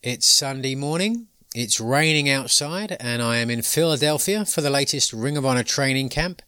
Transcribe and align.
It's 0.00 0.28
Sunday 0.28 0.76
morning. 0.76 1.26
It's 1.56 1.80
raining 1.80 2.30
outside, 2.30 2.96
and 3.00 3.20
I 3.20 3.38
am 3.38 3.50
in 3.50 3.62
Philadelphia 3.62 4.44
for 4.44 4.60
the 4.60 4.70
latest 4.70 5.12
Ring 5.12 5.36
of 5.36 5.44
Honor 5.44 5.64
training 5.64 6.08
camp, 6.08 6.40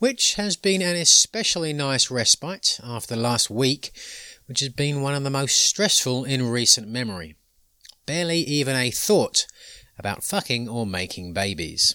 which 0.00 0.34
has 0.34 0.56
been 0.56 0.82
an 0.82 0.96
especially 0.96 1.72
nice 1.72 2.10
respite 2.10 2.80
after 2.82 3.14
the 3.14 3.20
last 3.20 3.48
week, 3.48 3.92
which 4.46 4.58
has 4.58 4.70
been 4.70 5.02
one 5.02 5.14
of 5.14 5.22
the 5.22 5.30
most 5.30 5.60
stressful 5.60 6.24
in 6.24 6.50
recent 6.50 6.88
memory. 6.88 7.36
Barely 8.06 8.38
even 8.40 8.74
a 8.74 8.90
thought 8.90 9.46
about 9.96 10.24
fucking 10.24 10.68
or 10.68 10.84
making 10.84 11.32
babies. 11.32 11.94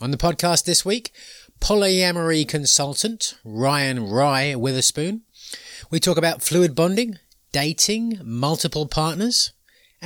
On 0.00 0.10
the 0.10 0.16
podcast 0.16 0.64
this 0.64 0.86
week, 0.86 1.12
polyamory 1.60 2.48
consultant 2.48 3.34
Ryan 3.44 4.08
Wry 4.08 4.54
Witherspoon. 4.54 5.24
We 5.90 6.00
talk 6.00 6.16
about 6.16 6.40
fluid 6.40 6.74
bonding, 6.74 7.18
dating, 7.52 8.20
multiple 8.24 8.88
partners, 8.88 9.52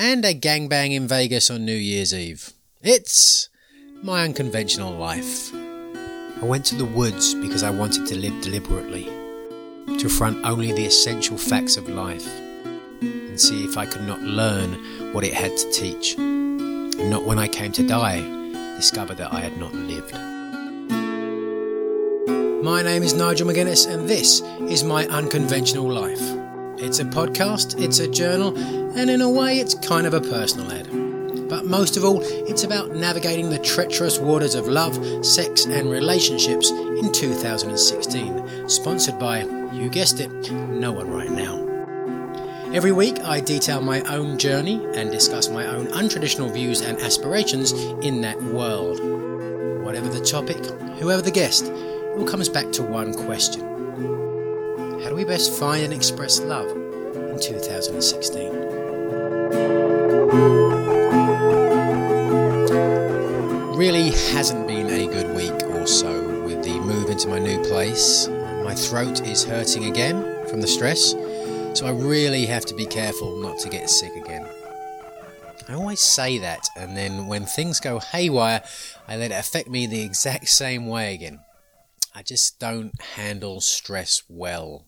and 0.00 0.24
a 0.24 0.32
gangbang 0.32 0.94
in 0.94 1.08
Vegas 1.08 1.50
on 1.50 1.64
New 1.64 1.74
Year's 1.74 2.14
Eve. 2.14 2.52
It's 2.80 3.48
my 4.00 4.22
unconventional 4.22 4.92
life. 4.92 5.52
I 5.52 6.44
went 6.44 6.64
to 6.66 6.76
the 6.76 6.84
woods 6.84 7.34
because 7.34 7.64
I 7.64 7.70
wanted 7.70 8.06
to 8.06 8.16
live 8.16 8.40
deliberately, 8.40 9.06
to 9.98 10.08
front 10.08 10.46
only 10.46 10.70
the 10.70 10.86
essential 10.86 11.36
facts 11.36 11.76
of 11.76 11.88
life, 11.88 12.28
and 13.00 13.40
see 13.40 13.64
if 13.64 13.76
I 13.76 13.86
could 13.86 14.06
not 14.06 14.22
learn 14.22 15.12
what 15.12 15.24
it 15.24 15.34
had 15.34 15.56
to 15.56 15.70
teach, 15.72 16.14
and 16.16 17.10
not 17.10 17.24
when 17.24 17.40
I 17.40 17.48
came 17.48 17.72
to 17.72 17.84
die, 17.84 18.20
discover 18.76 19.16
that 19.16 19.32
I 19.32 19.40
had 19.40 19.58
not 19.58 19.74
lived. 19.74 20.14
My 22.64 22.82
name 22.82 23.02
is 23.02 23.14
Nigel 23.14 23.48
McGuinness, 23.48 23.92
and 23.92 24.08
this 24.08 24.42
is 24.70 24.84
my 24.84 25.08
unconventional 25.08 25.90
life. 25.90 26.47
It's 26.80 27.00
a 27.00 27.04
podcast, 27.04 27.82
it's 27.82 27.98
a 27.98 28.08
journal, 28.08 28.56
and 28.96 29.10
in 29.10 29.20
a 29.20 29.28
way, 29.28 29.58
it's 29.58 29.74
kind 29.74 30.06
of 30.06 30.14
a 30.14 30.20
personal 30.20 30.70
ad. 30.70 30.86
But 31.48 31.66
most 31.66 31.96
of 31.96 32.04
all, 32.04 32.22
it's 32.22 32.62
about 32.62 32.94
navigating 32.94 33.50
the 33.50 33.58
treacherous 33.58 34.20
waters 34.20 34.54
of 34.54 34.68
love, 34.68 35.26
sex, 35.26 35.64
and 35.64 35.90
relationships 35.90 36.70
in 36.70 37.10
2016. 37.10 38.68
Sponsored 38.68 39.18
by, 39.18 39.42
you 39.72 39.88
guessed 39.88 40.20
it, 40.20 40.30
no 40.52 40.92
one 40.92 41.10
right 41.10 41.32
now. 41.32 41.56
Every 42.72 42.92
week, 42.92 43.18
I 43.24 43.40
detail 43.40 43.80
my 43.80 44.00
own 44.02 44.38
journey 44.38 44.80
and 44.94 45.10
discuss 45.10 45.48
my 45.48 45.66
own 45.66 45.88
untraditional 45.88 46.52
views 46.52 46.80
and 46.80 46.96
aspirations 47.00 47.72
in 48.04 48.20
that 48.20 48.40
world. 48.40 49.00
Whatever 49.84 50.08
the 50.08 50.24
topic, 50.24 50.64
whoever 51.00 51.22
the 51.22 51.32
guest, 51.32 51.64
it 51.64 52.18
all 52.18 52.24
comes 52.24 52.48
back 52.48 52.70
to 52.72 52.84
one 52.84 53.14
question 53.14 54.27
How 55.02 55.10
do 55.10 55.14
we 55.14 55.24
best 55.24 55.52
find 55.52 55.84
and 55.84 55.92
express 55.92 56.40
love 56.40 56.68
in 56.70 57.38
2016? 57.40 58.52
Really 63.76 64.10
hasn't 64.32 64.66
been 64.66 64.88
a 64.88 65.06
good 65.06 65.36
week 65.36 65.62
or 65.70 65.86
so 65.86 66.42
with 66.44 66.64
the 66.64 66.80
move 66.80 67.10
into 67.10 67.28
my 67.28 67.38
new 67.38 67.62
place. 67.62 68.26
My 68.64 68.74
throat 68.74 69.24
is 69.24 69.44
hurting 69.44 69.84
again 69.84 70.46
from 70.48 70.60
the 70.60 70.66
stress, 70.66 71.12
so 71.78 71.86
I 71.86 71.90
really 71.92 72.44
have 72.46 72.66
to 72.66 72.74
be 72.74 72.84
careful 72.84 73.36
not 73.36 73.60
to 73.60 73.68
get 73.68 73.88
sick 73.88 74.16
again. 74.16 74.48
I 75.68 75.74
always 75.74 76.00
say 76.00 76.38
that, 76.38 76.68
and 76.76 76.96
then 76.96 77.28
when 77.28 77.46
things 77.46 77.78
go 77.78 78.00
haywire, 78.00 78.64
I 79.06 79.16
let 79.16 79.30
it 79.30 79.34
affect 79.34 79.68
me 79.68 79.86
the 79.86 80.02
exact 80.02 80.48
same 80.48 80.88
way 80.88 81.14
again. 81.14 81.38
I 82.16 82.22
just 82.22 82.58
don't 82.58 83.00
handle 83.00 83.60
stress 83.60 84.24
well. 84.28 84.87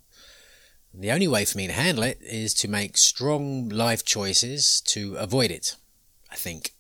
The 0.93 1.13
only 1.13 1.29
way 1.29 1.45
for 1.45 1.57
me 1.57 1.67
to 1.67 1.73
handle 1.73 2.05
it 2.05 2.19
is 2.21 2.53
to 2.55 2.69
make 2.69 2.97
strong 2.97 3.69
life 3.69 4.05
choices 4.05 4.81
to 4.83 5.15
avoid 5.17 5.51
it, 5.51 5.77
I 6.31 6.35
think. 6.35 6.75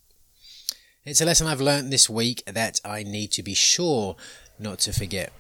It's 1.05 1.21
a 1.21 1.25
lesson 1.25 1.47
I've 1.47 1.61
learned 1.61 1.93
this 1.93 2.11
week 2.11 2.43
that 2.47 2.81
I 2.85 3.03
need 3.03 3.31
to 3.33 3.43
be 3.43 3.55
sure 3.55 4.17
not 4.59 4.81
to 4.81 4.93
forget. 4.93 5.33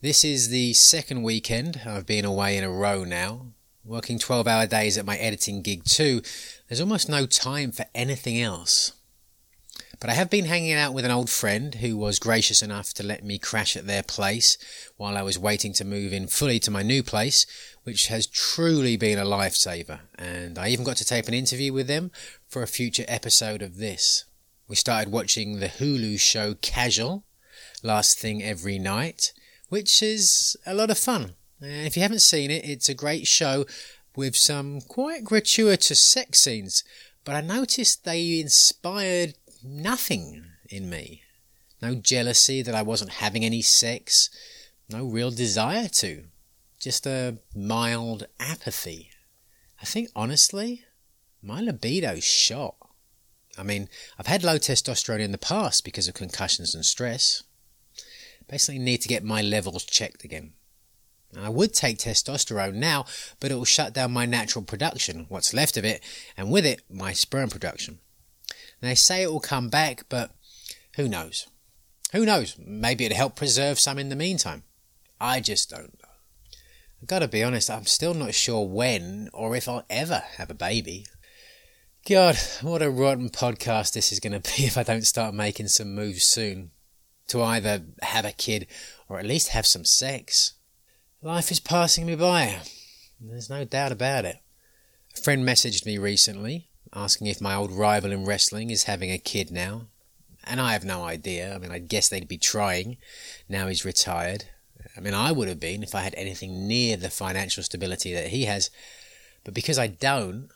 This 0.00 0.24
is 0.24 0.48
the 0.48 0.72
second 0.72 1.22
weekend 1.22 1.82
I've 1.84 2.06
been 2.06 2.24
away 2.24 2.56
in 2.56 2.64
a 2.64 2.70
row 2.70 3.04
now. 3.04 3.48
Working 3.84 4.18
12 4.18 4.46
hour 4.46 4.66
days 4.66 4.96
at 4.96 5.04
my 5.04 5.16
editing 5.16 5.62
gig 5.62 5.84
too, 5.84 6.22
there's 6.68 6.80
almost 6.80 7.08
no 7.08 7.26
time 7.26 7.72
for 7.72 7.86
anything 7.94 8.40
else. 8.40 8.92
But 9.98 10.10
I 10.10 10.14
have 10.14 10.28
been 10.28 10.44
hanging 10.44 10.72
out 10.72 10.92
with 10.92 11.04
an 11.04 11.10
old 11.10 11.30
friend 11.30 11.76
who 11.76 11.96
was 11.96 12.18
gracious 12.18 12.62
enough 12.62 12.92
to 12.94 13.02
let 13.02 13.24
me 13.24 13.38
crash 13.38 13.76
at 13.76 13.86
their 13.86 14.02
place 14.02 14.58
while 14.96 15.16
I 15.16 15.22
was 15.22 15.38
waiting 15.38 15.72
to 15.74 15.84
move 15.84 16.12
in 16.12 16.26
fully 16.26 16.58
to 16.60 16.70
my 16.70 16.82
new 16.82 17.02
place, 17.02 17.46
which 17.84 18.08
has 18.08 18.26
truly 18.26 18.96
been 18.96 19.18
a 19.18 19.24
lifesaver. 19.24 20.00
And 20.18 20.58
I 20.58 20.68
even 20.68 20.84
got 20.84 20.98
to 20.98 21.04
tape 21.04 21.28
an 21.28 21.34
interview 21.34 21.72
with 21.72 21.86
them 21.86 22.10
for 22.46 22.62
a 22.62 22.66
future 22.66 23.06
episode 23.08 23.62
of 23.62 23.78
this. 23.78 24.24
We 24.68 24.76
started 24.76 25.12
watching 25.12 25.60
the 25.60 25.68
Hulu 25.68 26.20
show 26.20 26.54
Casual, 26.60 27.24
last 27.82 28.18
thing 28.18 28.42
every 28.42 28.78
night, 28.78 29.32
which 29.68 30.02
is 30.02 30.56
a 30.66 30.74
lot 30.74 30.90
of 30.90 30.98
fun. 30.98 31.36
Uh, 31.62 31.68
if 31.68 31.96
you 31.96 32.02
haven't 32.02 32.20
seen 32.20 32.50
it, 32.50 32.68
it's 32.68 32.88
a 32.88 32.94
great 32.94 33.26
show 33.26 33.64
with 34.14 34.36
some 34.36 34.80
quite 34.82 35.24
gratuitous 35.24 36.00
sex 36.00 36.40
scenes, 36.40 36.84
but 37.24 37.34
I 37.34 37.40
noticed 37.40 38.04
they 38.04 38.40
inspired 38.40 39.34
nothing 39.66 40.44
in 40.68 40.88
me. 40.88 41.22
No 41.82 41.94
jealousy 41.94 42.62
that 42.62 42.74
I 42.74 42.82
wasn't 42.82 43.14
having 43.14 43.44
any 43.44 43.62
sex, 43.62 44.30
no 44.88 45.04
real 45.04 45.30
desire 45.30 45.88
to, 45.88 46.24
just 46.78 47.06
a 47.06 47.38
mild 47.54 48.26
apathy. 48.40 49.10
I 49.80 49.84
think 49.84 50.08
honestly, 50.16 50.84
my 51.42 51.60
libido's 51.60 52.24
shot. 52.24 52.76
I 53.58 53.62
mean, 53.62 53.88
I've 54.18 54.26
had 54.26 54.44
low 54.44 54.58
testosterone 54.58 55.20
in 55.20 55.32
the 55.32 55.38
past 55.38 55.84
because 55.84 56.08
of 56.08 56.14
concussions 56.14 56.74
and 56.74 56.84
stress. 56.84 57.42
Basically, 58.48 58.78
need 58.78 59.02
to 59.02 59.08
get 59.08 59.24
my 59.24 59.42
levels 59.42 59.84
checked 59.84 60.24
again. 60.24 60.52
I 61.36 61.48
would 61.48 61.74
take 61.74 61.98
testosterone 61.98 62.74
now, 62.74 63.04
but 63.40 63.50
it 63.50 63.56
will 63.56 63.64
shut 63.64 63.92
down 63.92 64.12
my 64.12 64.24
natural 64.24 64.64
production, 64.64 65.26
what's 65.28 65.52
left 65.52 65.76
of 65.76 65.84
it, 65.84 66.02
and 66.36 66.50
with 66.50 66.64
it, 66.64 66.82
my 66.88 67.12
sperm 67.12 67.50
production. 67.50 67.98
And 68.80 68.90
they 68.90 68.94
say 68.94 69.22
it 69.22 69.32
will 69.32 69.40
come 69.40 69.68
back, 69.68 70.04
but 70.08 70.32
who 70.96 71.08
knows? 71.08 71.46
Who 72.12 72.24
knows? 72.24 72.56
Maybe 72.58 73.04
it'll 73.04 73.16
help 73.16 73.36
preserve 73.36 73.78
some 73.78 73.98
in 73.98 74.08
the 74.08 74.16
meantime. 74.16 74.64
I 75.20 75.40
just 75.40 75.70
don't 75.70 75.98
know. 76.02 76.08
I've 77.00 77.08
got 77.08 77.18
to 77.20 77.28
be 77.28 77.42
honest, 77.42 77.70
I'm 77.70 77.86
still 77.86 78.14
not 78.14 78.34
sure 78.34 78.66
when 78.66 79.28
or 79.32 79.56
if 79.56 79.68
I'll 79.68 79.84
ever 79.90 80.22
have 80.36 80.50
a 80.50 80.54
baby. 80.54 81.06
God, 82.08 82.36
what 82.62 82.82
a 82.82 82.90
rotten 82.90 83.30
podcast 83.30 83.92
this 83.92 84.12
is 84.12 84.20
going 84.20 84.32
to 84.40 84.56
be 84.56 84.64
if 84.64 84.78
I 84.78 84.82
don't 84.82 85.06
start 85.06 85.34
making 85.34 85.68
some 85.68 85.94
moves 85.94 86.24
soon. 86.24 86.70
To 87.28 87.42
either 87.42 87.84
have 88.02 88.24
a 88.24 88.30
kid 88.30 88.68
or 89.08 89.18
at 89.18 89.26
least 89.26 89.48
have 89.48 89.66
some 89.66 89.84
sex. 89.84 90.52
Life 91.20 91.50
is 91.50 91.58
passing 91.58 92.06
me 92.06 92.14
by. 92.14 92.60
There's 93.20 93.50
no 93.50 93.64
doubt 93.64 93.90
about 93.90 94.24
it. 94.24 94.36
A 95.16 95.20
friend 95.20 95.44
messaged 95.44 95.84
me 95.84 95.98
recently 95.98 96.68
asking 96.94 97.26
if 97.26 97.40
my 97.40 97.54
old 97.54 97.72
rival 97.72 98.12
in 98.12 98.24
wrestling 98.24 98.70
is 98.70 98.84
having 98.84 99.10
a 99.10 99.18
kid 99.18 99.50
now. 99.50 99.82
And 100.44 100.60
I 100.60 100.72
have 100.72 100.84
no 100.84 101.04
idea. 101.04 101.54
I 101.54 101.58
mean, 101.58 101.72
I 101.72 101.78
guess 101.78 102.08
they'd 102.08 102.28
be 102.28 102.38
trying. 102.38 102.98
Now 103.48 103.66
he's 103.66 103.84
retired. 103.84 104.44
I 104.96 105.00
mean, 105.00 105.14
I 105.14 105.32
would 105.32 105.48
have 105.48 105.60
been 105.60 105.82
if 105.82 105.94
I 105.94 106.02
had 106.02 106.14
anything 106.14 106.68
near 106.68 106.96
the 106.96 107.10
financial 107.10 107.62
stability 107.62 108.14
that 108.14 108.28
he 108.28 108.44
has. 108.44 108.70
But 109.44 109.54
because 109.54 109.78
I 109.78 109.88
don't, 109.88 110.48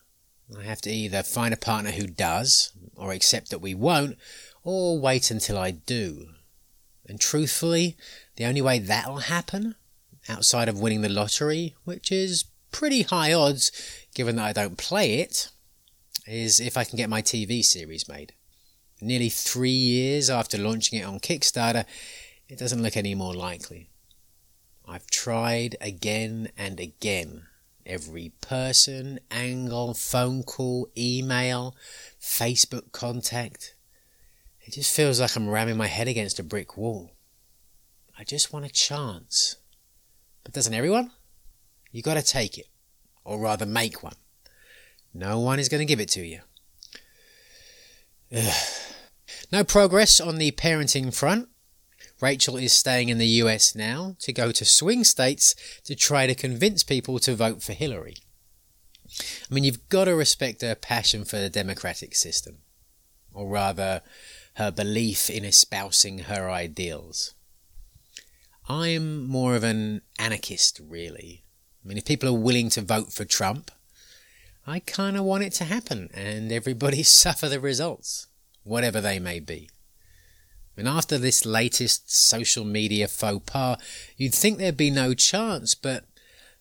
I 0.58 0.62
have 0.64 0.80
to 0.82 0.90
either 0.90 1.22
find 1.22 1.52
a 1.52 1.58
partner 1.58 1.90
who 1.90 2.06
does, 2.06 2.72
or 2.96 3.12
accept 3.12 3.50
that 3.50 3.60
we 3.60 3.74
won't, 3.74 4.16
or 4.62 4.98
wait 4.98 5.30
until 5.30 5.58
I 5.58 5.72
do. 5.72 6.28
And 7.06 7.20
truthfully, 7.20 7.96
the 8.36 8.44
only 8.44 8.62
way 8.62 8.78
that'll 8.78 9.18
happen, 9.18 9.74
outside 10.28 10.68
of 10.68 10.80
winning 10.80 11.02
the 11.02 11.08
lottery, 11.08 11.74
which 11.84 12.12
is 12.12 12.44
pretty 12.70 13.02
high 13.02 13.32
odds 13.32 13.72
given 14.14 14.36
that 14.36 14.44
I 14.44 14.52
don't 14.52 14.78
play 14.78 15.14
it, 15.14 15.50
is 16.30 16.60
if 16.60 16.76
I 16.76 16.84
can 16.84 16.96
get 16.96 17.10
my 17.10 17.22
TV 17.22 17.64
series 17.64 18.08
made. 18.08 18.32
Nearly 19.00 19.28
three 19.28 19.70
years 19.70 20.30
after 20.30 20.58
launching 20.58 21.00
it 21.00 21.04
on 21.04 21.20
Kickstarter, 21.20 21.84
it 22.48 22.58
doesn't 22.58 22.82
look 22.82 22.96
any 22.96 23.14
more 23.14 23.34
likely. 23.34 23.90
I've 24.86 25.06
tried 25.06 25.76
again 25.80 26.50
and 26.56 26.78
again. 26.78 27.46
Every 27.86 28.32
person, 28.40 29.20
angle, 29.30 29.94
phone 29.94 30.42
call, 30.42 30.88
email, 30.96 31.74
Facebook 32.20 32.92
contact. 32.92 33.74
It 34.60 34.74
just 34.74 34.94
feels 34.94 35.20
like 35.20 35.34
I'm 35.34 35.48
ramming 35.48 35.76
my 35.76 35.86
head 35.86 36.06
against 36.06 36.38
a 36.38 36.44
brick 36.44 36.76
wall. 36.76 37.12
I 38.18 38.24
just 38.24 38.52
want 38.52 38.66
a 38.66 38.70
chance. 38.70 39.56
But 40.44 40.52
doesn't 40.52 40.74
everyone? 40.74 41.10
You 41.90 42.02
gotta 42.02 42.22
take 42.22 42.58
it. 42.58 42.66
Or 43.24 43.40
rather 43.40 43.66
make 43.66 44.02
one. 44.02 44.14
No 45.12 45.40
one 45.40 45.58
is 45.58 45.68
going 45.68 45.80
to 45.80 45.86
give 45.86 46.00
it 46.00 46.08
to 46.10 46.24
you. 46.24 46.40
Ugh. 48.34 48.54
No 49.52 49.64
progress 49.64 50.20
on 50.20 50.36
the 50.38 50.52
parenting 50.52 51.12
front. 51.12 51.48
Rachel 52.20 52.56
is 52.56 52.72
staying 52.72 53.08
in 53.08 53.18
the 53.18 53.26
US 53.26 53.74
now 53.74 54.14
to 54.20 54.32
go 54.32 54.52
to 54.52 54.64
swing 54.64 55.04
states 55.04 55.54
to 55.84 55.94
try 55.94 56.26
to 56.26 56.34
convince 56.34 56.82
people 56.82 57.18
to 57.20 57.34
vote 57.34 57.62
for 57.62 57.72
Hillary. 57.72 58.16
I 59.50 59.54
mean, 59.54 59.64
you've 59.64 59.88
got 59.88 60.04
to 60.04 60.14
respect 60.14 60.62
her 60.62 60.74
passion 60.74 61.24
for 61.24 61.38
the 61.38 61.50
democratic 61.50 62.14
system, 62.14 62.58
or 63.32 63.48
rather, 63.48 64.02
her 64.54 64.70
belief 64.70 65.28
in 65.28 65.44
espousing 65.44 66.20
her 66.20 66.48
ideals. 66.48 67.34
I'm 68.68 69.26
more 69.26 69.56
of 69.56 69.64
an 69.64 70.02
anarchist, 70.18 70.80
really. 70.82 71.44
I 71.84 71.88
mean, 71.88 71.98
if 71.98 72.04
people 72.04 72.28
are 72.28 72.38
willing 72.38 72.68
to 72.70 72.82
vote 72.82 73.12
for 73.12 73.24
Trump, 73.24 73.72
I 74.70 74.78
kind 74.78 75.16
of 75.16 75.24
want 75.24 75.42
it 75.42 75.52
to 75.54 75.64
happen 75.64 76.10
and 76.14 76.52
everybody 76.52 77.02
suffer 77.22 77.48
the 77.48 77.58
results, 77.58 78.28
whatever 78.62 79.00
they 79.00 79.18
may 79.18 79.40
be. 79.40 79.68
And 80.76 80.86
after 80.86 81.18
this 81.18 81.44
latest 81.44 82.14
social 82.14 82.64
media 82.64 83.08
faux 83.08 83.42
pas, 83.44 83.78
you'd 84.16 84.34
think 84.34 84.58
there'd 84.58 84.76
be 84.76 84.90
no 84.90 85.12
chance, 85.12 85.74
but 85.74 86.04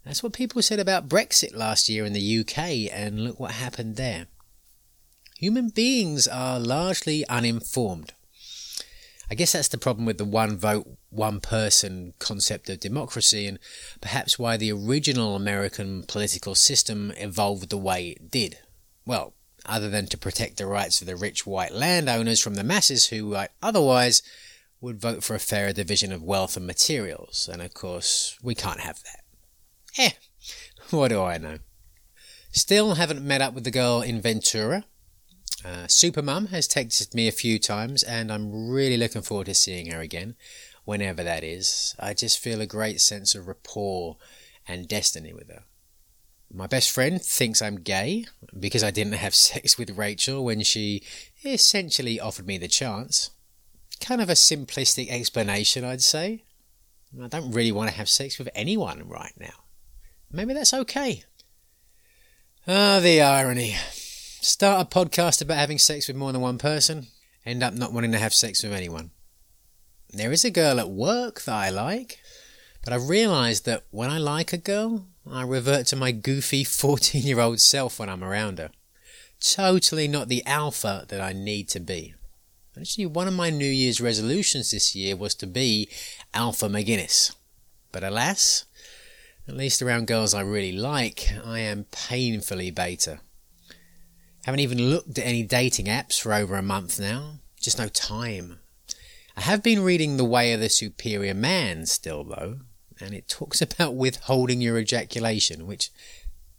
that's 0.04 0.24
what 0.24 0.34
people 0.34 0.64
said 0.64 0.80
about 0.80 1.08
Brexit 1.08 1.56
last 1.56 1.88
year 1.88 2.04
in 2.04 2.14
the 2.14 2.40
UK, 2.40 2.92
and 2.92 3.24
look 3.24 3.40
what 3.40 3.52
happened 3.52 3.96
there. 3.96 4.26
Human 5.38 5.70
beings 5.70 6.28
are 6.28 6.60
largely 6.60 7.26
uninformed. 7.28 8.14
I 9.32 9.36
guess 9.36 9.52
that's 9.52 9.68
the 9.68 9.78
problem 9.78 10.06
with 10.06 10.18
the 10.18 10.26
one 10.26 10.58
vote, 10.58 10.88
one 11.10 11.40
person 11.40 12.14
concept 12.18 12.70
of 12.70 12.80
democracy, 12.80 13.46
and 13.46 13.60
perhaps 14.02 14.40
why 14.40 14.58
the 14.58 14.72
original 14.72 15.36
American 15.36 16.04
political 16.04 16.56
system 16.56 17.14
evolved 17.18 17.70
the 17.70 17.78
way 17.78 18.10
it 18.10 18.32
did. 18.32 18.58
Well, 19.06 19.34
other 19.66 19.90
than 19.90 20.08
to 20.08 20.18
protect 20.18 20.58
the 20.58 20.66
rights 20.66 21.02
of 21.02 21.08
the 21.08 21.16
rich 21.16 21.46
white 21.46 21.74
landowners 21.74 22.42
from 22.42 22.56
the 22.56 22.64
masses 22.64 23.08
who 23.08 23.38
otherwise 23.62 24.24
would 24.82 25.00
vote 25.00 25.24
for 25.24 25.36
a 25.36 25.40
fairer 25.40 25.74
division 25.74 26.12
of 26.12 26.24
wealth 26.24 26.58
and 26.58 26.66
materials. 26.66 27.50
And 27.52 27.62
of 27.62 27.74
course, 27.74 28.38
we 28.42 28.56
can't 28.56 28.80
have 28.80 29.00
that. 29.04 29.24
Eh, 29.98 30.12
what 30.90 31.10
do 31.10 31.22
I 31.22 31.38
know? 31.38 31.60
Still 32.52 32.96
haven't 32.96 33.22
met 33.22 33.42
up 33.42 33.54
with 33.54 33.64
the 33.64 33.72
girl 33.72 34.02
in 34.02 34.22
Ventura. 34.22 34.86
Uh, 35.64 35.86
Supermum 35.88 36.50
has 36.50 36.68
texted 36.68 37.14
me 37.14 37.28
a 37.28 37.34
few 37.34 37.60
times, 37.60 38.04
and 38.04 38.32
I'm 38.32 38.70
really 38.70 38.98
looking 38.98 39.22
forward 39.22 39.48
to 39.48 39.54
seeing 39.54 39.92
her 39.92 40.00
again, 40.00 40.36
whenever 40.86 41.24
that 41.24 41.44
is. 41.44 41.96
I 42.00 42.14
just 42.14 42.40
feel 42.40 42.62
a 42.62 42.66
great 42.66 43.02
sense 43.02 43.36
of 43.36 43.48
rapport 43.48 44.18
and 44.68 44.88
destiny 44.88 45.34
with 45.34 45.50
her. 45.50 45.64
My 46.52 46.66
best 46.66 46.90
friend 46.90 47.22
thinks 47.22 47.62
I'm 47.62 47.82
gay 47.82 48.26
because 48.58 48.84
I 48.84 48.92
didn't 48.92 49.14
have 49.14 49.36
sex 49.50 49.78
with 49.78 49.98
Rachel 49.98 50.44
when 50.44 50.62
she 50.62 51.04
essentially 51.44 52.20
offered 52.20 52.48
me 52.48 52.58
the 52.58 52.68
chance. 52.68 53.32
Kind 54.00 54.22
of 54.22 54.30
a 54.30 54.34
simplistic 54.34 55.10
explanation, 55.10 55.84
I'd 55.84 56.02
say. 56.02 56.44
I 57.22 57.28
don't 57.28 57.52
really 57.52 57.72
want 57.72 57.90
to 57.90 57.96
have 57.96 58.10
sex 58.10 58.40
with 58.40 58.50
anyone 58.56 59.08
right 59.08 59.34
now. 59.38 59.66
Maybe 60.32 60.54
that's 60.54 60.74
okay. 60.74 61.24
Ah, 62.68 63.00
the 63.02 63.22
irony. 63.22 63.76
Start 64.42 64.82
a 64.82 64.90
podcast 64.90 65.42
about 65.42 65.58
having 65.58 65.78
sex 65.78 66.08
with 66.08 66.16
more 66.16 66.32
than 66.32 66.40
one 66.40 66.58
person, 66.58 67.08
end 67.46 67.62
up 67.62 67.74
not 67.74 67.92
wanting 67.92 68.14
to 68.14 68.18
have 68.20 68.34
sex 68.34 68.64
with 68.64 68.72
anyone. 68.72 69.12
There 70.12 70.32
is 70.32 70.46
a 70.46 70.50
girl 70.50 70.80
at 70.80 70.90
work 70.90 71.42
that 71.42 71.54
I 71.54 71.70
like, 71.70 72.22
but 72.86 72.94
I've 72.94 73.10
realised 73.10 73.66
that 73.66 73.84
when 73.92 74.10
I 74.10 74.18
like 74.18 74.54
a 74.54 74.58
girl, 74.58 75.08
I 75.30 75.44
revert 75.44 75.88
to 75.88 75.98
my 75.98 76.14
goofy 76.14 76.64
14 76.64 77.22
year 77.22 77.42
old 77.42 77.60
self 77.60 78.00
when 78.00 78.08
I'm 78.08 78.24
around 78.24 78.60
her. 78.60 78.70
Totally 79.42 80.08
not 80.08 80.30
the 80.30 80.46
alpha 80.46 81.06
that 81.10 81.20
I 81.20 81.34
need 81.34 81.68
to 81.70 81.82
be. 81.82 82.14
Actually, 82.80 83.08
one 83.08 83.28
of 83.28 83.34
my 83.34 83.50
New 83.50 83.66
Year's 83.66 84.00
resolutions 84.00 84.72
this 84.72 84.96
year 84.96 85.18
was 85.18 85.36
to 85.36 85.48
be 85.48 85.90
Alpha 86.34 86.68
McGuinness. 86.68 87.36
But 87.92 88.06
alas, 88.06 88.64
at 89.50 89.58
least 89.58 89.82
around 89.82 90.08
girls 90.08 90.34
I 90.34 90.42
really 90.42 90.72
like, 90.72 91.28
I 91.44 91.60
am 91.60 91.88
painfully 91.92 92.72
beta. 92.72 93.20
Haven't 94.46 94.62
even 94.62 94.90
looked 94.90 95.18
at 95.18 95.26
any 95.26 95.44
dating 95.44 95.88
apps 95.88 96.20
for 96.20 96.34
over 96.34 96.56
a 96.56 96.62
month 96.62 97.00
now. 97.00 97.40
Just 97.60 97.78
no 97.78 97.88
time. 97.88 98.60
I 99.36 99.42
have 99.42 99.62
been 99.62 99.84
reading 99.84 100.18
The 100.18 100.26
Way 100.26 100.54
of 100.54 100.60
the 100.60 100.70
Superior 100.70 101.34
Man 101.34 101.86
still, 101.86 102.24
though, 102.24 102.60
and 103.00 103.14
it 103.14 103.28
talks 103.28 103.62
about 103.62 103.96
withholding 103.96 104.62
your 104.62 104.78
ejaculation, 104.78 105.68
which 105.68 105.92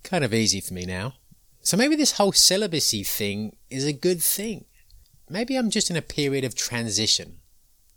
kind 0.03 0.25
of 0.25 0.35
easy 0.35 0.61
for 0.61 0.75
me 0.75 0.85
now. 0.85 1.15
So 1.63 1.77
maybe 1.77 1.97
this 1.97 2.13
whole 2.13 2.33
celibacy 2.33 3.03
thing 3.03 3.57
is 3.69 3.87
a 3.87 3.93
good 3.93 4.23
thing. 4.23 4.65
Maybe 5.29 5.57
I'm 5.57 5.71
just 5.71 5.91
in 5.91 5.97
a 5.97 6.03
period 6.03 6.45
of 6.45 6.55
transition, 6.55 7.39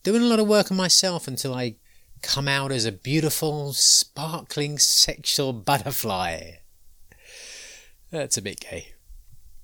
doing 0.03 0.21
a 0.21 0.25
lot 0.25 0.39
of 0.39 0.47
work 0.47 0.69
on 0.69 0.77
myself 0.77 1.27
until 1.27 1.55
I 1.55 1.75
come 2.21 2.47
out 2.47 2.71
as 2.71 2.85
a 2.85 2.91
beautiful, 2.91 3.73
sparkling 3.73 4.77
sexual 4.77 5.53
butterfly. 5.53 6.51
That's 8.11 8.37
a 8.37 8.41
bit 8.41 8.59
gay. 8.59 8.92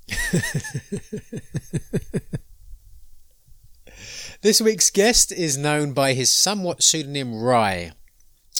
this 4.41 4.61
week's 4.61 4.89
guest 4.89 5.31
is 5.31 5.57
known 5.57 5.93
by 5.93 6.13
his 6.13 6.33
somewhat 6.33 6.83
pseudonym 6.83 7.35
Wry. 7.35 7.91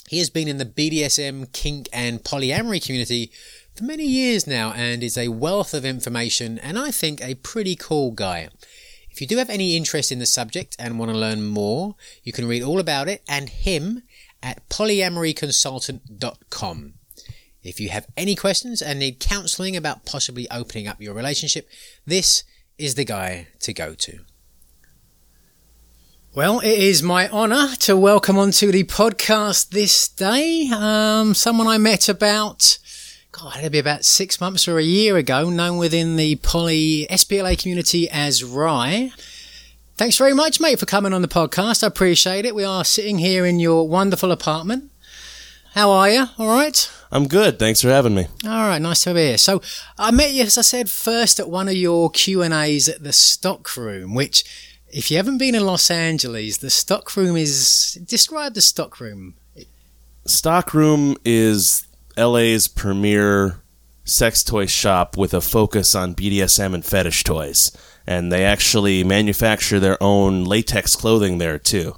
He 0.08 0.18
has 0.18 0.30
been 0.30 0.48
in 0.48 0.58
the 0.58 0.64
BDSM, 0.64 1.52
kink, 1.52 1.88
and 1.92 2.24
polyamory 2.24 2.84
community 2.84 3.30
for 3.74 3.84
many 3.84 4.04
years 4.04 4.46
now 4.46 4.72
and 4.72 5.02
is 5.02 5.16
a 5.16 5.28
wealth 5.28 5.72
of 5.72 5.84
information 5.84 6.58
and 6.58 6.78
I 6.78 6.90
think 6.90 7.22
a 7.22 7.36
pretty 7.36 7.76
cool 7.76 8.10
guy. 8.10 8.48
If 9.10 9.20
you 9.20 9.26
do 9.26 9.38
have 9.38 9.50
any 9.50 9.76
interest 9.76 10.12
in 10.12 10.18
the 10.18 10.26
subject 10.26 10.76
and 10.78 10.98
want 10.98 11.10
to 11.10 11.16
learn 11.16 11.46
more, 11.46 11.94
you 12.22 12.32
can 12.32 12.48
read 12.48 12.62
all 12.62 12.80
about 12.80 13.08
it 13.08 13.22
and 13.28 13.48
him 13.48 14.02
at 14.42 14.68
polyamoryconsultant.com. 14.68 16.94
If 17.62 17.78
you 17.78 17.90
have 17.90 18.06
any 18.16 18.34
questions 18.34 18.80
and 18.80 18.98
need 18.98 19.20
counseling 19.20 19.76
about 19.76 20.06
possibly 20.06 20.50
opening 20.50 20.88
up 20.88 21.00
your 21.00 21.12
relationship, 21.12 21.68
this 22.06 22.42
is 22.78 22.94
the 22.94 23.04
guy 23.04 23.48
to 23.60 23.74
go 23.74 23.94
to. 23.94 24.20
Well, 26.34 26.60
it 26.60 26.78
is 26.78 27.02
my 27.02 27.28
honour 27.28 27.74
to 27.80 27.96
welcome 27.96 28.38
onto 28.38 28.72
the 28.72 28.84
podcast 28.84 29.70
this 29.70 30.08
day 30.08 30.70
um, 30.74 31.34
someone 31.34 31.66
I 31.66 31.76
met 31.76 32.08
about, 32.08 32.78
God, 33.32 33.58
it'll 33.58 33.68
be 33.68 33.78
about 33.78 34.06
six 34.06 34.40
months 34.40 34.66
or 34.66 34.78
a 34.78 34.82
year 34.82 35.18
ago, 35.18 35.50
known 35.50 35.76
within 35.76 36.16
the 36.16 36.36
poly 36.36 37.06
SPLA 37.10 37.60
community 37.60 38.08
as 38.08 38.42
Wry. 38.42 39.12
Thanks 39.96 40.16
very 40.16 40.32
much, 40.32 40.60
mate, 40.60 40.78
for 40.78 40.86
coming 40.86 41.12
on 41.12 41.20
the 41.20 41.28
podcast. 41.28 41.84
I 41.84 41.88
appreciate 41.88 42.46
it. 42.46 42.54
We 42.54 42.64
are 42.64 42.86
sitting 42.86 43.18
here 43.18 43.44
in 43.44 43.60
your 43.60 43.86
wonderful 43.86 44.32
apartment. 44.32 44.90
How 45.74 45.90
are 45.90 46.10
you? 46.10 46.26
All 46.38 46.48
right? 46.48 46.90
I'm 47.12 47.28
good. 47.28 47.58
Thanks 47.58 47.80
for 47.80 47.88
having 47.88 48.14
me. 48.14 48.26
All 48.44 48.68
right, 48.68 48.80
nice 48.80 49.04
to 49.04 49.14
be 49.14 49.20
here. 49.20 49.38
So 49.38 49.62
I 49.98 50.10
met 50.10 50.32
you, 50.32 50.42
as 50.42 50.58
I 50.58 50.62
said, 50.62 50.90
first 50.90 51.38
at 51.38 51.48
one 51.48 51.68
of 51.68 51.74
your 51.74 52.10
Q 52.10 52.42
and 52.42 52.52
A's 52.52 52.88
at 52.88 53.02
the 53.02 53.12
Stock 53.12 53.76
Room, 53.76 54.14
which 54.14 54.44
if 54.92 55.10
you 55.10 55.16
haven't 55.16 55.38
been 55.38 55.54
in 55.54 55.64
Los 55.64 55.90
Angeles, 55.90 56.58
the 56.58 56.70
stockroom 56.70 57.36
is 57.36 57.98
describe 58.04 58.54
the 58.54 58.60
stockroom. 58.60 59.34
Stockroom 60.26 61.16
is 61.24 61.86
LA's 62.16 62.68
premier 62.68 63.60
sex 64.04 64.42
toy 64.42 64.66
shop 64.66 65.16
with 65.16 65.32
a 65.32 65.40
focus 65.40 65.94
on 65.94 66.14
BDSM 66.14 66.74
and 66.74 66.84
fetish 66.84 67.24
toys. 67.24 67.70
And 68.06 68.32
they 68.32 68.44
actually 68.44 69.04
manufacture 69.04 69.78
their 69.78 70.02
own 70.02 70.44
latex 70.44 70.96
clothing 70.96 71.38
there 71.38 71.58
too. 71.58 71.94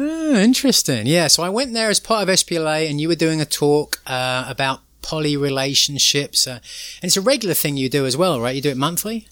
Oh, 0.00 0.36
interesting. 0.36 1.08
Yeah, 1.08 1.26
so 1.26 1.42
I 1.42 1.48
went 1.48 1.74
there 1.74 1.90
as 1.90 1.98
part 1.98 2.22
of 2.22 2.32
SPLA, 2.32 2.88
and 2.88 3.00
you 3.00 3.08
were 3.08 3.16
doing 3.16 3.40
a 3.40 3.44
talk 3.44 4.00
uh, 4.06 4.44
about 4.46 4.80
poly 5.02 5.36
relationships. 5.36 6.46
Uh, 6.46 6.60
and 7.02 7.08
it's 7.08 7.16
a 7.16 7.20
regular 7.20 7.54
thing 7.54 7.76
you 7.76 7.88
do 7.88 8.06
as 8.06 8.16
well, 8.16 8.40
right? 8.40 8.54
You 8.54 8.62
do 8.62 8.70
it 8.70 8.76
monthly? 8.76 9.26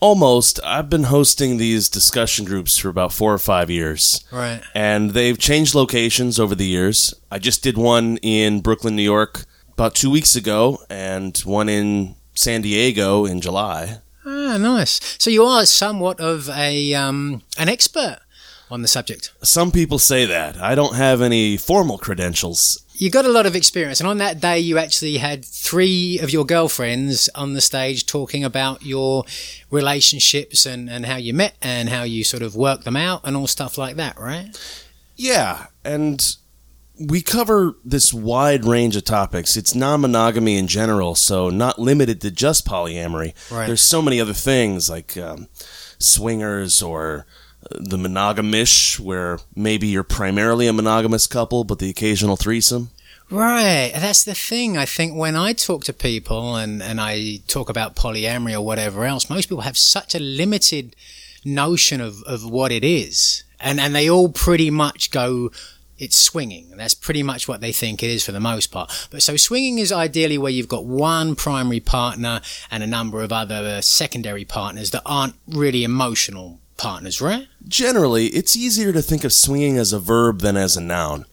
Almost. 0.00 0.58
I've 0.64 0.90
been 0.90 1.04
hosting 1.04 1.56
these 1.56 1.88
discussion 1.88 2.44
groups 2.44 2.76
for 2.76 2.88
about 2.88 3.12
four 3.12 3.32
or 3.32 3.38
five 3.38 3.70
years. 3.70 4.24
Right. 4.32 4.60
And 4.74 5.12
they've 5.12 5.38
changed 5.38 5.74
locations 5.74 6.40
over 6.40 6.56
the 6.56 6.66
years. 6.66 7.14
I 7.30 7.38
just 7.38 7.62
did 7.62 7.78
one 7.78 8.16
in 8.18 8.62
Brooklyn, 8.62 8.96
New 8.96 9.02
York 9.02 9.44
about 9.72 9.94
two 9.94 10.10
weeks 10.10 10.34
ago, 10.34 10.80
and 10.90 11.38
one 11.38 11.68
in 11.68 12.16
San 12.34 12.62
Diego 12.62 13.24
in 13.24 13.40
July. 13.40 13.98
Ah, 14.24 14.56
nice. 14.58 15.16
So 15.20 15.30
you 15.30 15.44
are 15.44 15.64
somewhat 15.64 16.18
of 16.18 16.48
a 16.48 16.92
um, 16.94 17.42
an 17.56 17.68
expert 17.68 18.18
on 18.70 18.82
the 18.82 18.88
subject. 18.88 19.32
Some 19.42 19.70
people 19.70 19.98
say 19.98 20.24
that. 20.26 20.56
I 20.56 20.74
don't 20.74 20.96
have 20.96 21.22
any 21.22 21.56
formal 21.56 21.98
credentials 21.98 22.82
you 22.98 23.10
got 23.10 23.24
a 23.24 23.30
lot 23.30 23.46
of 23.46 23.54
experience, 23.54 24.00
and 24.00 24.08
on 24.08 24.18
that 24.18 24.40
day, 24.40 24.58
you 24.58 24.78
actually 24.78 25.18
had 25.18 25.44
three 25.44 26.18
of 26.18 26.30
your 26.30 26.44
girlfriends 26.44 27.28
on 27.34 27.52
the 27.52 27.60
stage 27.60 28.06
talking 28.06 28.44
about 28.44 28.84
your 28.84 29.24
relationships 29.70 30.64
and, 30.64 30.88
and 30.88 31.04
how 31.06 31.16
you 31.16 31.34
met 31.34 31.56
and 31.60 31.88
how 31.88 32.04
you 32.04 32.24
sort 32.24 32.42
of 32.42 32.56
worked 32.56 32.84
them 32.84 32.96
out 32.96 33.20
and 33.24 33.36
all 33.36 33.46
stuff 33.46 33.76
like 33.76 33.96
that, 33.96 34.18
right? 34.18 34.58
Yeah, 35.14 35.66
and 35.84 36.36
we 36.98 37.20
cover 37.20 37.74
this 37.84 38.14
wide 38.14 38.64
range 38.64 38.96
of 38.96 39.04
topics. 39.04 39.56
It's 39.56 39.74
non 39.74 40.00
monogamy 40.00 40.56
in 40.56 40.66
general, 40.66 41.14
so 41.14 41.50
not 41.50 41.78
limited 41.78 42.20
to 42.22 42.30
just 42.30 42.66
polyamory. 42.66 43.34
Right. 43.50 43.66
There's 43.66 43.82
so 43.82 44.00
many 44.00 44.20
other 44.20 44.32
things 44.32 44.88
like 44.88 45.16
um, 45.18 45.48
swingers 45.98 46.82
or 46.82 47.26
the 47.70 47.96
monogamish, 47.96 48.98
where 48.98 49.38
maybe 49.54 49.86
you're 49.86 50.04
primarily 50.04 50.66
a 50.66 50.72
monogamous 50.72 51.26
couple, 51.26 51.64
but 51.64 51.78
the 51.78 51.90
occasional 51.90 52.36
threesome. 52.36 52.90
Right. 53.30 53.90
That's 53.94 54.24
the 54.24 54.34
thing. 54.34 54.76
I 54.76 54.84
think 54.84 55.16
when 55.16 55.34
I 55.34 55.52
talk 55.52 55.84
to 55.84 55.92
people 55.92 56.56
and, 56.56 56.80
and 56.82 57.00
I 57.00 57.40
talk 57.48 57.68
about 57.68 57.96
polyamory 57.96 58.54
or 58.54 58.60
whatever 58.60 59.04
else, 59.04 59.28
most 59.28 59.48
people 59.48 59.62
have 59.62 59.76
such 59.76 60.14
a 60.14 60.20
limited 60.20 60.94
notion 61.44 62.00
of, 62.00 62.22
of 62.22 62.48
what 62.48 62.70
it 62.70 62.84
is. 62.84 63.42
And, 63.58 63.80
and 63.80 63.94
they 63.94 64.08
all 64.08 64.28
pretty 64.28 64.70
much 64.70 65.10
go, 65.10 65.50
it's 65.98 66.16
swinging. 66.16 66.76
That's 66.76 66.94
pretty 66.94 67.24
much 67.24 67.48
what 67.48 67.60
they 67.60 67.72
think 67.72 68.02
it 68.02 68.10
is 68.10 68.24
for 68.24 68.32
the 68.32 68.40
most 68.40 68.68
part. 68.68 69.08
But 69.10 69.22
so 69.22 69.36
swinging 69.36 69.78
is 69.78 69.90
ideally 69.90 70.38
where 70.38 70.52
you've 70.52 70.68
got 70.68 70.84
one 70.84 71.34
primary 71.34 71.80
partner 71.80 72.42
and 72.70 72.82
a 72.82 72.86
number 72.86 73.22
of 73.22 73.32
other 73.32 73.82
secondary 73.82 74.44
partners 74.44 74.92
that 74.92 75.02
aren't 75.04 75.34
really 75.48 75.82
emotional 75.82 76.60
partners, 76.76 77.20
right? 77.20 77.48
Generally, 77.66 78.26
it's 78.28 78.56
easier 78.56 78.92
to 78.92 79.02
think 79.02 79.24
of 79.24 79.32
swinging 79.32 79.78
as 79.78 79.92
a 79.92 79.98
verb 79.98 80.40
than 80.40 80.56
as 80.56 80.76
a 80.76 80.80
noun. 80.80 81.26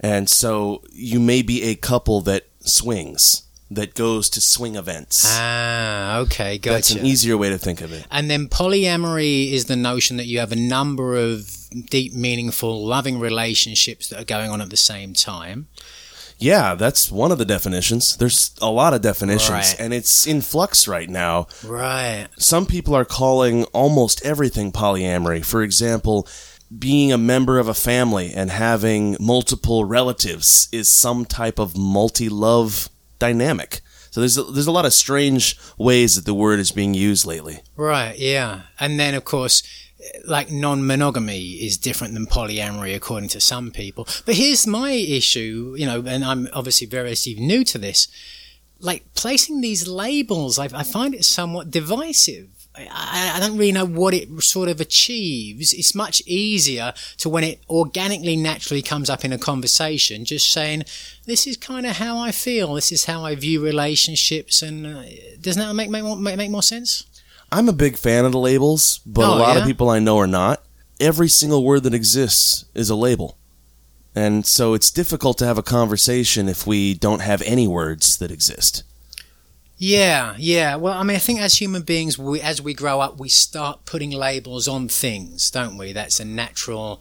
And 0.00 0.30
so 0.30 0.82
you 0.92 1.20
may 1.20 1.42
be 1.42 1.62
a 1.64 1.74
couple 1.74 2.20
that 2.22 2.46
swings, 2.60 3.42
that 3.70 3.94
goes 3.94 4.30
to 4.30 4.40
swing 4.40 4.74
events. 4.76 5.24
Ah, 5.26 6.18
okay, 6.18 6.58
gotcha. 6.58 6.74
That's 6.74 6.90
an 6.92 7.06
easier 7.06 7.36
way 7.36 7.50
to 7.50 7.58
think 7.58 7.80
of 7.80 7.92
it. 7.92 8.06
And 8.10 8.30
then 8.30 8.48
polyamory 8.48 9.52
is 9.52 9.66
the 9.66 9.76
notion 9.76 10.16
that 10.16 10.26
you 10.26 10.38
have 10.40 10.52
a 10.52 10.56
number 10.56 11.16
of 11.16 11.68
deep, 11.88 12.12
meaningful, 12.14 12.84
loving 12.84 13.20
relationships 13.20 14.08
that 14.08 14.20
are 14.20 14.24
going 14.24 14.50
on 14.50 14.60
at 14.60 14.70
the 14.70 14.76
same 14.76 15.14
time. 15.14 15.68
Yeah, 16.40 16.74
that's 16.74 17.10
one 17.12 17.30
of 17.30 17.38
the 17.38 17.44
definitions. 17.44 18.16
There's 18.16 18.50
a 18.60 18.70
lot 18.70 18.94
of 18.94 19.02
definitions, 19.02 19.50
Right. 19.50 19.76
and 19.80 19.92
it's 19.94 20.26
in 20.26 20.40
flux 20.40 20.88
right 20.88 21.08
now. 21.08 21.46
Right. 21.64 22.26
Some 22.38 22.66
people 22.66 22.94
are 22.94 23.04
calling 23.04 23.64
almost 23.66 24.24
everything 24.24 24.72
polyamory. 24.72 25.44
For 25.44 25.62
example, 25.62 26.26
being 26.76 27.12
a 27.12 27.18
member 27.18 27.58
of 27.58 27.68
a 27.68 27.74
family 27.74 28.32
and 28.34 28.50
having 28.50 29.16
multiple 29.20 29.84
relatives 29.84 30.68
is 30.72 30.88
some 30.88 31.24
type 31.24 31.58
of 31.58 31.76
multi-love 31.76 32.88
dynamic. 33.18 33.80
So 34.10 34.20
there's 34.20 34.38
a, 34.38 34.42
there's 34.42 34.66
a 34.66 34.72
lot 34.72 34.86
of 34.86 34.92
strange 34.92 35.56
ways 35.78 36.16
that 36.16 36.24
the 36.24 36.34
word 36.34 36.58
is 36.58 36.72
being 36.72 36.94
used 36.94 37.26
lately. 37.26 37.60
Right, 37.76 38.18
yeah. 38.18 38.62
And 38.80 38.98
then, 38.98 39.14
of 39.14 39.24
course, 39.24 39.62
like 40.24 40.50
non 40.50 40.86
monogamy 40.86 41.64
is 41.64 41.76
different 41.76 42.14
than 42.14 42.26
polyamory 42.26 42.94
according 42.94 43.28
to 43.30 43.40
some 43.40 43.70
people. 43.70 44.06
But 44.24 44.36
here's 44.36 44.66
my 44.66 44.92
issue, 44.92 45.74
you 45.78 45.86
know, 45.86 46.02
and 46.06 46.24
I'm 46.24 46.48
obviously 46.52 46.86
very 46.86 47.14
new 47.38 47.64
to 47.64 47.78
this. 47.78 48.08
Like 48.78 49.12
placing 49.14 49.60
these 49.60 49.86
labels, 49.86 50.58
I, 50.58 50.68
I 50.72 50.82
find 50.82 51.14
it 51.14 51.24
somewhat 51.24 51.70
divisive. 51.70 52.48
I, 52.74 53.32
I 53.34 53.40
don't 53.40 53.58
really 53.58 53.72
know 53.72 53.84
what 53.84 54.14
it 54.14 54.28
sort 54.42 54.68
of 54.68 54.80
achieves. 54.80 55.72
It's 55.72 55.94
much 55.94 56.22
easier 56.24 56.94
to 57.18 57.28
when 57.28 57.44
it 57.44 57.60
organically, 57.68 58.36
naturally 58.36 58.80
comes 58.80 59.10
up 59.10 59.24
in 59.24 59.32
a 59.32 59.38
conversation, 59.38 60.24
just 60.24 60.52
saying, 60.52 60.84
"This 61.26 61.46
is 61.46 61.56
kind 61.56 61.84
of 61.84 61.96
how 61.96 62.18
I 62.18 62.30
feel. 62.30 62.74
This 62.74 62.92
is 62.92 63.06
how 63.06 63.24
I 63.24 63.34
view 63.34 63.62
relationships." 63.62 64.62
And 64.62 64.86
uh, 64.86 65.02
doesn't 65.40 65.60
that 65.60 65.74
make 65.74 65.90
make 65.90 66.04
more, 66.04 66.16
make, 66.16 66.36
make 66.36 66.50
more 66.50 66.62
sense? 66.62 67.04
I'm 67.52 67.68
a 67.68 67.72
big 67.72 67.96
fan 67.96 68.24
of 68.24 68.32
the 68.32 68.38
labels, 68.38 69.00
but 69.04 69.24
Oh, 69.24 69.34
a 69.34 69.38
lot 69.38 69.56
yeah? 69.56 69.62
of 69.62 69.66
people 69.66 69.88
I 69.90 69.98
know 69.98 70.18
are 70.18 70.26
not. 70.26 70.62
Every 70.98 71.28
single 71.28 71.64
word 71.64 71.82
that 71.84 71.94
exists 71.94 72.64
is 72.74 72.90
a 72.90 72.94
label. 72.94 73.36
And 74.14 74.44
so 74.46 74.74
it's 74.74 74.90
difficult 74.90 75.38
to 75.38 75.46
have 75.46 75.58
a 75.58 75.62
conversation 75.62 76.48
if 76.48 76.66
we 76.66 76.94
don't 76.94 77.20
have 77.22 77.42
any 77.42 77.66
words 77.68 78.18
that 78.18 78.30
exist. 78.30 78.82
Yeah, 79.78 80.34
yeah. 80.36 80.76
Well, 80.76 80.92
I 80.92 81.02
mean, 81.04 81.16
I 81.16 81.20
think 81.20 81.40
as 81.40 81.54
human 81.54 81.82
beings, 81.82 82.18
we, 82.18 82.40
as 82.40 82.60
we 82.60 82.74
grow 82.74 83.00
up, 83.00 83.18
we 83.18 83.30
start 83.30 83.86
putting 83.86 84.10
labels 84.10 84.68
on 84.68 84.88
things, 84.88 85.50
don't 85.50 85.78
we? 85.78 85.92
That's 85.92 86.20
a 86.20 86.24
natural 86.24 87.00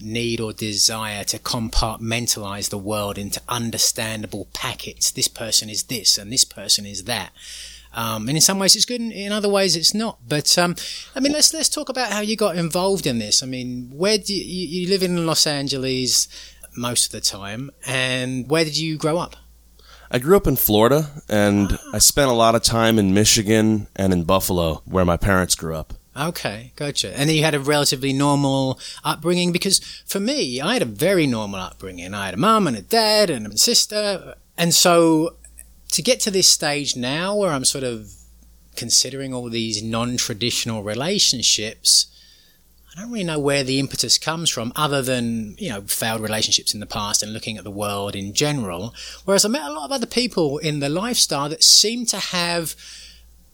need 0.00 0.40
or 0.40 0.52
desire 0.52 1.24
to 1.24 1.38
compartmentalize 1.40 2.70
the 2.70 2.78
world 2.78 3.18
into 3.18 3.42
understandable 3.48 4.46
packets. 4.54 5.10
This 5.10 5.28
person 5.28 5.68
is 5.68 5.84
this, 5.84 6.16
and 6.18 6.32
this 6.32 6.44
person 6.44 6.86
is 6.86 7.04
that. 7.04 7.32
Um, 7.92 8.28
and 8.28 8.36
in 8.36 8.40
some 8.40 8.58
ways 8.58 8.76
it's 8.76 8.84
good, 8.84 9.00
and 9.00 9.12
in 9.12 9.32
other 9.32 9.48
ways 9.48 9.76
it's 9.76 9.94
not. 9.94 10.18
But 10.28 10.56
um, 10.58 10.76
I 11.14 11.20
mean, 11.20 11.32
let's 11.32 11.52
let's 11.52 11.68
talk 11.68 11.88
about 11.88 12.12
how 12.12 12.20
you 12.20 12.36
got 12.36 12.56
involved 12.56 13.06
in 13.06 13.18
this. 13.18 13.42
I 13.42 13.46
mean, 13.46 13.90
where 13.92 14.18
do 14.18 14.34
you, 14.34 14.44
you, 14.44 14.82
you 14.82 14.88
live 14.88 15.02
in 15.02 15.26
Los 15.26 15.46
Angeles 15.46 16.28
most 16.76 17.06
of 17.06 17.12
the 17.12 17.20
time, 17.20 17.70
and 17.86 18.48
where 18.48 18.64
did 18.64 18.78
you 18.78 18.96
grow 18.96 19.18
up? 19.18 19.36
I 20.12 20.18
grew 20.18 20.36
up 20.36 20.48
in 20.48 20.56
Florida 20.56 21.08
and 21.28 21.78
I 21.92 21.98
spent 21.98 22.30
a 22.30 22.34
lot 22.34 22.56
of 22.56 22.64
time 22.64 22.98
in 22.98 23.14
Michigan 23.14 23.86
and 23.94 24.12
in 24.12 24.24
Buffalo 24.24 24.82
where 24.84 25.04
my 25.04 25.16
parents 25.16 25.54
grew 25.54 25.76
up. 25.76 25.94
Okay, 26.16 26.72
gotcha. 26.74 27.16
And 27.16 27.30
then 27.30 27.36
you 27.36 27.44
had 27.44 27.54
a 27.54 27.60
relatively 27.60 28.12
normal 28.12 28.80
upbringing 29.04 29.52
because 29.52 29.78
for 30.04 30.18
me, 30.18 30.60
I 30.60 30.72
had 30.72 30.82
a 30.82 30.86
very 30.86 31.28
normal 31.28 31.60
upbringing. 31.60 32.12
I 32.12 32.26
had 32.26 32.34
a 32.34 32.38
mum 32.38 32.66
and 32.66 32.76
a 32.76 32.82
dad 32.82 33.30
and 33.30 33.46
a 33.46 33.56
sister. 33.56 34.34
And 34.58 34.74
so 34.74 35.36
to 35.90 36.02
get 36.02 36.20
to 36.20 36.30
this 36.30 36.48
stage 36.48 36.96
now 36.96 37.36
where 37.36 37.52
I'm 37.52 37.64
sort 37.64 37.84
of 37.84 38.12
considering 38.76 39.34
all 39.34 39.50
these 39.50 39.82
non 39.82 40.16
traditional 40.16 40.82
relationships, 40.82 42.06
I 42.90 43.00
don't 43.00 43.12
really 43.12 43.24
know 43.24 43.38
where 43.38 43.62
the 43.64 43.78
impetus 43.78 44.18
comes 44.18 44.50
from 44.50 44.72
other 44.74 45.02
than, 45.02 45.56
you 45.58 45.68
know, 45.68 45.82
failed 45.82 46.20
relationships 46.20 46.74
in 46.74 46.80
the 46.80 46.86
past 46.86 47.22
and 47.22 47.32
looking 47.32 47.56
at 47.56 47.64
the 47.64 47.70
world 47.70 48.16
in 48.16 48.32
general. 48.32 48.94
Whereas 49.24 49.44
I 49.44 49.48
met 49.48 49.62
a 49.62 49.72
lot 49.72 49.86
of 49.86 49.92
other 49.92 50.06
people 50.06 50.58
in 50.58 50.80
the 50.80 50.88
lifestyle 50.88 51.48
that 51.48 51.62
seem 51.62 52.06
to 52.06 52.18
have 52.18 52.74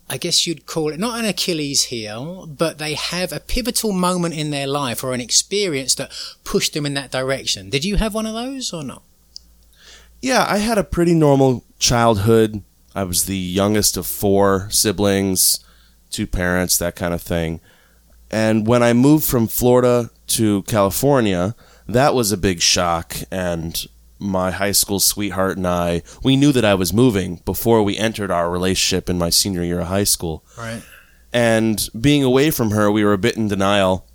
I 0.08 0.18
guess 0.18 0.46
you'd 0.46 0.66
call 0.66 0.92
it 0.92 1.00
not 1.00 1.18
an 1.18 1.24
Achilles 1.24 1.86
heel, 1.86 2.46
but 2.46 2.78
they 2.78 2.94
have 2.94 3.32
a 3.32 3.40
pivotal 3.40 3.90
moment 3.90 4.34
in 4.34 4.50
their 4.50 4.68
life 4.68 5.02
or 5.02 5.12
an 5.12 5.20
experience 5.20 5.96
that 5.96 6.12
pushed 6.44 6.74
them 6.74 6.86
in 6.86 6.94
that 6.94 7.10
direction. 7.10 7.70
Did 7.70 7.84
you 7.84 7.96
have 7.96 8.14
one 8.14 8.24
of 8.24 8.32
those 8.32 8.72
or 8.72 8.84
not? 8.84 9.02
Yeah, 10.22 10.46
I 10.48 10.58
had 10.58 10.78
a 10.78 10.84
pretty 10.84 11.12
normal 11.12 11.64
childhood. 11.78 12.62
I 12.94 13.04
was 13.04 13.24
the 13.24 13.36
youngest 13.36 13.96
of 13.96 14.06
four 14.06 14.68
siblings, 14.70 15.64
two 16.10 16.26
parents, 16.26 16.78
that 16.78 16.96
kind 16.96 17.12
of 17.12 17.22
thing. 17.22 17.60
And 18.30 18.66
when 18.66 18.82
I 18.82 18.92
moved 18.92 19.24
from 19.24 19.46
Florida 19.46 20.10
to 20.28 20.62
California, 20.62 21.54
that 21.86 22.14
was 22.14 22.32
a 22.32 22.36
big 22.36 22.60
shock. 22.60 23.16
And 23.30 23.86
my 24.18 24.50
high 24.50 24.72
school 24.72 24.98
sweetheart 24.98 25.56
and 25.56 25.66
I, 25.66 26.02
we 26.22 26.36
knew 26.36 26.52
that 26.52 26.64
I 26.64 26.74
was 26.74 26.92
moving 26.92 27.42
before 27.44 27.82
we 27.82 27.96
entered 27.96 28.30
our 28.30 28.50
relationship 28.50 29.08
in 29.10 29.18
my 29.18 29.30
senior 29.30 29.62
year 29.62 29.80
of 29.80 29.88
high 29.88 30.04
school. 30.04 30.44
Right. 30.56 30.82
And 31.32 31.86
being 31.98 32.24
away 32.24 32.50
from 32.50 32.70
her, 32.70 32.90
we 32.90 33.04
were 33.04 33.12
a 33.12 33.18
bit 33.18 33.36
in 33.36 33.48
denial 33.48 34.06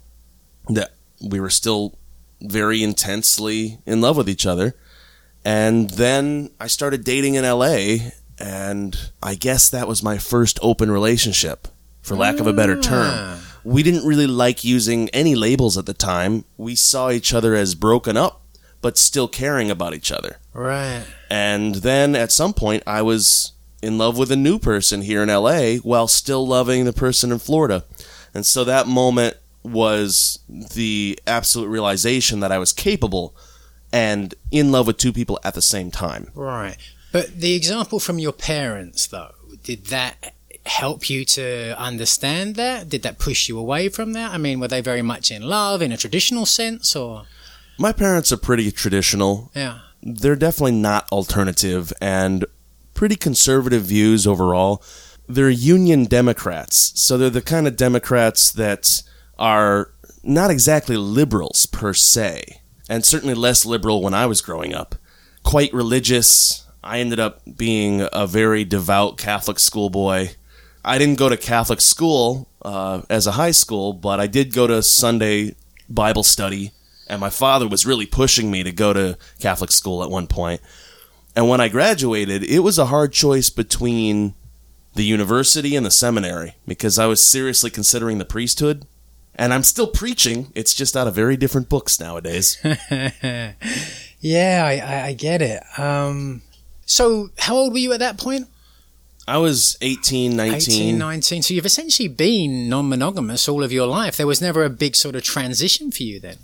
that 0.70 0.94
we 1.24 1.40
were 1.40 1.50
still 1.50 1.98
very 2.42 2.82
intensely 2.82 3.78
in 3.86 4.02
love 4.02 4.18
with 4.18 4.30
each 4.30 4.46
other. 4.46 4.76
And 5.44 5.90
then 5.92 6.52
I 6.60 6.68
started 6.68 7.04
dating 7.04 7.36
in 7.36 7.44
LA, 7.44 8.12
and 8.40 8.98
I 9.24 9.36
guess 9.36 9.70
that 9.70 9.88
was 9.88 10.04
my 10.04 10.18
first 10.18 10.60
open 10.62 10.92
relationship, 10.92 11.68
for 12.02 12.16
lack 12.16 12.40
of 12.40 12.48
a 12.48 12.54
better 12.54 12.78
ah. 12.78 12.82
term. 12.82 13.40
We 13.64 13.84
didn't 13.84 14.08
really 14.08 14.28
like 14.28 14.64
using 14.64 15.10
any 15.10 15.36
labels 15.36 15.78
at 15.78 15.86
the 15.86 15.94
time. 15.94 16.46
We 16.58 16.76
saw 16.76 17.12
each 17.12 17.34
other 17.34 17.54
as 17.54 17.76
broken 17.76 18.18
up, 18.18 18.42
but 18.82 18.98
still 18.98 19.28
caring 19.28 19.70
about 19.70 19.94
each 19.94 20.12
other. 20.12 20.38
Right. 20.54 21.06
And 21.30 21.76
then 21.76 22.16
at 22.16 22.32
some 22.32 22.54
point, 22.54 22.84
I 22.88 23.04
was 23.04 23.54
in 23.82 23.98
love 23.98 24.18
with 24.18 24.32
a 24.32 24.36
new 24.36 24.60
person 24.60 25.02
here 25.04 25.24
in 25.24 25.30
LA 25.30 25.76
while 25.78 26.08
still 26.08 26.46
loving 26.48 26.86
the 26.86 26.94
person 26.94 27.32
in 27.32 27.40
Florida. 27.40 27.84
And 28.34 28.46
so 28.46 28.64
that 28.64 28.88
moment 28.88 29.38
was 29.64 30.40
the 30.48 31.20
absolute 31.28 31.68
realization 31.68 32.40
that 32.40 32.52
I 32.52 32.58
was 32.58 32.74
capable 32.74 33.36
and 33.92 34.34
in 34.52 34.72
love 34.72 34.88
with 34.88 34.98
two 34.98 35.14
people 35.14 35.40
at 35.44 35.54
the 35.54 35.62
same 35.62 35.92
time. 35.92 36.30
Right. 36.34 36.78
But 37.12 37.40
the 37.40 37.54
example 37.56 38.00
from 38.00 38.20
your 38.20 38.32
parents, 38.32 39.08
though, 39.08 39.34
did 39.64 39.88
that 39.88 40.34
help 40.66 41.10
you 41.10 41.26
to 41.26 41.78
understand 41.80 42.56
that? 42.56 42.88
Did 42.88 43.04
that 43.04 43.20
push 43.20 43.50
you 43.50 43.58
away 43.58 43.90
from 43.90 44.14
that? 44.14 44.32
I 44.32 44.38
mean, 44.38 44.60
were 44.60 44.68
they 44.68 44.82
very 44.82 45.02
much 45.02 45.32
in 45.32 45.42
love 45.42 45.82
in 45.82 45.92
a 45.92 45.98
traditional 45.98 46.46
sense 46.46 46.96
or? 46.96 47.24
My 47.78 47.92
parents 47.92 48.32
are 48.32 48.38
pretty 48.38 48.72
traditional. 48.72 49.52
Yeah. 49.56 49.80
They're 50.04 50.36
definitely 50.36 50.74
not 50.74 51.08
alternative 51.12 51.92
and 52.02 52.46
pretty 52.94 53.16
conservative 53.16 53.84
views 53.84 54.26
overall. 54.28 54.84
They're 55.28 55.50
Union 55.50 56.06
Democrats, 56.06 56.92
so 57.02 57.18
they're 57.18 57.30
the 57.30 57.42
kind 57.42 57.68
of 57.68 57.76
Democrats 57.76 58.52
that 58.52 59.02
are 59.40 59.92
not 60.24 60.52
exactly 60.52 60.98
liberals 60.98 61.66
per 61.66 61.94
se, 61.94 62.61
and 62.92 63.06
certainly 63.06 63.34
less 63.34 63.66
liberal 63.66 64.02
when 64.02 64.14
I 64.14 64.26
was 64.26 64.42
growing 64.42 64.74
up. 64.74 64.96
Quite 65.44 65.74
religious. 65.74 66.68
I 66.84 67.00
ended 67.00 67.22
up 67.22 67.40
being 67.56 68.06
a 68.12 68.28
very 68.28 68.66
devout 68.66 69.18
Catholic 69.18 69.60
schoolboy. 69.60 70.32
I 70.84 70.98
didn't 70.98 71.18
go 71.18 71.30
to 71.30 71.38
Catholic 71.38 71.80
school 71.80 72.50
uh, 72.64 73.04
as 73.10 73.28
a 73.28 73.32
high 73.32 73.52
school, 73.52 73.94
but 73.94 74.20
I 74.20 74.28
did 74.28 74.54
go 74.54 74.68
to 74.68 74.84
Sunday 74.84 75.56
Bible 75.88 76.24
study, 76.24 76.72
and 77.08 77.22
my 77.22 77.30
father 77.30 77.66
was 77.66 77.86
really 77.86 78.06
pushing 78.06 78.52
me 78.52 78.62
to 78.62 78.74
go 78.74 78.92
to 78.92 79.18
Catholic 79.40 79.72
school 79.72 80.04
at 80.04 80.10
one 80.10 80.28
point. 80.28 80.60
And 81.34 81.48
when 81.48 81.62
I 81.62 81.70
graduated, 81.70 82.44
it 82.44 82.60
was 82.60 82.78
a 82.78 82.88
hard 82.88 83.14
choice 83.14 83.50
between 83.50 84.34
the 84.96 85.06
university 85.06 85.78
and 85.78 85.86
the 85.86 85.92
seminary 85.92 86.56
because 86.68 87.00
I 87.00 87.06
was 87.06 87.24
seriously 87.24 87.70
considering 87.70 88.18
the 88.18 88.26
priesthood. 88.26 88.86
And 89.36 89.54
I'm 89.54 89.64
still 89.64 89.88
preaching, 89.88 90.52
it's 90.56 90.74
just 90.74 90.96
out 90.96 91.08
of 91.08 91.16
very 91.16 91.38
different 91.38 91.70
books 91.70 92.00
nowadays. 92.00 92.58
Yeah, 94.22 94.64
I, 94.64 95.08
I, 95.08 95.14
get 95.14 95.42
it. 95.42 95.64
Um, 95.78 96.44
so, 96.86 97.30
how 97.40 97.56
old 97.56 97.74
were 97.74 97.80
you 97.80 97.92
at 97.92 98.00
that 98.00 98.20
point? 98.20 98.48
I 99.28 99.40
was 99.40 99.78
18, 99.82 100.36
19. 100.36 100.56
18, 100.56 100.98
19. 100.98 101.42
So 101.42 101.54
you've 101.54 101.66
essentially 101.66 102.08
been 102.08 102.70
non 102.70 102.88
monogamous 102.88 103.50
all 103.50 103.64
of 103.64 103.72
your 103.72 103.88
life. 103.88 104.18
There 104.18 104.28
was 104.28 104.42
never 104.42 104.64
a 104.64 104.70
big 104.70 104.96
sort 104.96 105.16
of 105.16 105.24
transition 105.24 105.92
for 105.92 106.04
you 106.04 106.20
then. 106.20 106.38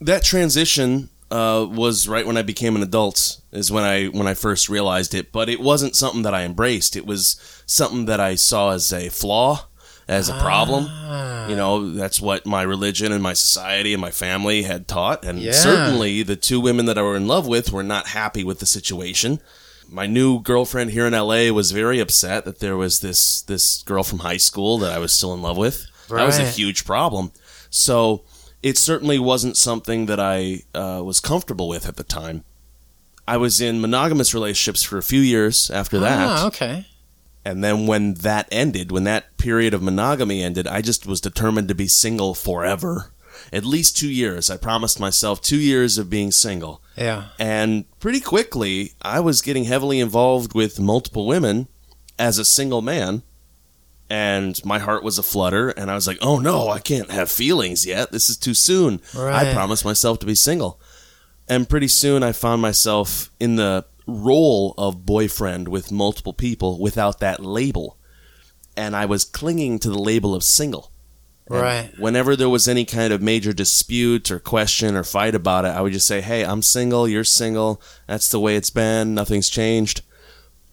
That 0.00 0.22
transition 0.22 1.08
uh, 1.30 1.66
was 1.68 2.06
right 2.06 2.26
when 2.26 2.36
I 2.36 2.42
became 2.42 2.76
an 2.76 2.82
adult. 2.82 3.40
Is 3.52 3.72
when 3.72 3.84
I 3.84 4.06
when 4.06 4.28
I 4.28 4.34
first 4.34 4.68
realized 4.68 5.14
it. 5.14 5.32
But 5.32 5.48
it 5.48 5.60
wasn't 5.60 5.96
something 5.96 6.22
that 6.22 6.34
I 6.34 6.44
embraced. 6.44 6.94
It 6.94 7.06
was 7.06 7.40
something 7.66 8.06
that 8.06 8.20
I 8.20 8.36
saw 8.36 8.72
as 8.72 8.92
a 8.92 9.08
flaw, 9.08 9.66
as 10.08 10.28
a 10.28 10.38
problem. 10.38 10.86
Ah. 10.88 11.48
You 11.48 11.56
know, 11.56 11.90
that's 11.92 12.20
what 12.20 12.46
my 12.46 12.62
religion 12.62 13.12
and 13.12 13.22
my 13.22 13.32
society 13.34 13.92
and 13.92 14.00
my 14.00 14.10
family 14.10 14.62
had 14.62 14.86
taught. 14.88 15.24
And 15.24 15.40
Yeah. 15.40 15.52
certainly, 15.52 16.22
the 16.22 16.36
two 16.36 16.60
women 16.60 16.86
that 16.86 16.98
I 16.98 17.02
were 17.02 17.16
in 17.16 17.26
love 17.28 17.46
with 17.46 17.72
were 17.72 17.82
not 17.82 18.08
happy 18.08 18.42
with 18.44 18.58
the 18.58 18.66
situation. 18.66 19.40
My 19.88 20.06
new 20.06 20.40
girlfriend 20.40 20.90
here 20.90 21.06
in 21.06 21.14
LA 21.14 21.50
was 21.52 21.70
very 21.70 22.00
upset 22.00 22.44
that 22.44 22.58
there 22.58 22.76
was 22.76 23.00
this 23.00 23.42
this 23.42 23.82
girl 23.84 24.02
from 24.02 24.20
high 24.20 24.36
school 24.38 24.78
that 24.78 24.92
I 24.92 24.98
was 24.98 25.12
still 25.12 25.32
in 25.34 25.42
love 25.42 25.56
with. 25.56 25.86
That 26.10 26.24
was 26.26 26.38
a 26.38 26.44
huge 26.44 26.84
problem. 26.84 27.30
So 27.70 28.24
it 28.62 28.76
certainly 28.78 29.18
wasn't 29.18 29.56
something 29.56 30.06
that 30.06 30.18
I 30.18 30.62
uh, 30.74 31.02
was 31.04 31.20
comfortable 31.20 31.68
with 31.68 31.86
at 31.86 31.96
the 31.96 32.02
time. 32.04 32.42
I 33.28 33.36
was 33.36 33.60
in 33.60 33.80
monogamous 33.80 34.32
relationships 34.34 34.82
for 34.82 34.98
a 34.98 35.02
few 35.02 35.20
years 35.20 35.70
after 35.70 35.98
that. 36.00 36.26
Ah, 36.28 36.46
okay. 36.46 36.86
And 37.46 37.62
then 37.62 37.86
when 37.86 38.14
that 38.14 38.48
ended, 38.50 38.90
when 38.90 39.04
that 39.04 39.36
period 39.36 39.72
of 39.72 39.80
monogamy 39.80 40.42
ended, 40.42 40.66
I 40.66 40.80
just 40.82 41.06
was 41.06 41.20
determined 41.20 41.68
to 41.68 41.76
be 41.76 41.86
single 41.86 42.34
forever. 42.34 43.12
At 43.52 43.64
least 43.64 43.96
two 43.96 44.10
years. 44.10 44.50
I 44.50 44.56
promised 44.56 44.98
myself 44.98 45.40
two 45.40 45.60
years 45.60 45.96
of 45.96 46.10
being 46.10 46.32
single. 46.32 46.82
Yeah. 46.96 47.28
And 47.38 47.84
pretty 48.00 48.18
quickly, 48.18 48.94
I 49.00 49.20
was 49.20 49.42
getting 49.42 49.62
heavily 49.62 50.00
involved 50.00 50.56
with 50.56 50.80
multiple 50.80 51.24
women 51.24 51.68
as 52.18 52.38
a 52.38 52.44
single 52.44 52.82
man. 52.82 53.22
And 54.10 54.60
my 54.64 54.80
heart 54.80 55.04
was 55.04 55.16
aflutter. 55.16 55.68
And 55.68 55.88
I 55.88 55.94
was 55.94 56.08
like, 56.08 56.18
oh 56.20 56.40
no, 56.40 56.68
I 56.70 56.80
can't 56.80 57.12
have 57.12 57.30
feelings 57.30 57.86
yet. 57.86 58.10
This 58.10 58.28
is 58.28 58.36
too 58.36 58.54
soon. 58.54 59.00
Right. 59.14 59.46
I 59.46 59.54
promised 59.54 59.84
myself 59.84 60.18
to 60.18 60.26
be 60.26 60.34
single. 60.34 60.80
And 61.48 61.68
pretty 61.68 61.86
soon, 61.86 62.24
I 62.24 62.32
found 62.32 62.60
myself 62.60 63.30
in 63.38 63.54
the 63.54 63.84
role 64.06 64.74
of 64.78 65.04
boyfriend 65.04 65.68
with 65.68 65.92
multiple 65.92 66.32
people 66.32 66.78
without 66.78 67.20
that 67.20 67.44
label. 67.44 67.98
And 68.76 68.94
I 68.94 69.06
was 69.06 69.24
clinging 69.24 69.78
to 69.80 69.90
the 69.90 69.98
label 69.98 70.34
of 70.34 70.44
single. 70.44 70.92
And 71.48 71.60
Right. 71.60 71.98
Whenever 71.98 72.34
there 72.34 72.48
was 72.48 72.66
any 72.66 72.84
kind 72.84 73.12
of 73.12 73.22
major 73.22 73.52
dispute 73.52 74.30
or 74.30 74.38
question 74.38 74.96
or 74.96 75.04
fight 75.04 75.34
about 75.34 75.64
it, 75.64 75.68
I 75.68 75.80
would 75.80 75.92
just 75.92 76.06
say, 76.06 76.20
"Hey, 76.20 76.44
I'm 76.44 76.62
single. 76.62 77.08
You're 77.08 77.24
single. 77.24 77.80
That's 78.08 78.28
the 78.28 78.40
way 78.40 78.56
it's 78.56 78.70
been. 78.70 79.14
Nothing's 79.14 79.48
changed." 79.48 80.02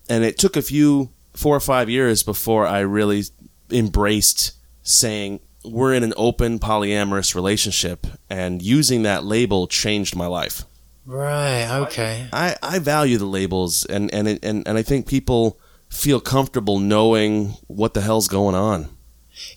And 0.10 0.24
it 0.24 0.38
took 0.38 0.58
a 0.58 0.62
few 0.62 1.12
four 1.34 1.56
or 1.56 1.60
five 1.60 1.90
years 1.90 2.24
before 2.24 2.68
I 2.68 2.80
really 2.80 3.24
embraced 3.72 4.54
saying 4.84 5.40
we're 5.64 5.94
in 5.94 6.04
an 6.04 6.14
open 6.18 6.60
polyamorous 6.60 7.36
relationship, 7.36 8.06
and 8.30 8.62
using 8.62 9.04
that 9.04 9.24
label 9.24 9.68
changed 9.68 10.16
my 10.16 10.28
life. 10.28 10.66
Right. 11.06 11.68
Okay. 11.82 12.28
I, 12.32 12.56
I 12.64 12.80
value 12.80 13.18
the 13.18 13.26
labels, 13.26 13.86
and 13.86 14.14
and, 14.14 14.28
it, 14.28 14.44
and 14.44 14.68
and 14.68 14.78
I 14.78 14.84
think 14.84 15.08
people 15.08 15.60
feel 15.90 16.20
comfortable 16.20 16.80
knowing 16.80 17.56
what 17.68 17.94
the 17.94 18.02
hell's 18.02 18.28
going 18.28 18.56
on. 18.56 18.90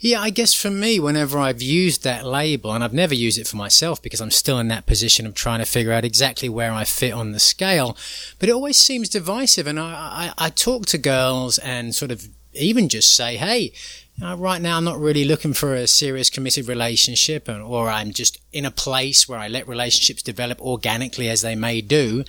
Yeah, 0.00 0.20
I 0.20 0.30
guess 0.30 0.54
for 0.54 0.70
me, 0.70 0.98
whenever 0.98 1.38
I've 1.38 1.60
used 1.60 2.02
that 2.02 2.24
label, 2.24 2.72
and 2.72 2.82
I've 2.82 2.94
never 2.94 3.14
used 3.14 3.38
it 3.38 3.46
for 3.46 3.56
myself 3.56 4.00
because 4.00 4.20
I'm 4.20 4.30
still 4.30 4.58
in 4.58 4.68
that 4.68 4.86
position 4.86 5.26
of 5.26 5.34
trying 5.34 5.58
to 5.58 5.66
figure 5.66 5.92
out 5.92 6.04
exactly 6.04 6.48
where 6.48 6.72
I 6.72 6.84
fit 6.84 7.12
on 7.12 7.32
the 7.32 7.38
scale, 7.38 7.96
but 8.38 8.48
it 8.48 8.52
always 8.52 8.78
seems 8.78 9.08
divisive. 9.08 9.66
And 9.66 9.78
I, 9.78 10.32
I, 10.38 10.46
I 10.46 10.50
talk 10.50 10.86
to 10.86 10.98
girls 10.98 11.58
and 11.58 11.94
sort 11.94 12.10
of 12.10 12.26
even 12.54 12.88
just 12.88 13.14
say, 13.14 13.36
hey, 13.36 13.72
know, 14.18 14.36
right 14.36 14.60
now 14.60 14.76
I'm 14.76 14.84
not 14.84 14.98
really 14.98 15.24
looking 15.24 15.52
for 15.52 15.74
a 15.74 15.86
serious 15.86 16.30
committed 16.30 16.68
relationship, 16.68 17.48
or 17.48 17.88
I'm 17.88 18.12
just 18.12 18.38
in 18.52 18.64
a 18.64 18.70
place 18.70 19.28
where 19.28 19.38
I 19.38 19.48
let 19.48 19.68
relationships 19.68 20.22
develop 20.22 20.60
organically 20.60 21.28
as 21.28 21.42
they 21.42 21.54
may 21.54 21.80
do. 21.80 22.24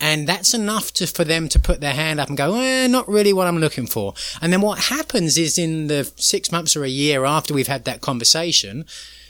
And 0.00 0.28
that's 0.28 0.54
enough 0.54 0.92
to, 0.94 1.06
for 1.06 1.24
them 1.24 1.48
to 1.48 1.58
put 1.58 1.80
their 1.80 1.94
hand 1.94 2.20
up 2.20 2.28
and 2.28 2.38
go, 2.38 2.54
eh, 2.54 2.86
not 2.86 3.08
really 3.08 3.32
what 3.32 3.48
I'm 3.48 3.58
looking 3.58 3.86
for. 3.86 4.14
And 4.40 4.52
then 4.52 4.60
what 4.60 4.78
happens 4.84 5.36
is 5.36 5.58
in 5.58 5.88
the 5.88 6.10
six 6.16 6.52
months 6.52 6.76
or 6.76 6.84
a 6.84 6.88
year 6.88 7.24
after 7.24 7.52
we've 7.52 7.66
had 7.66 7.84
that 7.84 8.00
conversation, 8.00 8.84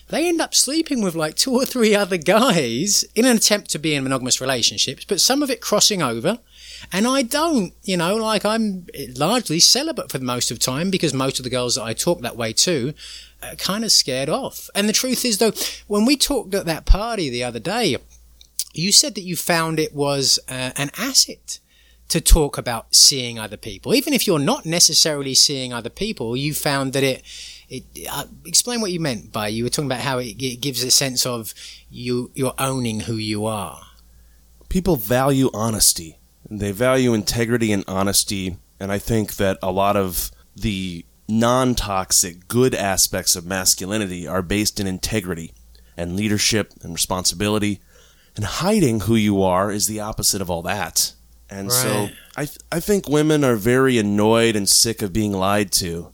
they 0.09 0.29
end 0.29 0.41
up 0.41 0.55
sleeping 0.55 1.03
with 1.03 1.15
like 1.15 1.37
two 1.37 1.55
or 1.55 1.65
three 1.65 1.95
other 1.95 2.19
guys 2.19 3.05
in 3.15 3.25
an 3.25 3.37
attempt 3.37 3.71
to 3.71 3.79
be 3.79 3.95
in 3.95 4.03
monogamous 4.03 4.41
relationships, 4.41 5.05
but 5.05 5.21
some 5.21 5.43
of 5.43 5.51
it 5.51 5.61
crossing 5.61 6.03
over. 6.03 6.39
And 6.93 7.07
I 7.07 7.23
don't, 7.23 7.73
you 7.83 7.97
know, 7.97 8.17
like 8.17 8.45
I'm 8.45 8.87
largely 9.17 9.61
celibate 9.61 10.11
for 10.11 10.19
most 10.19 10.51
of 10.51 10.59
the 10.59 10.64
time 10.64 10.91
because 10.91 11.12
most 11.12 11.38
of 11.38 11.45
the 11.45 11.51
girls 11.51 11.75
that 11.75 11.85
I 11.85 11.93
talk 11.93 12.21
that 12.21 12.37
way 12.37 12.53
to 12.55 12.95
are 13.43 13.57
kind 13.57 13.85
of 13.85 13.93
scared 13.93 14.29
off. 14.29 14.71
And 14.75 14.88
the 14.88 14.93
truth 14.93 15.25
is 15.25 15.38
though, 15.38 15.53
when 15.87 16.05
we 16.05 16.17
talked 16.17 16.55
at 16.55 16.67
that 16.67 16.87
party 16.87 17.31
the 17.31 17.45
other 17.45 17.61
day, 17.61 17.97
you 18.73 18.93
said 18.93 19.14
that 19.14 19.23
you 19.23 19.37
found 19.37 19.79
it 19.79 19.95
was 19.95 20.38
uh, 20.49 20.71
an 20.77 20.91
asset 20.99 21.59
to 22.09 22.21
talk 22.21 22.57
about 22.57 22.95
seeing 22.95 23.38
other 23.38 23.57
people, 23.57 23.95
even 23.95 24.12
if 24.12 24.27
you're 24.27 24.38
not 24.38 24.64
necessarily 24.64 25.35
seeing 25.35 25.73
other 25.73 25.91
people. 25.91 26.37
You 26.37 26.55
found 26.55 26.93
that 26.95 27.03
it. 27.03 27.23
it 27.69 27.85
uh, 28.11 28.25
explain 28.47 28.81
what 28.81 28.93
you 28.93 29.01
meant 29.01 29.31
by 29.31 29.49
you 29.49 29.64
were 29.64 29.71
talking 29.71 29.91
about 29.91 30.01
how 30.01 30.19
it, 30.19 30.43
it 30.43 30.61
gives 30.61 30.83
a 30.83 30.91
sense 30.91 31.27
of 31.27 31.53
you 31.91 32.31
you're 32.35 32.55
owning 32.59 33.01
who 33.01 33.14
you 33.14 33.45
are. 33.47 33.83
people 34.69 34.97
value 34.97 35.51
honesty. 35.53 36.19
They 36.51 36.73
value 36.73 37.15
integrity 37.15 37.73
and 37.73 37.85
honesty. 37.87 38.57
And 38.81 38.91
I 38.91 38.99
think 38.99 39.37
that 39.37 39.59
a 39.63 39.71
lot 39.71 39.97
of 39.97 40.31
the 40.57 41.05
non 41.29 41.75
toxic, 41.75 42.49
good 42.49 42.75
aspects 42.75 43.37
of 43.37 43.45
masculinity 43.45 44.27
are 44.27 44.43
based 44.43 44.81
in 44.81 44.87
integrity 44.87 45.53
and 45.97 46.17
leadership 46.17 46.73
and 46.83 46.93
responsibility. 46.93 47.81
And 48.37 48.45
hiding 48.45 49.01
who 49.01 49.17
you 49.17 49.43
are 49.43 49.71
is 49.73 49.89
the 49.89 50.01
opposite 50.01 50.41
of 50.41 50.49
all 50.49 50.63
that. 50.63 51.13
And 51.51 51.73
so 51.73 52.09
I, 52.37 52.45
th- 52.45 52.59
I 52.71 52.79
think 52.79 53.09
women 53.09 53.43
are 53.43 53.57
very 53.57 53.99
annoyed 53.99 54.55
and 54.55 54.69
sick 54.69 55.03
of 55.03 55.13
being 55.13 55.33
lied 55.33 55.73
to. 55.73 56.13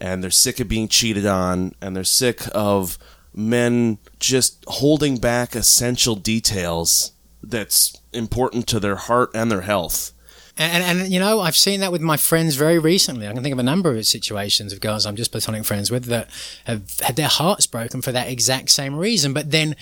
And 0.00 0.22
they're 0.22 0.30
sick 0.30 0.60
of 0.60 0.68
being 0.68 0.88
cheated 0.88 1.24
on. 1.24 1.74
And 1.80 1.96
they're 1.96 2.04
sick 2.04 2.42
of 2.52 2.98
men 3.32 3.98
just 4.18 4.64
holding 4.66 5.16
back 5.16 5.54
essential 5.54 6.14
details 6.14 7.12
that's 7.42 8.01
important 8.12 8.66
to 8.68 8.80
their 8.80 8.96
heart 8.96 9.30
and 9.34 9.50
their 9.50 9.62
health. 9.62 10.12
And, 10.58 10.82
and, 10.84 11.12
you 11.12 11.18
know, 11.18 11.40
I've 11.40 11.56
seen 11.56 11.80
that 11.80 11.92
with 11.92 12.02
my 12.02 12.18
friends 12.18 12.56
very 12.56 12.78
recently. 12.78 13.26
I 13.26 13.32
can 13.32 13.42
think 13.42 13.54
of 13.54 13.58
a 13.58 13.62
number 13.62 13.96
of 13.96 14.06
situations 14.06 14.72
of 14.72 14.80
girls 14.80 15.06
I'm 15.06 15.16
just 15.16 15.32
platonic 15.32 15.64
friends 15.64 15.90
with 15.90 16.04
that 16.06 16.28
have 16.66 17.00
had 17.00 17.16
their 17.16 17.28
hearts 17.28 17.66
broken 17.66 18.02
for 18.02 18.12
that 18.12 18.28
exact 18.28 18.70
same 18.70 18.94
reason. 18.94 19.32
But 19.32 19.50
then 19.50 19.76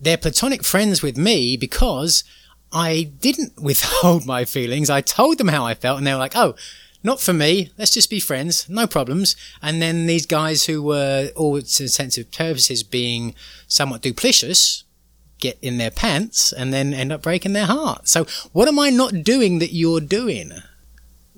they're 0.00 0.16
platonic 0.16 0.64
friends 0.64 1.00
with 1.00 1.16
me 1.16 1.56
because 1.56 2.24
I 2.72 3.12
didn't 3.20 3.52
withhold 3.60 4.26
my 4.26 4.44
feelings. 4.44 4.90
I 4.90 5.00
told 5.00 5.38
them 5.38 5.48
how 5.48 5.64
I 5.64 5.74
felt, 5.74 5.98
and 5.98 6.06
they 6.06 6.12
were 6.12 6.18
like, 6.18 6.36
"Oh, 6.36 6.54
not 7.02 7.20
for 7.20 7.32
me. 7.32 7.70
Let's 7.78 7.92
just 7.94 8.10
be 8.10 8.20
friends. 8.20 8.68
No 8.68 8.86
problems." 8.86 9.36
And 9.62 9.80
then 9.80 10.06
these 10.06 10.26
guys 10.26 10.66
who 10.66 10.82
were, 10.82 11.30
all 11.36 11.60
to 11.60 11.88
sensitive 11.88 12.32
purposes, 12.32 12.82
being 12.82 13.34
somewhat 13.68 14.02
duplicitous, 14.02 14.82
get 15.38 15.58
in 15.62 15.78
their 15.78 15.90
pants 15.90 16.52
and 16.52 16.72
then 16.72 16.94
end 16.94 17.12
up 17.12 17.22
breaking 17.22 17.52
their 17.52 17.66
heart. 17.66 18.08
So, 18.08 18.26
what 18.52 18.68
am 18.68 18.78
I 18.78 18.90
not 18.90 19.22
doing 19.22 19.58
that 19.58 19.72
you're 19.72 20.00
doing? 20.00 20.52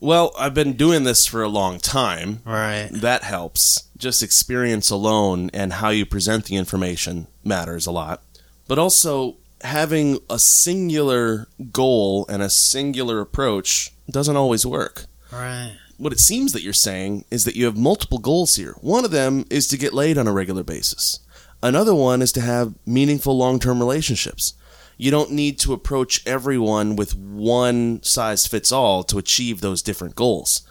Well, 0.00 0.32
I've 0.38 0.54
been 0.54 0.74
doing 0.74 1.02
this 1.02 1.26
for 1.26 1.42
a 1.42 1.48
long 1.48 1.78
time. 1.78 2.40
Right. 2.44 2.88
That 2.92 3.24
helps. 3.24 3.88
Just 3.96 4.22
experience 4.22 4.90
alone 4.90 5.50
and 5.52 5.74
how 5.74 5.88
you 5.88 6.06
present 6.06 6.44
the 6.44 6.56
information 6.56 7.26
matters 7.42 7.87
a 7.87 7.90
lot. 7.90 8.22
But 8.68 8.78
also, 8.78 9.38
having 9.62 10.20
a 10.30 10.38
singular 10.38 11.48
goal 11.72 12.26
and 12.28 12.42
a 12.42 12.50
singular 12.50 13.20
approach 13.20 13.90
doesn't 14.08 14.37
always 14.37 14.64
work. 14.64 15.06
Right. 15.32 15.76
What 15.96 16.12
it 16.12 16.20
seems 16.20 16.52
that 16.52 16.62
you're 16.62 16.72
saying 16.72 17.24
is 17.28 17.44
that 17.44 17.56
you 17.56 17.64
have 17.64 17.76
multiple 17.76 18.18
goals 18.18 18.54
here. 18.54 18.76
One 18.80 19.04
of 19.04 19.11
them 19.11 19.44
is 19.50 19.66
to 19.68 19.76
get 19.76 19.92
laid 19.92 20.16
on 20.16 20.28
a 20.28 20.32
regular 20.32 20.62
basis. 20.62 21.18
Another 21.62 21.94
one 21.94 22.22
is 22.22 22.32
to 22.32 22.40
have 22.40 22.74
meaningful 22.86 23.36
long 23.36 23.58
term 23.58 23.78
relationships. 23.80 24.54
You 24.96 25.10
don't 25.10 25.30
need 25.32 25.58
to 25.60 25.72
approach 25.72 26.26
everyone 26.26 26.96
with 26.96 27.14
one 27.14 28.02
size 28.02 28.46
fits 28.46 28.72
all 28.72 29.04
to 29.04 29.18
achieve 29.18 29.60
those 29.60 29.82
different 29.82 30.14
goals. 30.16 30.62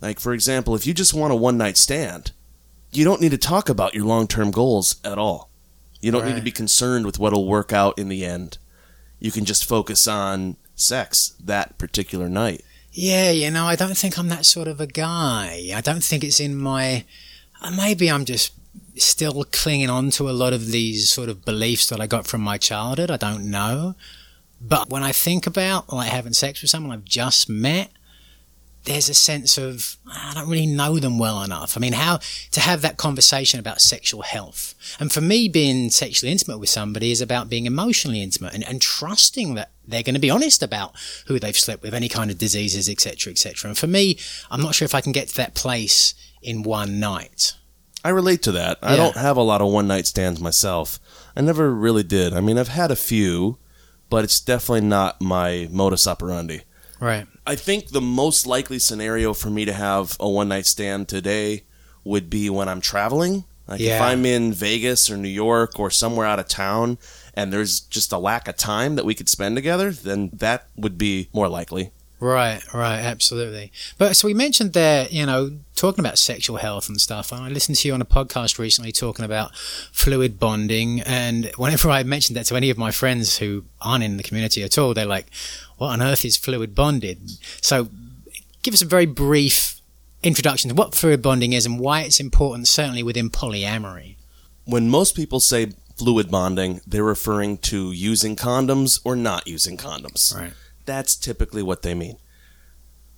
Like, 0.00 0.18
for 0.20 0.32
example, 0.32 0.74
if 0.74 0.86
you 0.86 0.94
just 0.94 1.14
want 1.14 1.32
a 1.32 1.36
one 1.36 1.56
night 1.58 1.76
stand, 1.76 2.32
you 2.92 3.04
don't 3.04 3.20
need 3.20 3.30
to 3.32 3.38
talk 3.38 3.68
about 3.68 3.94
your 3.94 4.04
long 4.04 4.26
term 4.26 4.50
goals 4.50 4.96
at 5.04 5.18
all. 5.18 5.50
You 6.00 6.12
don't 6.12 6.24
need 6.26 6.36
to 6.36 6.42
be 6.42 6.52
concerned 6.52 7.04
with 7.06 7.18
what'll 7.18 7.46
work 7.48 7.72
out 7.72 7.98
in 7.98 8.08
the 8.08 8.24
end. 8.24 8.58
You 9.18 9.32
can 9.32 9.44
just 9.44 9.64
focus 9.64 10.06
on 10.06 10.56
sex 10.76 11.34
that 11.40 11.76
particular 11.78 12.28
night. 12.28 12.64
Yeah, 12.92 13.30
you 13.32 13.50
know, 13.50 13.66
I 13.66 13.74
don't 13.74 13.96
think 13.96 14.16
I'm 14.16 14.28
that 14.28 14.46
sort 14.46 14.68
of 14.68 14.80
a 14.80 14.86
guy. 14.86 15.70
I 15.74 15.80
don't 15.80 16.02
think 16.04 16.22
it's 16.22 16.38
in 16.40 16.56
my. 16.56 17.04
uh, 17.60 17.72
Maybe 17.72 18.08
I'm 18.08 18.24
just 18.24 18.52
still 19.04 19.44
clinging 19.44 19.90
on 19.90 20.10
to 20.10 20.28
a 20.28 20.32
lot 20.32 20.52
of 20.52 20.66
these 20.66 21.10
sort 21.10 21.28
of 21.28 21.44
beliefs 21.44 21.88
that 21.88 22.00
I 22.00 22.06
got 22.06 22.26
from 22.26 22.40
my 22.40 22.58
childhood. 22.58 23.10
I 23.10 23.16
don't 23.16 23.50
know. 23.50 23.94
But 24.60 24.90
when 24.90 25.02
I 25.02 25.12
think 25.12 25.46
about 25.46 25.92
like 25.92 26.10
having 26.10 26.32
sex 26.32 26.62
with 26.62 26.70
someone 26.70 26.92
I've 26.92 27.04
just 27.04 27.48
met, 27.48 27.90
there's 28.84 29.08
a 29.08 29.14
sense 29.14 29.58
of 29.58 29.96
I 30.10 30.32
don't 30.34 30.48
really 30.48 30.66
know 30.66 30.98
them 30.98 31.18
well 31.18 31.42
enough. 31.42 31.76
I 31.76 31.80
mean, 31.80 31.92
how 31.92 32.20
to 32.52 32.60
have 32.60 32.80
that 32.82 32.96
conversation 32.96 33.60
about 33.60 33.80
sexual 33.80 34.22
health. 34.22 34.74
And 34.98 35.12
for 35.12 35.20
me, 35.20 35.48
being 35.48 35.90
sexually 35.90 36.32
intimate 36.32 36.58
with 36.58 36.70
somebody 36.70 37.12
is 37.12 37.20
about 37.20 37.50
being 37.50 37.66
emotionally 37.66 38.22
intimate 38.22 38.54
and, 38.54 38.66
and 38.66 38.80
trusting 38.80 39.54
that 39.54 39.70
they're 39.86 40.02
going 40.02 40.14
to 40.14 40.20
be 40.20 40.30
honest 40.30 40.62
about 40.62 40.94
who 41.26 41.38
they've 41.38 41.58
slept 41.58 41.82
with, 41.82 41.94
any 41.94 42.08
kind 42.08 42.30
of 42.30 42.38
diseases, 42.38 42.88
etc., 42.88 43.30
etc. 43.30 43.68
And 43.68 43.78
for 43.78 43.86
me, 43.86 44.18
I'm 44.50 44.62
not 44.62 44.74
sure 44.74 44.86
if 44.86 44.94
I 44.94 45.00
can 45.00 45.12
get 45.12 45.28
to 45.28 45.36
that 45.36 45.54
place 45.54 46.14
in 46.42 46.62
one 46.62 46.98
night. 46.98 47.54
I 48.04 48.10
relate 48.10 48.42
to 48.42 48.52
that. 48.52 48.78
I 48.82 48.96
don't 48.96 49.16
have 49.16 49.36
a 49.36 49.42
lot 49.42 49.60
of 49.60 49.68
one 49.72 49.88
night 49.88 50.06
stands 50.06 50.40
myself. 50.40 50.98
I 51.36 51.40
never 51.40 51.72
really 51.74 52.02
did. 52.04 52.32
I 52.32 52.40
mean, 52.40 52.56
I've 52.58 52.68
had 52.68 52.90
a 52.90 52.96
few, 52.96 53.58
but 54.08 54.24
it's 54.24 54.40
definitely 54.40 54.86
not 54.88 55.20
my 55.20 55.68
modus 55.70 56.06
operandi. 56.06 56.62
Right. 57.00 57.26
I 57.46 57.54
think 57.56 57.88
the 57.88 58.00
most 58.00 58.46
likely 58.46 58.78
scenario 58.78 59.34
for 59.34 59.50
me 59.50 59.64
to 59.64 59.72
have 59.72 60.16
a 60.20 60.28
one 60.28 60.48
night 60.48 60.66
stand 60.66 61.08
today 61.08 61.64
would 62.04 62.30
be 62.30 62.48
when 62.50 62.68
I'm 62.68 62.80
traveling. 62.80 63.44
Like 63.66 63.80
Yeah. 63.80 63.96
if 63.96 64.02
I'm 64.02 64.24
in 64.24 64.52
Vegas 64.52 65.10
or 65.10 65.16
New 65.16 65.28
York 65.28 65.78
or 65.78 65.90
somewhere 65.90 66.26
out 66.26 66.38
of 66.38 66.48
town 66.48 66.98
and 67.34 67.52
there's 67.52 67.80
just 67.80 68.12
a 68.12 68.18
lack 68.18 68.48
of 68.48 68.56
time 68.56 68.96
that 68.96 69.04
we 69.04 69.14
could 69.14 69.28
spend 69.28 69.56
together, 69.56 69.90
then 69.90 70.30
that 70.32 70.68
would 70.76 70.98
be 70.98 71.28
more 71.32 71.48
likely. 71.48 71.90
Right, 72.20 72.60
right, 72.74 72.98
absolutely. 72.98 73.70
But 73.96 74.16
so 74.16 74.26
we 74.26 74.34
mentioned 74.34 74.72
there, 74.72 75.06
you 75.08 75.24
know, 75.24 75.52
talking 75.76 76.04
about 76.04 76.18
sexual 76.18 76.56
health 76.56 76.88
and 76.88 77.00
stuff. 77.00 77.30
And 77.30 77.42
I 77.42 77.48
listened 77.48 77.78
to 77.78 77.88
you 77.88 77.94
on 77.94 78.02
a 78.02 78.06
podcast 78.06 78.58
recently 78.58 78.90
talking 78.90 79.24
about 79.24 79.54
fluid 79.56 80.40
bonding. 80.40 81.00
And 81.02 81.52
whenever 81.56 81.88
I 81.90 82.02
mentioned 82.02 82.36
that 82.36 82.46
to 82.46 82.56
any 82.56 82.70
of 82.70 82.78
my 82.78 82.90
friends 82.90 83.38
who 83.38 83.64
aren't 83.80 84.02
in 84.02 84.16
the 84.16 84.24
community 84.24 84.64
at 84.64 84.76
all, 84.78 84.94
they're 84.94 85.06
like, 85.06 85.26
what 85.76 85.90
on 85.90 86.02
earth 86.02 86.24
is 86.24 86.36
fluid 86.36 86.74
bonded? 86.74 87.30
So 87.60 87.88
give 88.62 88.74
us 88.74 88.82
a 88.82 88.86
very 88.86 89.06
brief 89.06 89.80
introduction 90.24 90.68
to 90.70 90.74
what 90.74 90.96
fluid 90.96 91.22
bonding 91.22 91.52
is 91.52 91.66
and 91.66 91.78
why 91.78 92.02
it's 92.02 92.18
important, 92.18 92.66
certainly 92.66 93.04
within 93.04 93.30
polyamory. 93.30 94.16
When 94.64 94.90
most 94.90 95.14
people 95.14 95.38
say 95.38 95.72
fluid 95.96 96.32
bonding, 96.32 96.80
they're 96.84 97.04
referring 97.04 97.58
to 97.58 97.92
using 97.92 98.34
condoms 98.34 99.00
or 99.04 99.14
not 99.14 99.46
using 99.46 99.76
condoms. 99.76 100.34
Right. 100.34 100.52
That's 100.88 101.16
typically 101.16 101.62
what 101.62 101.82
they 101.82 101.92
mean. 101.92 102.16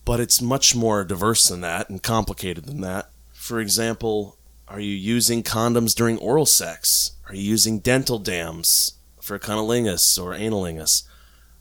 But 0.05 0.19
it's 0.19 0.43
much 0.43 0.75
more 0.75 1.05
diverse 1.05 1.47
than 1.47 1.61
that 1.61 1.89
and 1.89 2.03
complicated 2.03 2.65
than 2.65 2.81
that. 2.81 3.11
For 3.33 3.61
example, 3.61 4.37
are 4.67 4.81
you 4.81 4.93
using 4.93 5.45
condoms 5.45 5.95
during 5.95 6.19
oral 6.19 6.47
sex? 6.47 7.13
Are 7.29 7.35
you 7.37 7.43
using 7.43 7.79
dental 7.79 8.19
dams 8.19 8.95
for 9.21 9.39
cunnilingus 9.39 10.21
or 10.21 10.33
analingus? 10.33 11.05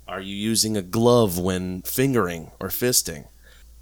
Are 0.07 0.19
you 0.19 0.35
using 0.35 0.75
a 0.75 0.81
glove 0.81 1.37
when 1.37 1.83
fingering 1.83 2.53
or 2.59 2.69
fisting? 2.69 3.27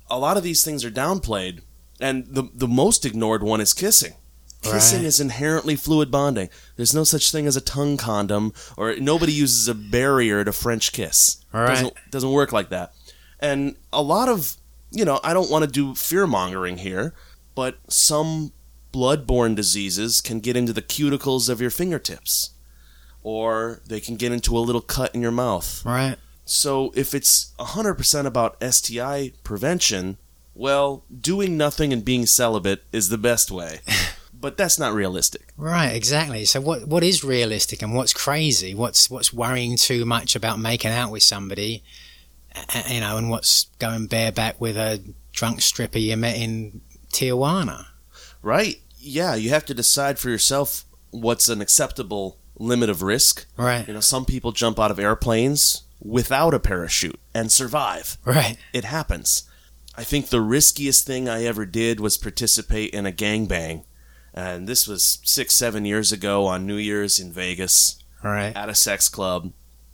A 0.09 0.19
lot 0.19 0.35
of 0.35 0.43
these 0.43 0.65
things 0.65 0.83
are 0.83 0.91
downplayed, 0.91 1.61
and 2.01 2.27
the, 2.27 2.49
the 2.53 2.67
most 2.67 3.05
ignored 3.05 3.41
one 3.41 3.61
is 3.61 3.71
kissing. 3.71 4.15
Kissing 4.61 4.99
Right. 4.99 5.07
is 5.07 5.19
inherently 5.19 5.75
fluid 5.75 6.09
bonding. 6.11 6.49
There's 6.75 6.93
no 6.93 7.03
such 7.03 7.31
thing 7.31 7.45
as 7.47 7.55
a 7.55 7.61
tongue 7.61 7.95
condom, 7.97 8.53
or 8.75 8.95
nobody 8.95 9.31
uses 9.31 9.67
a 9.67 9.75
barrier 9.75 10.43
to 10.43 10.51
French 10.51 10.91
kiss. 10.91 11.37
Right. 11.53 11.69
Doesn't, 11.69 11.93
doesn't 12.11 12.31
work 12.31 12.51
like 12.51 12.69
that. 12.69 12.91
And 13.39 13.75
a 13.93 14.01
lot 14.01 14.29
of, 14.29 14.55
you 14.91 15.05
know, 15.05 15.19
I 15.23 15.33
don't 15.33 15.51
want 15.51 15.63
to 15.63 15.69
do 15.71 15.93
fear 15.93 16.25
mongering 16.25 16.79
here, 16.79 17.13
but 17.55 17.77
some 17.87 18.51
blood-borne 18.91 19.53
diseases 19.53 20.21
can 20.21 20.39
get 20.39 20.57
into 20.57 20.73
the 20.73 20.81
cuticles 20.81 21.49
of 21.49 21.61
your 21.61 21.69
fingertips, 21.69 22.51
or 23.23 23.81
they 23.85 23.99
can 23.99 24.15
get 24.15 24.31
into 24.31 24.57
a 24.57 24.59
little 24.59 24.81
cut 24.81 25.13
in 25.13 25.21
your 25.21 25.31
mouth. 25.31 25.85
Right. 25.85 26.15
So 26.45 26.91
if 26.95 27.13
it's 27.13 27.53
100% 27.59 28.25
about 28.25 28.57
STI 28.63 29.33
prevention, 29.43 30.17
well, 30.55 31.03
doing 31.21 31.57
nothing 31.57 31.93
and 31.93 32.03
being 32.03 32.25
celibate 32.25 32.83
is 32.91 33.09
the 33.09 33.17
best 33.19 33.51
way. 33.51 33.81
but 34.39 34.57
that's 34.57 34.77
not 34.79 34.93
realistic. 34.93 35.53
Right, 35.57 35.95
exactly. 35.95 36.45
So 36.45 36.61
what 36.61 36.87
what 36.87 37.03
is 37.03 37.23
realistic 37.23 37.81
and 37.81 37.93
what's 37.95 38.13
crazy? 38.13 38.73
What's 38.73 39.09
what's 39.09 39.33
worrying 39.33 39.77
too 39.77 40.05
much 40.05 40.35
about 40.35 40.59
making 40.59 40.91
out 40.91 41.11
with 41.11 41.23
somebody, 41.23 41.83
you 42.89 42.99
know, 42.99 43.17
and 43.17 43.29
what's 43.29 43.65
going 43.79 44.07
bareback 44.07 44.59
with 44.59 44.77
a 44.77 45.03
drunk 45.31 45.61
stripper 45.61 45.99
you 45.99 46.17
met 46.17 46.37
in 46.37 46.81
Tijuana? 47.11 47.85
Right? 48.41 48.81
Yeah, 48.99 49.35
you 49.35 49.49
have 49.49 49.65
to 49.65 49.73
decide 49.73 50.19
for 50.19 50.29
yourself 50.29 50.85
what's 51.11 51.49
an 51.49 51.61
acceptable 51.61 52.37
limit 52.59 52.89
of 52.89 53.01
risk. 53.01 53.45
Right, 53.55 53.87
You 53.87 53.93
know, 53.93 53.99
some 53.99 54.25
people 54.25 54.51
jump 54.51 54.79
out 54.79 54.91
of 54.91 54.99
airplanes 54.99 55.83
without 55.99 56.53
a 56.53 56.59
parachute 56.59 57.19
and 57.33 57.51
survive. 57.51 58.17
right, 58.25 58.57
It 58.73 58.83
happens. 58.83 59.43
I 59.95 60.03
think 60.03 60.27
the 60.27 60.41
riskiest 60.41 61.07
thing 61.07 61.27
I 61.27 61.43
ever 61.45 61.65
did 61.65 61.99
was 61.99 62.17
participate 62.17 62.93
in 62.93 63.05
a 63.05 63.11
gangbang. 63.11 63.83
And 64.37 64.67
this 64.67 64.87
was 64.87 65.17
six, 65.23 65.55
seven 65.55 65.83
years 65.83 66.11
ago 66.11 66.45
on 66.45 66.67
New 66.67 66.75
Year's 66.75 67.19
in 67.19 67.31
Vegas 67.31 68.03
right. 68.21 68.55
at 68.55 68.69
a 68.69 68.75
sex 68.75 69.09
club. 69.09 69.51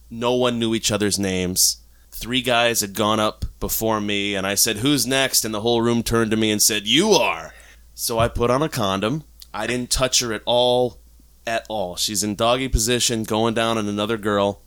No 0.10 0.34
one 0.34 0.60
knew 0.60 0.76
each 0.76 0.92
other's 0.92 1.18
names. 1.18 1.78
Three 2.12 2.42
guys 2.42 2.82
had 2.82 2.94
gone 2.94 3.22
up 3.22 3.46
before 3.62 4.02
me, 4.02 4.36
and 4.36 4.46
I 4.46 4.56
said, 4.56 4.78
Who's 4.80 5.08
next? 5.08 5.46
And 5.46 5.54
the 5.54 5.62
whole 5.62 5.82
room 5.82 6.04
turned 6.04 6.30
to 6.32 6.36
me 6.36 6.52
and 6.52 6.62
said, 6.62 6.86
You 6.86 7.12
are. 7.12 7.54
So 7.94 8.20
I 8.20 8.28
put 8.28 8.52
on 8.52 8.62
a 8.62 8.68
condom. 8.68 9.24
I 9.54 9.66
didn't 9.66 9.92
touch 9.92 10.20
her 10.20 10.34
at 10.34 10.44
all. 10.46 11.00
At 11.48 11.66
all. 11.70 11.96
She's 11.96 12.22
in 12.22 12.36
doggy 12.36 12.68
position, 12.68 13.24
going 13.24 13.54
down 13.54 13.78
on 13.78 13.88
another 13.88 14.18
girl. 14.18 14.62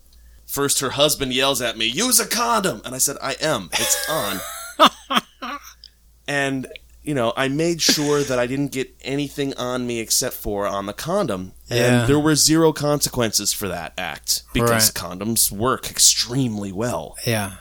First, 0.46 0.80
her 0.80 0.90
husband 0.90 1.34
yells 1.34 1.60
at 1.60 1.76
me, 1.76 1.84
Use 1.84 2.18
a 2.18 2.26
condom! 2.26 2.80
And 2.86 2.94
I 2.94 2.98
said, 2.98 3.18
I 3.22 3.36
am. 3.42 3.68
It's 3.74 4.08
on. 4.08 4.40
and, 6.26 6.66
you 7.06 7.14
know, 7.14 7.32
I 7.36 7.48
made 7.48 7.80
sure 7.80 8.22
that 8.22 8.38
I 8.38 8.46
didn't 8.46 8.72
get 8.72 8.94
anything 9.02 9.54
on 9.54 9.86
me 9.86 10.00
except 10.00 10.34
for 10.34 10.66
on 10.66 10.86
the 10.86 10.92
condom. 10.92 11.52
Yeah. 11.68 12.00
And 12.00 12.08
there 12.08 12.18
were 12.20 12.34
zero 12.34 12.72
consequences 12.72 13.52
for 13.52 13.68
that 13.68 13.92
act 13.96 14.42
because 14.52 14.70
Right. 14.70 14.94
condoms 14.94 15.50
work 15.52 15.88
extremely 15.90 16.72
well. 16.72 17.16
Yeah, 17.26 17.52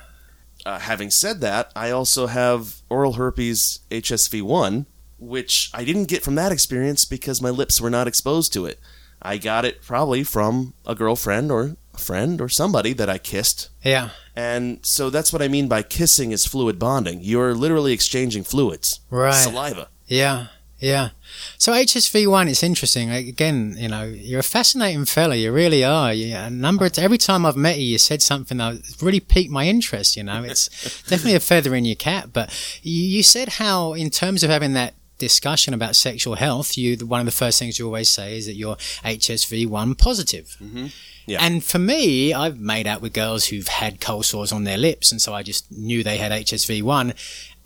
Uh, 0.65 0.79
having 0.79 1.11
said 1.11 1.41
that, 1.41 1.71
I 1.75 1.91
also 1.91 2.25
have 2.25 2.77
oral 2.89 3.13
herpes 3.13 3.81
HSV1, 3.91 4.87
which 5.19 5.69
I 5.75 5.83
didn't 5.85 6.05
get 6.05 6.23
from 6.23 6.33
that 6.35 6.51
experience 6.51 7.05
because 7.05 7.39
my 7.41 7.51
lips 7.51 7.79
were 7.79 7.91
not 7.91 8.07
exposed 8.07 8.51
to 8.53 8.65
it. 8.65 8.79
I 9.21 9.37
got 9.37 9.63
it 9.65 9.81
probably 9.83 10.23
from 10.23 10.73
a 10.85 10.95
girlfriend 10.95 11.51
or 11.51 11.77
a 11.95 11.99
friend 11.99 12.41
or 12.41 12.49
somebody 12.49 12.93
that 12.93 13.09
I 13.09 13.17
kissed. 13.17 13.69
yeah, 13.83 14.09
And 14.35 14.85
so 14.85 15.09
that's 15.09 15.31
what 15.33 15.41
I 15.41 15.47
mean 15.47 15.67
by 15.67 15.83
kissing 15.83 16.31
is 16.31 16.45
fluid 16.45 16.77
bonding. 16.79 17.19
You're 17.21 17.53
literally 17.53 17.93
exchanging 17.93 18.43
fluids, 18.43 18.99
right. 19.09 19.33
saliva. 19.33 19.89
Yeah, 20.07 20.47
yeah. 20.79 21.09
So 21.57 21.71
HSV 21.71 22.27
one, 22.29 22.47
it's 22.47 22.63
interesting. 22.63 23.09
Like, 23.09 23.27
Again, 23.27 23.75
you 23.77 23.87
know, 23.87 24.03
you're 24.03 24.41
a 24.41 24.43
fascinating 24.43 25.05
fella. 25.05 25.35
You 25.35 25.51
really 25.51 25.83
are. 25.83 26.13
You, 26.13 26.35
a 26.35 26.49
number 26.49 26.85
of, 26.85 26.97
every 26.99 27.17
time 27.17 27.45
I've 27.45 27.55
met 27.55 27.79
you, 27.79 27.85
you 27.85 27.97
said 27.97 28.21
something 28.21 28.57
that 28.57 28.81
really 29.01 29.19
piqued 29.19 29.51
my 29.51 29.65
interest. 29.65 30.15
You 30.15 30.23
know, 30.23 30.43
it's 30.43 30.69
definitely 31.07 31.35
a 31.35 31.39
feather 31.39 31.73
in 31.75 31.85
your 31.85 31.95
cap. 31.95 32.29
But 32.33 32.53
you, 32.83 33.01
you 33.03 33.23
said 33.23 33.49
how, 33.49 33.93
in 33.93 34.09
terms 34.09 34.43
of 34.43 34.49
having 34.49 34.73
that 34.73 34.93
discussion 35.17 35.73
about 35.73 35.95
sexual 35.95 36.35
health, 36.35 36.77
you 36.77 36.97
one 37.05 37.21
of 37.21 37.25
the 37.25 37.31
first 37.31 37.57
things 37.57 37.79
you 37.79 37.85
always 37.85 38.09
say 38.09 38.37
is 38.37 38.45
that 38.45 38.55
you're 38.55 38.75
HSV 38.75 39.67
one 39.67 39.95
positive. 39.95 40.57
Mm-hmm. 40.61 40.87
Yeah. 41.25 41.39
And 41.41 41.63
for 41.63 41.79
me, 41.79 42.33
I've 42.33 42.59
made 42.59 42.87
out 42.87 43.01
with 43.01 43.13
girls 43.13 43.45
who've 43.47 43.67
had 43.67 43.99
cold 43.99 44.25
sores 44.25 44.51
on 44.51 44.63
their 44.63 44.77
lips, 44.77 45.11
and 45.11 45.21
so 45.21 45.33
I 45.33 45.43
just 45.43 45.71
knew 45.71 46.03
they 46.03 46.17
had 46.17 46.31
HSV 46.31 46.83
one, 46.83 47.13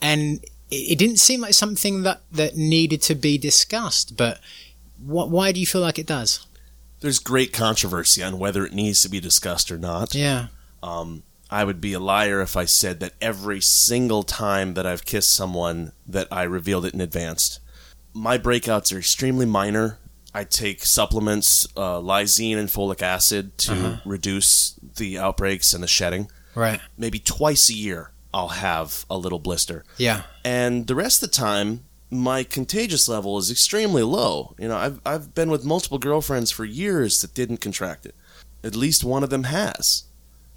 and 0.02 0.43
it, 0.72 0.93
it 0.93 0.98
didn't 0.98 1.17
seem 1.17 1.41
like 1.41 1.54
something 1.54 2.04
that 2.04 2.22
that 2.32 2.56
needed 2.56 3.02
to 3.04 3.15
be 3.15 3.38
discussed. 3.38 4.15
But 4.15 4.39
what? 5.04 5.30
Why 5.30 5.52
do 5.52 5.60
you 5.60 5.65
feel 5.65 5.82
like 5.82 6.00
it 6.00 6.08
does? 6.08 6.45
There's 7.02 7.19
great 7.19 7.54
controversy 7.54 8.22
on 8.24 8.39
whether 8.39 8.65
it 8.65 8.74
needs 8.74 9.02
to 9.04 9.10
be 9.10 9.19
discussed 9.19 9.72
or 9.72 9.78
not. 9.78 10.13
Yeah, 10.13 10.48
Um, 10.84 11.24
I 11.50 11.63
would 11.63 11.82
be 11.82 11.93
a 11.93 12.00
liar 12.00 12.41
if 12.41 12.56
I 12.58 12.65
said 12.65 13.00
that 13.00 13.13
every 13.22 13.62
single 13.62 14.24
time 14.24 14.74
that 14.76 14.86
I've 14.86 15.06
kissed 15.06 15.34
someone 15.34 15.93
that 16.06 16.28
I 16.32 16.43
revealed 16.43 16.86
it 16.86 16.93
in 16.93 17.02
advance. 17.02 17.60
My 18.13 18.38
breakouts 18.38 18.93
are 18.93 19.00
extremely 19.00 19.45
minor. 19.45 19.98
I 20.34 20.44
take 20.44 20.84
supplements, 20.86 21.68
uh, 21.76 22.00
lysine 22.00 22.58
and 22.58 22.70
folic 22.70 23.02
acid 23.02 23.58
to 23.60 24.02
reduce 24.06 24.80
the 24.98 25.18
outbreaks 25.18 25.74
and 25.74 25.84
the 25.84 25.88
shedding. 25.88 26.30
right. 26.56 26.80
Maybe 26.98 27.20
twice 27.20 27.70
a 27.70 27.74
year, 27.74 28.12
I'll 28.34 28.50
have 28.50 29.06
a 29.10 29.18
little 29.18 29.39
blister. 29.39 29.84
Yeah, 29.98 30.24
and 30.44 30.88
the 30.88 30.96
rest 30.96 31.24
of 31.24 31.30
the 31.32 31.36
time 31.36 31.86
my 32.12 32.44
contagious 32.44 33.08
level 33.08 33.38
is 33.38 33.52
extremely 33.52 34.02
low. 34.04 34.56
You 34.58 34.68
know 34.68 34.78
i've, 34.78 35.00
I've 35.06 35.36
been 35.36 35.52
with 35.52 35.63
multiple 35.63 36.00
girlfriends 36.00 36.50
for 36.52 36.65
years 36.65 37.22
that 37.22 37.34
didn't 37.34 37.58
contract 37.58 38.06
it. 38.06 38.15
At 38.63 38.76
least 38.76 39.04
one 39.04 39.24
of 39.24 39.30
them 39.30 39.44
has. 39.44 40.04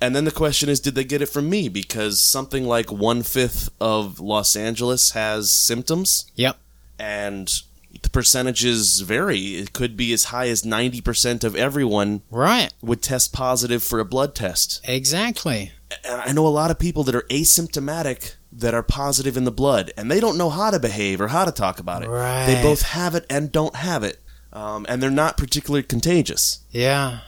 And 0.01 0.17
then 0.17 0.25
the 0.25 0.31
question 0.33 0.69
is 0.69 0.81
did 0.81 0.95
they 0.95 1.05
get 1.05 1.23
it 1.23 1.27
from 1.27 1.49
me? 1.49 1.69
Because 1.69 2.21
something 2.21 2.67
like 2.67 2.91
one-fifth 2.91 3.69
of 3.81 4.19
los 4.19 4.57
angeles 4.57 5.11
has 5.11 5.51
symptoms. 5.51 6.31
Yep, 6.37 6.57
and 6.99 7.53
the 8.01 8.11
percentages 8.11 9.01
vary. 9.01 9.57
It 9.57 9.73
could 9.73 9.97
be 9.97 10.13
as 10.13 10.25
high 10.25 10.49
as 10.49 10.63
90% 10.63 11.45
of 11.45 11.55
everyone 11.55 12.23
right. 12.31 12.73
would 12.81 13.03
test 13.03 13.33
positive 13.33 13.83
for 13.83 14.01
a 14.01 14.05
blood 14.05 14.35
test. 14.35 14.81
Exactly. 14.85 15.73
And 16.05 16.21
I 16.23 16.33
know 16.33 16.47
a 16.47 16.49
lot 16.49 16.71
of 16.71 16.79
people 16.79 17.05
that 17.05 17.15
are 17.15 17.27
asymptomatic 17.31 18.37
that 18.51 18.75
are 18.75 18.83
positive 18.83 19.37
in 19.37 19.45
the 19.45 19.51
blood, 19.51 19.93
and 19.97 20.11
they 20.11 20.21
don't 20.21 20.39
know 20.39 20.51
how 20.51 20.71
to 20.71 20.79
behave 20.79 21.21
or 21.21 21.29
how 21.29 21.45
to 21.45 21.53
talk 21.53 21.79
about 21.79 22.03
it. 22.03 22.09
Right. 22.09 22.47
They 22.47 22.63
both 22.63 22.83
have 22.83 23.15
it 23.15 23.27
and 23.31 23.51
don't 23.51 23.77
have 23.77 24.05
it, 24.05 24.21
um, 24.53 24.87
and 24.89 25.03
they're 25.03 25.11
not 25.11 25.37
particularly 25.37 25.83
contagious. 25.83 26.61
Yeah. 26.71 27.21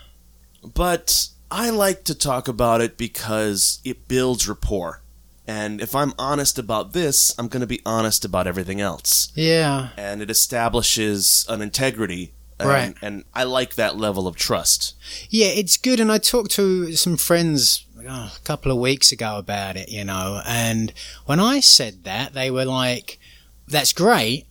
But 0.63 1.29
I 1.51 1.71
like 1.71 2.05
to 2.05 2.15
talk 2.15 2.49
about 2.49 2.81
it 2.81 2.97
because 2.97 3.81
it 3.85 4.09
builds 4.09 4.49
rapport. 4.49 5.03
And 5.47 5.81
if 5.81 5.95
I'm 5.95 6.15
honest 6.19 6.59
about 6.59 6.93
this, 6.93 7.35
I'm 7.39 7.49
going 7.49 7.61
to 7.61 7.67
be 7.67 7.83
honest 7.85 8.25
about 8.25 8.47
everything 8.47 8.81
else. 8.81 9.31
Yeah. 9.35 9.91
And 9.97 10.23
it 10.23 10.31
establishes 10.31 11.45
an 11.49 11.61
integrity. 11.61 12.33
And, 12.59 12.69
Right. 12.69 12.95
And 13.03 13.25
I 13.35 13.45
like 13.45 13.75
that 13.75 13.97
level 13.97 14.27
of 14.27 14.37
trust. 14.37 14.95
Yeah, 15.29 15.49
it's 15.49 15.77
good. 15.77 16.01
And 16.01 16.11
I 16.11 16.19
talked 16.19 16.53
to 16.53 16.93
some 16.93 17.17
friends 17.17 17.85
oh, 18.09 18.33
a 18.37 18.41
couple 18.45 18.71
of 18.73 18.79
weeks 18.79 19.13
ago 19.13 19.39
about 19.39 19.77
it, 19.77 19.89
you 19.89 20.05
know, 20.05 20.41
and 20.47 20.93
when 21.27 21.41
I 21.41 21.61
said 21.61 22.05
that, 22.05 22.33
they 22.33 22.51
were 22.51 22.65
like, 22.65 23.19
that's 23.67 23.93
great, 23.93 24.47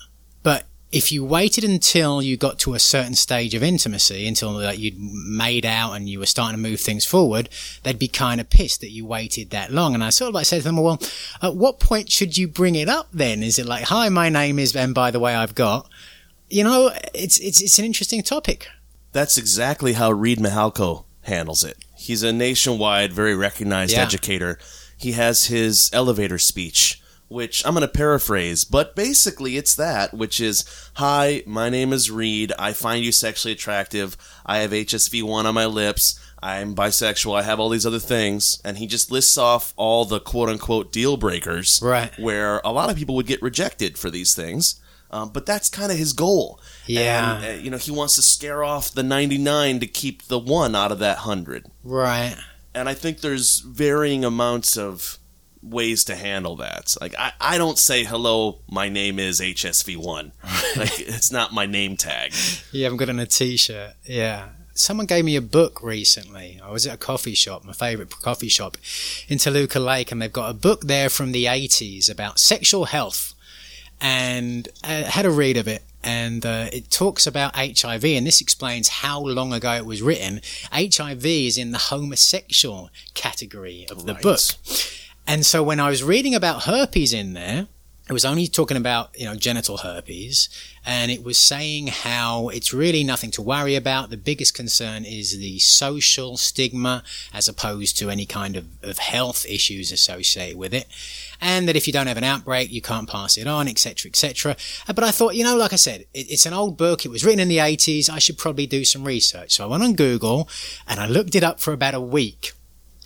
if 0.93 1.11
you 1.11 1.25
waited 1.25 1.63
until 1.63 2.21
you 2.21 2.37
got 2.37 2.59
to 2.59 2.75
a 2.75 2.79
certain 2.79 3.15
stage 3.15 3.55
of 3.55 3.63
intimacy, 3.63 4.27
until 4.27 4.51
like, 4.51 4.77
you'd 4.77 4.97
made 4.97 5.65
out 5.65 5.93
and 5.93 6.07
you 6.07 6.19
were 6.19 6.27
starting 6.27 6.55
to 6.55 6.61
move 6.69 6.79
things 6.79 7.03
forward, 7.03 7.49
they'd 7.81 7.97
be 7.97 8.07
kind 8.07 8.39
of 8.39 8.47
pissed 8.49 8.81
that 8.81 8.91
you 8.91 9.03
waited 9.03 9.49
that 9.49 9.71
long. 9.71 9.95
And 9.95 10.03
I 10.03 10.11
sort 10.11 10.29
of 10.29 10.35
like 10.35 10.45
said 10.45 10.57
to 10.57 10.63
them, 10.63 10.77
well, 10.77 11.01
at 11.41 11.55
what 11.55 11.79
point 11.79 12.11
should 12.11 12.37
you 12.37 12.47
bring 12.47 12.75
it 12.75 12.87
up 12.87 13.07
then? 13.11 13.41
Is 13.41 13.57
it 13.57 13.65
like, 13.65 13.85
hi, 13.85 14.07
my 14.09 14.29
name 14.29 14.59
is, 14.59 14.75
and 14.75 14.93
by 14.93 15.09
the 15.09 15.19
way, 15.19 15.33
I've 15.33 15.55
got, 15.55 15.89
you 16.47 16.63
know, 16.63 16.91
it's, 17.15 17.39
it's, 17.39 17.59
it's 17.59 17.79
an 17.79 17.85
interesting 17.85 18.21
topic. 18.21 18.67
That's 19.13 19.37
exactly 19.37 19.93
how 19.93 20.11
Reid 20.11 20.37
Mihalko 20.37 21.05
handles 21.21 21.63
it. 21.63 21.77
He's 21.97 22.21
a 22.21 22.31
nationwide, 22.31 23.13
very 23.13 23.35
recognized 23.35 23.93
Yeah. 23.93 24.03
educator. 24.03 24.59
He 24.95 25.13
has 25.13 25.45
his 25.45 25.89
elevator 25.91 26.37
speech, 26.37 27.01
which 27.33 27.65
I'm 27.65 27.73
going 27.73 27.81
to 27.81 27.87
paraphrase, 27.87 28.63
but 28.63 28.95
basically 28.95 29.57
it's 29.57 29.75
that, 29.75 30.13
which 30.13 30.39
is 30.39 30.63
Hi, 30.95 31.43
my 31.47 31.69
name 31.69 31.91
is 31.91 32.11
Reid. 32.11 32.53
I 32.59 32.73
find 32.73 33.03
you 33.03 33.11
sexually 33.11 33.53
attractive. 33.53 34.15
I 34.45 34.59
have 34.59 34.71
HSV1 34.71 35.45
on 35.45 35.53
my 35.55 35.65
lips. 35.65 36.19
I'm 36.41 36.75
bisexual. 36.75 37.37
I 37.39 37.43
have 37.43 37.59
all 37.59 37.69
these 37.69 37.85
other 37.85 37.99
things. 37.99 38.61
And 38.63 38.77
he 38.77 38.85
just 38.85 39.11
lists 39.11 39.37
off 39.37 39.73
all 39.77 40.05
the 40.05 40.19
quote 40.19 40.49
unquote 40.49 40.91
deal 40.91 41.17
breakers 41.17 41.79
Right. 41.81 42.11
where 42.19 42.61
a 42.63 42.71
lot 42.71 42.89
of 42.89 42.97
people 42.97 43.15
would 43.15 43.27
get 43.27 43.41
rejected 43.41 43.97
for 43.97 44.11
these 44.11 44.35
things. 44.35 44.79
Um, 45.09 45.29
but 45.29 45.45
that's 45.45 45.69
kind 45.69 45.91
of 45.91 45.97
his 45.97 46.11
goal. 46.13 46.59
Yeah. 46.85 47.37
And, 47.37 47.45
uh, 47.45 47.63
you 47.63 47.69
know, 47.69 47.77
he 47.77 47.91
wants 47.91 48.15
to 48.15 48.21
scare 48.21 48.63
off 48.63 48.91
the 48.91 49.03
99 49.03 49.79
to 49.79 49.87
keep 49.87 50.23
the 50.23 50.39
one 50.39 50.75
out 50.75 50.91
of 50.91 50.99
that 50.99 51.17
100. 51.19 51.65
Right. 51.83 52.35
And 52.75 52.89
I 52.89 52.93
think 52.95 53.21
there's 53.21 53.59
varying 53.59 54.25
amounts 54.25 54.75
of 54.77 55.19
ways 55.63 56.03
to 56.05 56.15
handle 56.15 56.55
that. 56.57 56.93
Like, 56.99 57.15
I, 57.17 57.31
I 57.39 57.57
don't 57.57 57.79
say, 57.79 58.03
hello, 58.03 58.59
my 58.69 58.89
name 58.89 59.17
is 59.17 59.39
HSV1. 59.39 60.31
like, 60.77 60.99
it's 60.99 61.31
not 61.31 61.53
my 61.53 61.65
name 61.65 61.95
tag. 61.97 62.33
You 62.71 62.83
haven't 62.83 62.97
got 62.97 63.09
on 63.09 63.19
a 63.19 63.25
t-shirt. 63.25 63.93
Yeah. 64.05 64.49
Someone 64.75 65.05
gave 65.05 65.23
me 65.23 65.35
a 65.35 65.41
book 65.41 65.81
recently. 65.83 66.59
I 66.63 66.71
was 66.71 66.87
at 66.87 66.95
a 66.95 66.97
coffee 66.97 67.35
shop, 67.35 67.63
my 67.63 67.73
favourite 67.73 68.09
coffee 68.09 68.49
shop 68.49 68.75
in 69.27 69.37
Toluca 69.37 69.79
Lake, 69.79 70.11
and 70.11 70.21
they've 70.21 70.33
got 70.33 70.49
a 70.49 70.53
book 70.55 70.81
there 70.81 71.09
from 71.09 71.31
the 71.31 71.45
80s 71.45 72.09
about 72.11 72.39
sexual 72.39 72.85
health. 72.85 73.33
And 74.01 74.67
I 74.83 74.93
had 74.93 75.25
a 75.25 75.31
read 75.31 75.55
of 75.57 75.67
it, 75.67 75.83
and 76.03 76.45
uh, 76.45 76.67
it 76.73 76.89
talks 76.89 77.25
about 77.27 77.55
HIV, 77.55 78.03
and 78.03 78.27
this 78.27 78.41
explains 78.41 78.87
how 78.89 79.21
long 79.21 79.53
ago 79.53 79.71
it 79.73 79.85
was 79.85 80.01
written. 80.01 80.41
HIV 80.73 81.25
is 81.25 81.57
in 81.57 81.71
the 81.71 81.77
homosexual 81.77 82.89
category 83.13 83.85
of 83.89 84.05
the 84.05 84.13
Right. 84.15 84.23
book. 84.23 84.39
And 85.25 85.45
so 85.45 85.63
when 85.63 85.79
I 85.79 85.89
was 85.89 86.03
reading 86.03 86.35
about 86.35 86.63
herpes 86.63 87.13
in 87.13 87.33
there, 87.33 87.67
it 88.09 88.11
was 88.11 88.25
only 88.25 88.47
talking 88.47 88.75
about, 88.75 89.17
you 89.17 89.23
know, 89.25 89.35
genital 89.35 89.77
herpes, 89.77 90.49
and 90.85 91.09
it 91.09 91.23
was 91.23 91.37
saying 91.37 91.87
how 91.87 92.49
it's 92.49 92.73
really 92.73 93.01
nothing 93.01 93.31
to 93.31 93.41
worry 93.41 93.75
about. 93.77 94.09
The 94.09 94.17
biggest 94.17 94.53
concern 94.53 95.05
is 95.05 95.37
the 95.37 95.57
social 95.59 96.35
stigma 96.35 97.03
as 97.33 97.47
opposed 97.47 97.97
to 97.99 98.09
any 98.09 98.25
kind 98.25 98.57
of, 98.57 98.65
of 98.83 98.97
health 98.97 99.45
issues 99.45 99.93
associated 99.93 100.57
with 100.57 100.73
it. 100.73 100.87
And 101.39 101.65
that 101.69 101.77
if 101.77 101.87
you 101.87 101.93
don't 101.93 102.07
have 102.07 102.17
an 102.17 102.25
outbreak, 102.25 102.73
you 102.73 102.81
can't 102.81 103.07
pass 103.07 103.37
it 103.37 103.47
on, 103.47 103.69
etc., 103.69 104.09
etc. 104.09 104.57
Uh, 104.85 104.91
But 104.91 105.05
I 105.05 105.11
thought, 105.11 105.35
you 105.35 105.45
know, 105.45 105.55
like 105.55 105.71
I 105.71 105.77
said, 105.77 106.01
it, 106.13 106.29
it's 106.29 106.45
an 106.45 106.53
old 106.53 106.77
book. 106.77 107.05
It 107.05 107.09
was 107.09 107.23
written 107.23 107.39
in 107.39 107.47
the 107.47 107.57
80s. 107.57 108.09
I 108.09 108.19
should 108.19 108.37
probably 108.37 108.67
do 108.67 108.83
some 108.83 109.05
research. 109.05 109.53
So 109.53 109.63
I 109.63 109.67
went 109.67 109.83
on 109.83 109.93
Google 109.93 110.49
and 110.89 110.99
I 110.99 111.07
looked 111.07 111.35
it 111.35 111.43
up 111.43 111.61
for 111.61 111.71
about 111.71 111.93
a 111.93 112.01
week. 112.01 112.51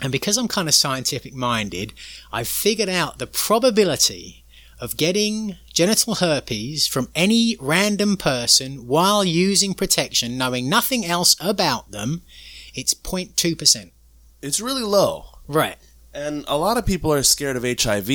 And 0.01 0.12
because 0.12 0.38
I'm 0.38 0.47
kind 0.47 0.67
of 0.67 0.75
scientific 0.75 1.33
minded, 1.33 1.93
I've 2.31 2.47
figured 2.47 2.89
out 2.89 3.17
the 3.17 3.27
probability 3.27 4.43
of 4.79 4.95
getting 4.95 5.55
genital 5.73 6.15
herpes 6.15 6.86
from 6.86 7.10
any 7.15 7.57
random 7.60 8.15
person 8.15 8.86
while 8.86 9.25
using 9.25 9.73
protection, 9.73 10.38
knowing 10.38 10.69
nothing 10.69 11.03
else 11.03 11.36
about 11.39 11.91
them. 11.91 12.21
It's 12.75 12.93
0.2%. 12.93 13.91
It's 14.41 14.62
really 14.62 14.83
low. 14.83 15.25
Right. 15.47 15.77
And 16.13 16.45
a 16.47 16.57
lot 16.57 16.77
of 16.77 16.86
people 16.86 17.12
are 17.12 17.23
scared 17.23 17.57
of 17.57 17.63
HIV, 17.63 18.10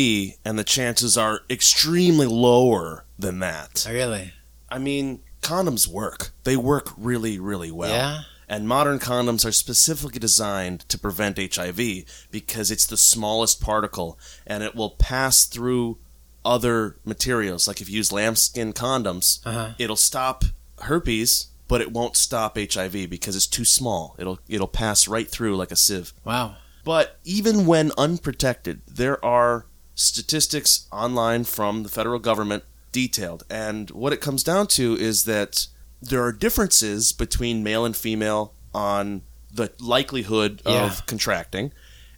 and 0.45 0.59
the 0.59 0.65
chances 0.65 1.19
are 1.19 1.41
extremely 1.51 2.27
lower 2.27 3.05
than 3.19 3.41
that. 3.41 3.87
Oh, 3.89 3.93
really? 3.93 4.33
I 4.69 4.79
mean, 4.79 5.21
condoms 5.41 5.87
work. 5.89 6.31
They 6.45 6.57
work 6.57 6.91
really, 6.97 7.39
really 7.39 7.71
well. 7.71 7.91
Yeah. 7.91 8.21
And 8.49 8.69
modern 8.69 8.99
condoms 8.99 9.45
are 9.47 9.53
specifically 9.53 10.19
designed 10.19 10.81
to 10.89 10.99
prevent 10.99 11.39
HIV 11.39 12.05
because 12.31 12.71
it's 12.71 12.87
the 12.87 12.97
smallest 12.97 13.61
particle 13.61 14.19
and 14.47 14.63
it 14.63 14.75
will 14.75 14.91
pass 14.91 15.45
through 15.45 15.99
other 16.45 16.97
materials. 17.05 17.67
Like 17.69 17.81
if 17.81 17.89
you 17.89 17.97
use 17.97 18.13
lambskin 18.13 18.73
condoms, 18.73 19.41
Uh-huh. 19.47 19.71
it'll 19.79 19.97
stop 19.97 20.45
herpes, 20.81 21.47
but 21.69 21.81
it 21.81 21.93
won't 21.93 22.17
stop 22.17 22.59
HIV 22.59 23.09
because 23.09 23.37
it's 23.37 23.47
too 23.47 23.65
small. 23.65 24.15
It'll 24.19 24.41
it'll 24.49 24.67
pass 24.69 25.09
right 25.09 25.31
through 25.31 25.57
like 25.57 25.71
a 25.71 25.77
sieve. 25.77 26.13
Wow. 26.25 26.57
But 26.85 27.19
even 27.25 27.65
when 27.65 27.93
unprotected, 27.97 28.83
there 28.89 29.25
are 29.25 29.67
statistics 29.95 30.87
online 30.91 31.45
from 31.45 31.85
the 31.85 31.89
federal 31.89 32.19
government 32.19 32.65
detailed. 32.91 33.45
And 33.49 33.89
what 33.93 34.13
it 34.13 34.21
comes 34.21 34.43
down 34.43 34.67
to 34.69 34.95
is 34.99 35.25
that 35.25 35.69
there 36.03 36.23
are 36.23 36.33
differences 36.33 37.13
between 37.13 37.63
male 37.63 37.85
and 37.85 37.97
female 37.97 38.53
on 38.75 39.23
the 39.55 39.71
likelihood 39.81 40.61
Yeah. 40.67 40.85
of 40.87 41.07
contracting. 41.07 41.73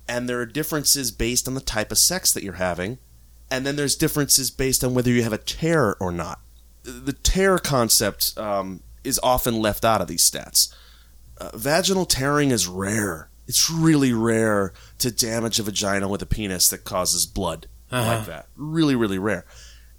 And 0.09 0.29
there 0.29 0.40
are 0.40 0.47
differences 0.47 1.11
based 1.11 1.47
on 1.49 1.55
the 1.55 1.61
type 1.61 1.92
of 1.92 1.99
sex 1.99 2.33
that 2.33 2.42
you're 2.42 2.55
having. 2.55 2.99
And 3.51 3.66
then 3.66 3.77
there's 3.77 3.94
differences 3.97 4.51
based 4.51 4.83
on 4.85 4.94
whether 4.94 5.11
you 5.11 5.23
have 5.23 5.33
a 5.33 5.38
tear 5.38 5.94
or 6.01 6.11
not. 6.12 6.40
The 6.83 7.12
tear 7.12 7.59
concept 7.59 8.37
um, 8.38 8.83
is 9.05 9.20
often 9.23 9.61
left 9.61 9.85
out 9.85 10.01
of 10.01 10.09
these 10.09 10.29
stats. 10.29 10.73
Uh, 11.38 11.51
vaginal 11.55 12.07
tearing 12.07 12.51
is 12.51 12.66
rare. 12.66 13.29
It's 13.47 13.70
really 13.70 14.12
rare 14.12 14.73
to 14.99 15.11
damage 15.11 15.59
a 15.59 15.62
vagina 15.62 16.09
with 16.09 16.23
a 16.23 16.27
penis 16.27 16.68
that 16.68 16.85
causes 16.85 17.27
blood 17.27 17.66
Uh-huh. 17.90 18.16
like 18.18 18.27
that. 18.27 18.47
Really, 18.57 18.94
really 18.94 19.18
rare. 19.18 19.44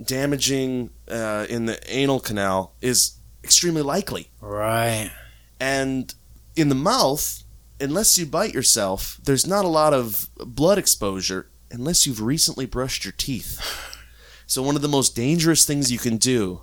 Damaging 0.03 0.91
uh, 1.09 1.45
in 1.49 1.65
the 1.65 1.79
anal 1.91 2.19
canal 2.19 2.73
is 2.81 3.14
extremely 3.45 3.81
likely. 3.81 4.31
Right. 4.41 5.11
And 5.59 6.13
in 6.55 6.67
the 6.69 6.75
mouth, 6.75 7.43
unless 7.79 8.17
you 8.17 8.25
bite 8.25 8.53
yourself, 8.53 9.19
there's 9.23 9.45
not 9.47 9.63
a 9.65 9.69
lot 9.69 9.93
of 9.93 10.27
blood 10.37 10.77
exposure 10.77 11.47
unless 11.71 12.05
you've 12.05 12.21
recently 12.21 12.65
brushed 12.65 13.05
your 13.05 13.13
teeth. 13.17 13.61
So, 14.47 14.61
one 14.61 14.75
of 14.75 14.83
the 14.83 14.87
most 14.87 15.15
dangerous 15.15 15.65
things 15.65 15.91
you 15.91 15.97
can 15.97 16.17
do 16.17 16.61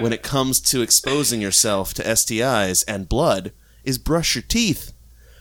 when 0.00 0.12
it 0.12 0.22
comes 0.22 0.60
to 0.60 0.82
exposing 0.82 1.40
yourself 1.40 1.94
to 1.94 2.02
STIs 2.02 2.84
and 2.86 3.08
blood 3.08 3.52
is 3.84 3.96
brush 3.96 4.34
your 4.34 4.42
teeth. 4.46 4.92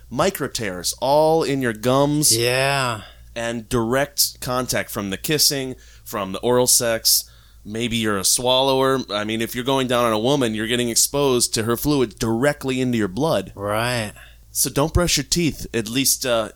Micro 0.10 0.48
tears 0.48 0.96
all 1.02 1.44
in 1.44 1.62
your 1.62 1.74
gums 1.74 2.34
Yeah. 2.38 3.02
and 3.36 3.68
direct 3.68 4.40
contact 4.40 4.90
from 4.90 5.10
the 5.10 5.18
kissing, 5.18 5.76
from 6.06 6.32
the 6.32 6.40
oral 6.40 6.66
sex. 6.68 7.30
Maybe 7.66 7.98
you're 7.98 8.20
a 8.20 8.24
swallower. 8.24 9.00
I 9.10 9.24
mean, 9.24 9.42
if 9.42 9.56
you're 9.56 9.64
going 9.64 9.88
down 9.88 10.06
on 10.06 10.14
a 10.14 10.20
woman, 10.20 10.54
you're 10.54 10.68
getting 10.68 10.90
exposed 10.90 11.54
to 11.56 11.64
her 11.64 11.76
fluid 11.76 12.20
directly 12.20 12.80
into 12.80 12.98
your 12.98 13.08
blood. 13.08 13.52
Right. 13.56 14.14
So 14.52 14.70
don't 14.70 14.94
brush 14.94 15.18
your 15.18 15.24
teeth. 15.24 15.66
At 15.74 15.90
least, 15.90 16.26
uh, 16.26 16.52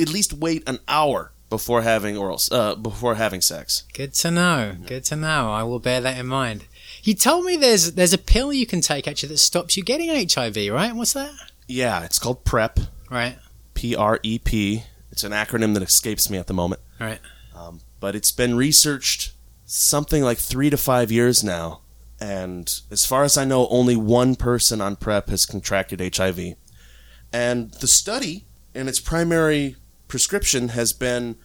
at 0.00 0.08
least 0.08 0.34
wait 0.34 0.62
an 0.68 0.78
hour 0.86 1.32
before 1.48 1.82
having 1.82 2.16
oral, 2.16 2.38
uh, 2.52 2.74
before 2.74 3.14
having 3.16 3.40
sex. 3.40 3.84
Good 3.94 4.14
to 4.14 4.30
know. 4.30 4.76
Good 4.86 5.04
to 5.06 5.16
know. 5.16 5.50
I 5.50 5.62
will 5.62 5.80
bear 5.80 6.00
that 6.02 6.18
in 6.18 6.26
mind. 6.26 6.66
You 7.02 7.14
told 7.14 7.46
me 7.46 7.56
there's 7.56 7.92
there's 7.92 8.12
a 8.12 8.18
pill 8.18 8.52
you 8.52 8.66
can 8.66 8.82
take 8.82 9.08
actually 9.08 9.30
that 9.30 9.38
stops 9.38 9.76
you 9.76 9.82
getting 9.82 10.10
HIV, 10.10 10.72
right? 10.72 10.94
What's 10.94 11.14
that? 11.14 11.32
Yeah, 11.66 12.04
it's 12.04 12.18
called 12.18 12.44
PrEP. 12.44 12.80
Right. 13.10 13.38
P 13.74 13.96
R 13.96 14.20
E 14.22 14.38
P. 14.38 14.84
It's 15.10 15.24
an 15.24 15.32
acronym 15.32 15.74
that 15.74 15.82
escapes 15.82 16.30
me 16.30 16.38
at 16.38 16.46
the 16.46 16.54
moment. 16.54 16.82
Right. 17.00 17.20
Um, 17.56 17.80
but 17.98 18.14
it's 18.14 18.30
been 18.30 18.56
researched 18.56 19.32
something 19.70 20.24
like 20.24 20.38
three 20.38 20.68
to 20.68 20.76
five 20.76 21.12
years 21.12 21.44
now, 21.44 21.82
And 22.22 22.70
as 22.90 23.06
far 23.06 23.24
as 23.24 23.38
I 23.38 23.46
know, 23.46 23.66
only 23.68 23.96
one 23.96 24.36
person 24.36 24.82
on 24.82 24.96
PrEP 24.96 25.30
has 25.30 25.46
contracted 25.46 26.14
HIV. 26.14 26.54
And 27.32 27.70
the 27.72 27.86
study 27.86 28.44
and 28.74 28.88
its 28.88 29.00
primary 29.00 29.76
prescription 30.06 30.68
has 30.68 30.92
been 30.92 31.36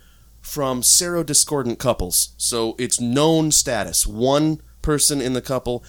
from 0.41 0.81
serodiscordant 0.81 1.79
couples. 1.79 2.33
So 2.37 2.75
it's 2.77 2.99
known 2.99 3.51
status. 3.51 4.05
One 4.05 4.61
person 4.81 5.21
in 5.21 5.31
the 5.31 5.41
couple 5.41 5.85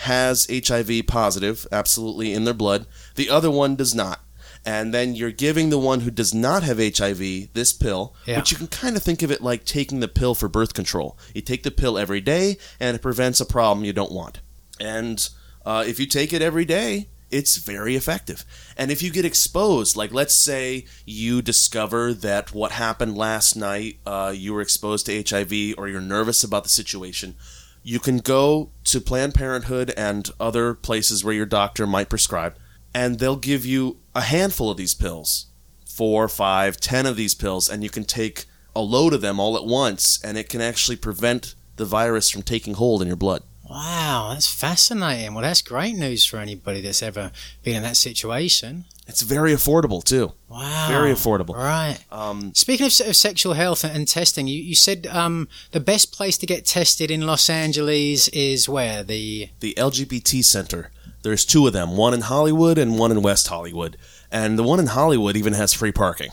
has 0.00 0.46
HIV 0.50 1.06
positive, 1.06 1.66
absolutely, 1.72 2.34
in 2.34 2.44
their 2.44 2.52
blood. 2.52 2.86
The 3.14 3.30
other 3.30 3.50
one 3.50 3.74
does 3.74 3.94
not. 3.94 4.20
And 4.66 4.92
then 4.92 5.14
you're 5.14 5.30
giving 5.30 5.70
the 5.70 5.78
one 5.78 6.00
who 6.00 6.10
does 6.10 6.34
not 6.34 6.64
have 6.64 6.78
HIV 6.78 7.52
this 7.54 7.72
pill, 7.72 8.14
yeah. 8.26 8.36
which 8.36 8.50
you 8.50 8.58
can 8.58 8.66
kind 8.66 8.96
of 8.96 9.02
think 9.02 9.22
of 9.22 9.30
it 9.30 9.40
like 9.40 9.64
taking 9.64 10.00
the 10.00 10.08
pill 10.08 10.34
for 10.34 10.48
birth 10.48 10.74
control. 10.74 11.16
You 11.32 11.40
take 11.40 11.62
the 11.62 11.70
pill 11.70 11.96
every 11.96 12.20
day, 12.20 12.58
and 12.80 12.96
it 12.96 13.00
prevents 13.00 13.40
a 13.40 13.46
problem 13.46 13.84
you 13.84 13.92
don't 13.92 14.10
want. 14.10 14.40
And 14.80 15.26
uh, 15.64 15.84
if 15.86 16.00
you 16.00 16.06
take 16.06 16.32
it 16.32 16.42
every 16.42 16.64
day, 16.64 17.08
it's 17.30 17.56
very 17.56 17.96
effective. 17.96 18.44
And 18.76 18.90
if 18.90 19.02
you 19.02 19.10
get 19.10 19.24
exposed, 19.24 19.96
like 19.96 20.12
let's 20.12 20.34
say 20.34 20.86
you 21.04 21.42
discover 21.42 22.12
that 22.12 22.52
what 22.52 22.72
happened 22.72 23.16
last 23.16 23.56
night, 23.56 23.98
uh, 24.04 24.32
you 24.34 24.52
were 24.52 24.60
exposed 24.60 25.06
to 25.06 25.22
HIV, 25.22 25.74
or 25.78 25.88
you're 25.88 26.00
nervous 26.00 26.44
about 26.44 26.64
the 26.64 26.68
situation, 26.70 27.36
you 27.82 28.00
can 28.00 28.18
go 28.18 28.70
to 28.84 29.00
Planned 29.00 29.34
Parenthood 29.34 29.92
and 29.96 30.28
other 30.40 30.74
places 30.74 31.24
where 31.24 31.34
your 31.34 31.46
doctor 31.46 31.86
might 31.86 32.08
prescribe, 32.08 32.56
and 32.92 33.18
they'll 33.18 33.36
give 33.36 33.64
you 33.64 33.98
a 34.16 34.22
handful 34.22 34.70
of 34.70 34.76
these 34.76 34.94
pills 34.94 35.46
four, 35.84 36.28
five, 36.28 36.78
ten 36.78 37.06
of 37.06 37.16
these 37.16 37.34
pills, 37.34 37.70
and 37.70 37.82
you 37.82 37.88
can 37.88 38.04
take 38.04 38.44
a 38.74 38.80
load 38.80 39.14
of 39.14 39.22
them 39.22 39.40
all 39.40 39.56
at 39.56 39.64
once, 39.64 40.20
and 40.22 40.36
it 40.36 40.48
can 40.48 40.60
actually 40.60 40.96
prevent 40.96 41.54
the 41.76 41.86
virus 41.86 42.30
from 42.30 42.42
taking 42.42 42.74
hold 42.74 43.00
in 43.00 43.08
your 43.08 43.16
blood. 43.16 43.42
Wow, 43.68 44.30
that's 44.32 44.52
fascinating. 44.52 45.34
Well, 45.34 45.42
that's 45.42 45.62
great 45.62 45.96
news 45.96 46.24
for 46.24 46.36
anybody 46.36 46.82
that's 46.82 47.02
ever 47.02 47.32
been 47.62 47.76
in 47.76 47.82
that 47.82 47.96
situation. 47.96 48.84
It's 49.08 49.22
very 49.22 49.52
affordable 49.52 50.04
too. 50.04 50.32
Wow, 50.48 50.86
very 50.88 51.12
affordable. 51.12 51.54
Right. 51.54 51.98
Um, 52.12 52.52
Speaking 52.54 52.86
of, 52.86 52.92
of, 53.00 53.16
sexual 53.16 53.54
health 53.54 53.82
and 53.82 54.06
testing, 54.06 54.46
you, 54.46 54.60
you 54.62 54.74
said 54.74 55.06
um, 55.06 55.48
the 55.72 55.80
best 55.80 56.12
place 56.12 56.36
to 56.38 56.46
get 56.46 56.66
tested 56.66 57.10
in 57.10 57.22
Los 57.22 57.48
Angeles 57.48 58.28
is 58.28 58.68
where 58.68 59.02
the 59.02 59.48
the 59.60 59.74
LGBT 59.74 60.44
Center. 60.44 60.90
There's 61.26 61.44
two 61.44 61.66
of 61.66 61.72
them, 61.72 61.96
one 61.96 62.14
in 62.14 62.20
Hollywood 62.20 62.78
and 62.78 63.00
one 63.00 63.10
in 63.10 63.20
West 63.20 63.48
Hollywood, 63.48 63.96
and 64.30 64.56
the 64.56 64.62
one 64.62 64.78
in 64.78 64.86
Hollywood 64.86 65.34
even 65.34 65.54
has 65.54 65.74
free 65.74 65.90
parking. 65.90 66.30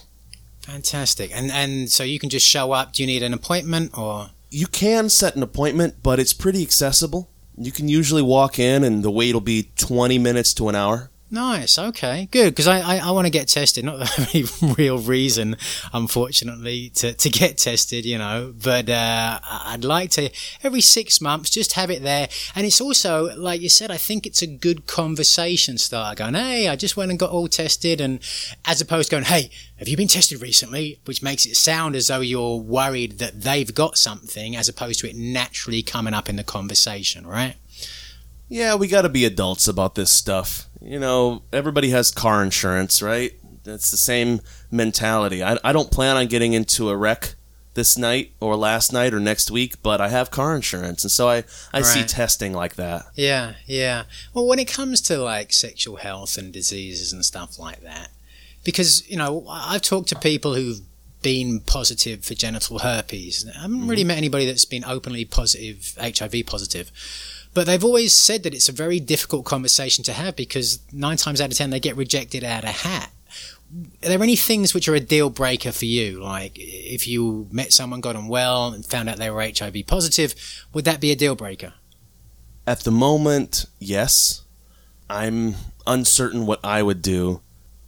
Fantastic. 0.61 1.35
And 1.35 1.49
and 1.51 1.89
so 1.89 2.03
you 2.03 2.19
can 2.19 2.29
just 2.29 2.47
show 2.47 2.73
up. 2.73 2.93
Do 2.93 3.01
you 3.01 3.07
need 3.07 3.23
an 3.23 3.33
appointment 3.33 3.97
or? 3.97 4.29
You 4.51 4.67
can 4.67 5.09
set 5.09 5.35
an 5.35 5.41
appointment, 5.41 6.03
but 6.03 6.19
it's 6.19 6.31
pretty 6.31 6.61
accessible. 6.61 7.27
You 7.57 7.71
can 7.71 7.89
usually 7.89 8.21
walk 8.21 8.59
in, 8.59 8.83
and 8.83 9.01
the 9.01 9.09
wait 9.09 9.33
will 9.33 9.41
be 9.41 9.71
20 9.77 10.19
minutes 10.19 10.53
to 10.53 10.69
an 10.69 10.75
hour. 10.75 11.09
Nice. 11.33 11.79
Okay. 11.79 12.27
Good. 12.29 12.51
Because 12.51 12.67
I, 12.67 12.79
I, 12.79 13.07
I 13.07 13.09
want 13.09 13.25
to 13.25 13.31
get 13.31 13.47
tested. 13.47 13.83
Not 13.83 14.07
any 14.35 14.43
real 14.77 14.99
reason, 14.99 15.57
unfortunately, 15.91 16.91
to, 16.91 17.13
to 17.13 17.29
get 17.29 17.57
tested, 17.57 18.05
you 18.05 18.19
know, 18.19 18.53
but 18.55 18.87
uh, 18.87 19.39
I'd 19.43 19.83
like 19.83 20.11
to 20.11 20.29
every 20.61 20.81
six 20.81 21.19
months 21.19 21.49
just 21.49 21.73
have 21.73 21.89
it 21.89 22.03
there. 22.03 22.29
And 22.53 22.67
it's 22.67 22.79
also, 22.79 23.35
like 23.35 23.61
you 23.61 23.69
said, 23.69 23.89
I 23.89 23.97
think 23.97 24.27
it's 24.27 24.43
a 24.43 24.47
good 24.47 24.85
conversation 24.85 25.79
starter 25.79 26.15
going, 26.15 26.35
hey, 26.35 26.67
I 26.67 26.75
just 26.75 26.95
went 26.97 27.09
and 27.09 27.17
got 27.17 27.31
all 27.31 27.47
tested. 27.47 27.99
And 27.99 28.19
as 28.65 28.79
opposed 28.79 29.09
to 29.09 29.15
going, 29.15 29.23
hey, 29.23 29.49
have 29.77 29.87
you 29.87 29.97
been 29.97 30.07
tested 30.07 30.39
recently? 30.39 30.99
Which 31.05 31.23
makes 31.23 31.47
it 31.47 31.55
sound 31.55 31.95
as 31.95 32.09
though 32.09 32.21
you're 32.21 32.57
worried 32.57 33.17
that 33.17 33.41
they've 33.41 33.73
got 33.73 33.97
something 33.97 34.55
as 34.55 34.69
opposed 34.69 34.99
to 34.99 35.09
it 35.09 35.15
naturally 35.15 35.81
coming 35.81 36.13
up 36.13 36.29
in 36.29 36.35
the 36.35 36.43
conversation, 36.43 37.25
right? 37.25 37.55
Yeah, 38.49 38.75
we 38.75 38.87
got 38.87 39.01
to 39.03 39.09
be 39.09 39.25
adults 39.25 39.67
about 39.67 39.95
this 39.95 40.11
stuff 40.11 40.67
you 40.83 40.99
know, 40.99 41.43
everybody 41.51 41.89
has 41.91 42.11
car 42.11 42.43
insurance, 42.43 43.01
right? 43.01 43.33
That's 43.63 43.89
the 43.89 43.97
same 43.97 44.41
mentality. 44.69 45.41
I, 45.41 45.57
I 45.63 45.71
don't 45.71 45.89
plan 45.89 46.17
on 46.17 46.27
getting 46.27 46.53
into 46.53 46.89
a 46.89 46.97
wreck 46.97 47.35
this 47.73 47.97
night 47.97 48.33
or 48.39 48.55
last 48.55 48.91
night 48.91 49.13
or 49.13 49.19
next 49.19 49.49
week, 49.49 49.81
but 49.81 50.01
I 50.01 50.09
have 50.09 50.29
car 50.29 50.55
insurance, 50.55 51.03
and 51.03 51.11
so 51.11 51.29
I 51.29 51.37
I 51.73 51.77
right. 51.77 51.85
see 51.85 52.03
testing 52.03 52.53
like 52.53 52.75
that. 52.75 53.05
Yeah, 53.15 53.53
yeah. 53.65 54.03
Well, 54.33 54.45
when 54.45 54.59
it 54.59 54.67
comes 54.67 54.99
to 55.01 55.17
like 55.17 55.53
sexual 55.53 55.95
health 55.95 56.37
and 56.37 56.51
diseases 56.51 57.13
and 57.13 57.23
stuff 57.23 57.57
like 57.57 57.81
that, 57.81 58.09
because 58.63 59.09
you 59.09 59.17
know 59.17 59.45
I've 59.49 59.81
talked 59.81 60.09
to 60.09 60.19
people 60.19 60.53
who've 60.55 60.81
been 61.21 61.61
positive 61.61 62.25
for 62.25 62.35
genital 62.35 62.79
herpes. 62.79 63.47
I 63.47 63.61
haven't 63.61 63.87
really 63.87 64.01
mm-hmm. 64.01 64.09
met 64.09 64.17
anybody 64.17 64.45
that's 64.45 64.65
been 64.65 64.83
openly 64.83 65.23
positive, 65.23 65.97
HIV 65.97 66.45
positive. 66.45 66.91
But 67.53 67.67
they've 67.67 67.83
always 67.83 68.13
said 68.13 68.43
that 68.43 68.53
it's 68.53 68.69
a 68.69 68.73
very 68.73 68.99
difficult 68.99 69.45
conversation 69.45 70.03
to 70.05 70.13
have 70.13 70.35
because 70.35 70.79
nine 70.91 71.17
times 71.17 71.39
out 71.39 71.51
of 71.51 71.57
ten 71.57 71.69
they 71.69 71.79
get 71.79 71.95
rejected 71.95 72.43
out 72.43 72.63
of 72.63 72.71
hat. 72.71 73.11
Are 74.03 74.09
there 74.09 74.23
any 74.23 74.35
things 74.35 74.73
which 74.73 74.87
are 74.87 74.95
a 74.95 74.99
deal 74.99 75.29
breaker 75.29 75.71
for 75.71 75.85
you? 75.85 76.21
Like 76.21 76.53
if 76.55 77.07
you 77.07 77.47
met 77.51 77.73
someone, 77.73 78.01
got 78.01 78.15
on 78.15 78.27
well, 78.27 78.67
and 78.67 78.85
found 78.85 79.09
out 79.09 79.17
they 79.17 79.29
were 79.29 79.41
HIV 79.41 79.87
positive, 79.87 80.35
would 80.73 80.85
that 80.85 81.01
be 81.01 81.11
a 81.11 81.15
deal 81.15 81.35
breaker? 81.35 81.73
At 82.65 82.81
the 82.81 82.91
moment, 82.91 83.65
yes. 83.79 84.43
I'm 85.09 85.55
uncertain 85.85 86.45
what 86.45 86.59
I 86.63 86.81
would 86.81 87.01
do. 87.01 87.41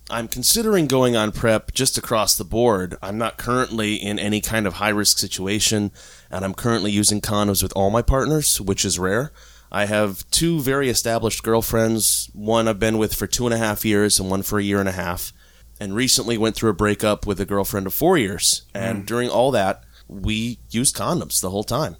I'm 0.09 0.27
considering 0.27 0.85
going 0.85 1.15
on 1.15 1.31
PrEP 1.31 1.71
just 1.73 1.97
across 1.97 2.37
the 2.37 2.43
board. 2.43 2.95
I'm 3.01 3.17
not 3.17 3.37
currently 3.37 3.95
in 3.95 4.19
any 4.19 4.41
kind 4.41 4.67
of 4.67 4.73
high 4.73 4.89
risk 4.89 5.17
situation, 5.17 5.91
and 6.29 6.45
I'm 6.45 6.53
currently 6.53 6.91
using 6.91 7.21
condoms 7.21 7.63
with 7.63 7.73
all 7.75 7.89
my 7.89 8.03
partners, 8.03 8.61
which 8.61 8.85
is 8.85 8.99
rare. 8.99 9.31
I 9.71 9.85
have 9.85 10.29
two 10.31 10.59
very 10.61 10.89
established 10.89 11.43
girlfriends. 11.43 12.29
One 12.33 12.67
I've 12.67 12.79
been 12.79 12.97
with 12.97 13.13
for 13.13 13.27
two 13.27 13.45
and 13.45 13.53
a 13.53 13.57
half 13.57 13.83
years, 13.83 14.19
and 14.19 14.29
one 14.29 14.43
for 14.43 14.59
a 14.59 14.63
year 14.63 14.79
and 14.79 14.89
a 14.89 14.93
half. 14.93 15.33
And 15.79 15.93
recently 15.93 16.37
went 16.37 16.55
through 16.55 16.69
a 16.69 16.75
breakup 16.75 17.27
with 17.27 17.39
a 17.41 17.45
girlfriend 17.45 17.85
of 17.85 17.93
four 17.93 18.17
years. 18.17 18.61
And 18.73 19.03
mm. 19.03 19.05
during 19.05 19.29
all 19.29 19.51
that, 19.51 19.83
we 20.07 20.59
used 20.69 20.95
condoms 20.95 21.41
the 21.41 21.49
whole 21.49 21.65
time. 21.65 21.97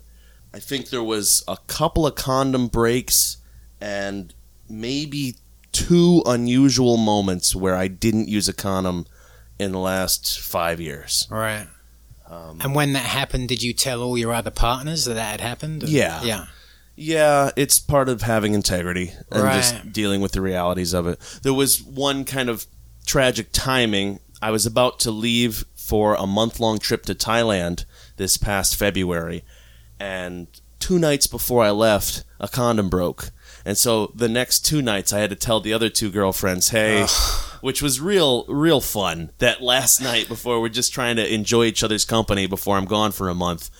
I 0.54 0.60
think 0.60 0.90
there 0.90 1.04
was 1.04 1.44
a 1.48 1.58
couple 1.68 2.08
of 2.08 2.16
condom 2.16 2.68
breaks 2.68 3.38
and 3.82 4.34
maybe 4.70 5.36
two 5.74 6.24
unusual 6.26 6.96
moments 6.96 7.54
where 7.54 7.76
I 7.76 7.90
didn't 7.90 8.30
use 8.30 8.48
a 8.48 8.54
condom 8.54 9.06
in 9.60 9.74
the 9.74 9.80
last 9.80 10.40
five 10.40 10.80
years. 10.80 11.28
Right. 11.30 11.68
Um, 12.28 12.60
and 12.62 12.74
when 12.74 12.94
that 12.94 13.04
happened, 13.04 13.50
did 13.50 13.62
you 13.62 13.74
tell 13.74 14.02
all 14.02 14.18
your 14.18 14.34
other 14.34 14.52
partners 14.52 15.06
that 15.06 15.16
that 15.16 15.32
had 15.32 15.42
happened? 15.42 15.84
Yeah. 15.84 16.24
Yeah. 16.24 16.46
Yeah, 16.96 17.52
it's 17.56 17.80
part 17.80 18.08
of 18.08 18.22
having 18.22 18.54
integrity 18.54 19.12
and 19.32 19.44
right. 19.44 19.56
just 19.56 19.92
dealing 19.92 20.22
with 20.22 20.32
the 20.32 20.42
realities 20.42 20.94
of 20.94 21.08
it. 21.08 21.20
There 21.44 21.54
was 21.54 21.84
one 21.84 22.24
kind 22.24 22.50
of 22.50 22.66
tragic 23.06 23.50
timing. 23.52 24.20
I 24.42 24.52
was 24.52 24.66
about 24.66 25.00
to 25.02 25.12
leave 25.12 25.66
for 25.76 26.16
a 26.16 26.26
month 26.26 26.60
long 26.60 26.80
trip 26.80 27.04
to 27.04 27.16
Thailand 27.16 27.86
this 28.18 28.38
past 28.38 28.76
February, 28.76 29.44
and 30.00 30.48
two 30.80 30.98
nights 31.00 31.28
before 31.28 31.64
I 31.64 31.72
left, 31.72 32.24
a 32.40 32.48
condom 32.48 32.90
broke. 32.90 33.32
And 33.66 33.78
so 33.78 34.12
the 34.14 34.30
next 34.30 34.60
two 34.60 34.82
nights, 34.82 35.12
I 35.12 35.20
had 35.20 35.32
to 35.32 35.36
tell 35.36 35.60
the 35.60 35.74
other 35.74 35.90
two 35.90 36.12
girlfriends, 36.12 36.70
hey, 36.70 37.08
which 37.62 37.82
was 37.82 38.00
real, 38.00 38.46
real 38.46 38.80
fun. 38.80 39.32
That 39.40 39.62
last 39.62 40.00
night 40.00 40.28
before 40.28 40.62
we're 40.62 40.70
just 40.70 40.94
trying 40.94 41.16
to 41.16 41.34
enjoy 41.34 41.66
each 41.66 41.84
other's 41.84 42.06
company 42.06 42.46
before 42.46 42.78
I'm 42.78 42.86
gone 42.86 43.12
for 43.12 43.28
a 43.28 43.34
month. 43.34 43.72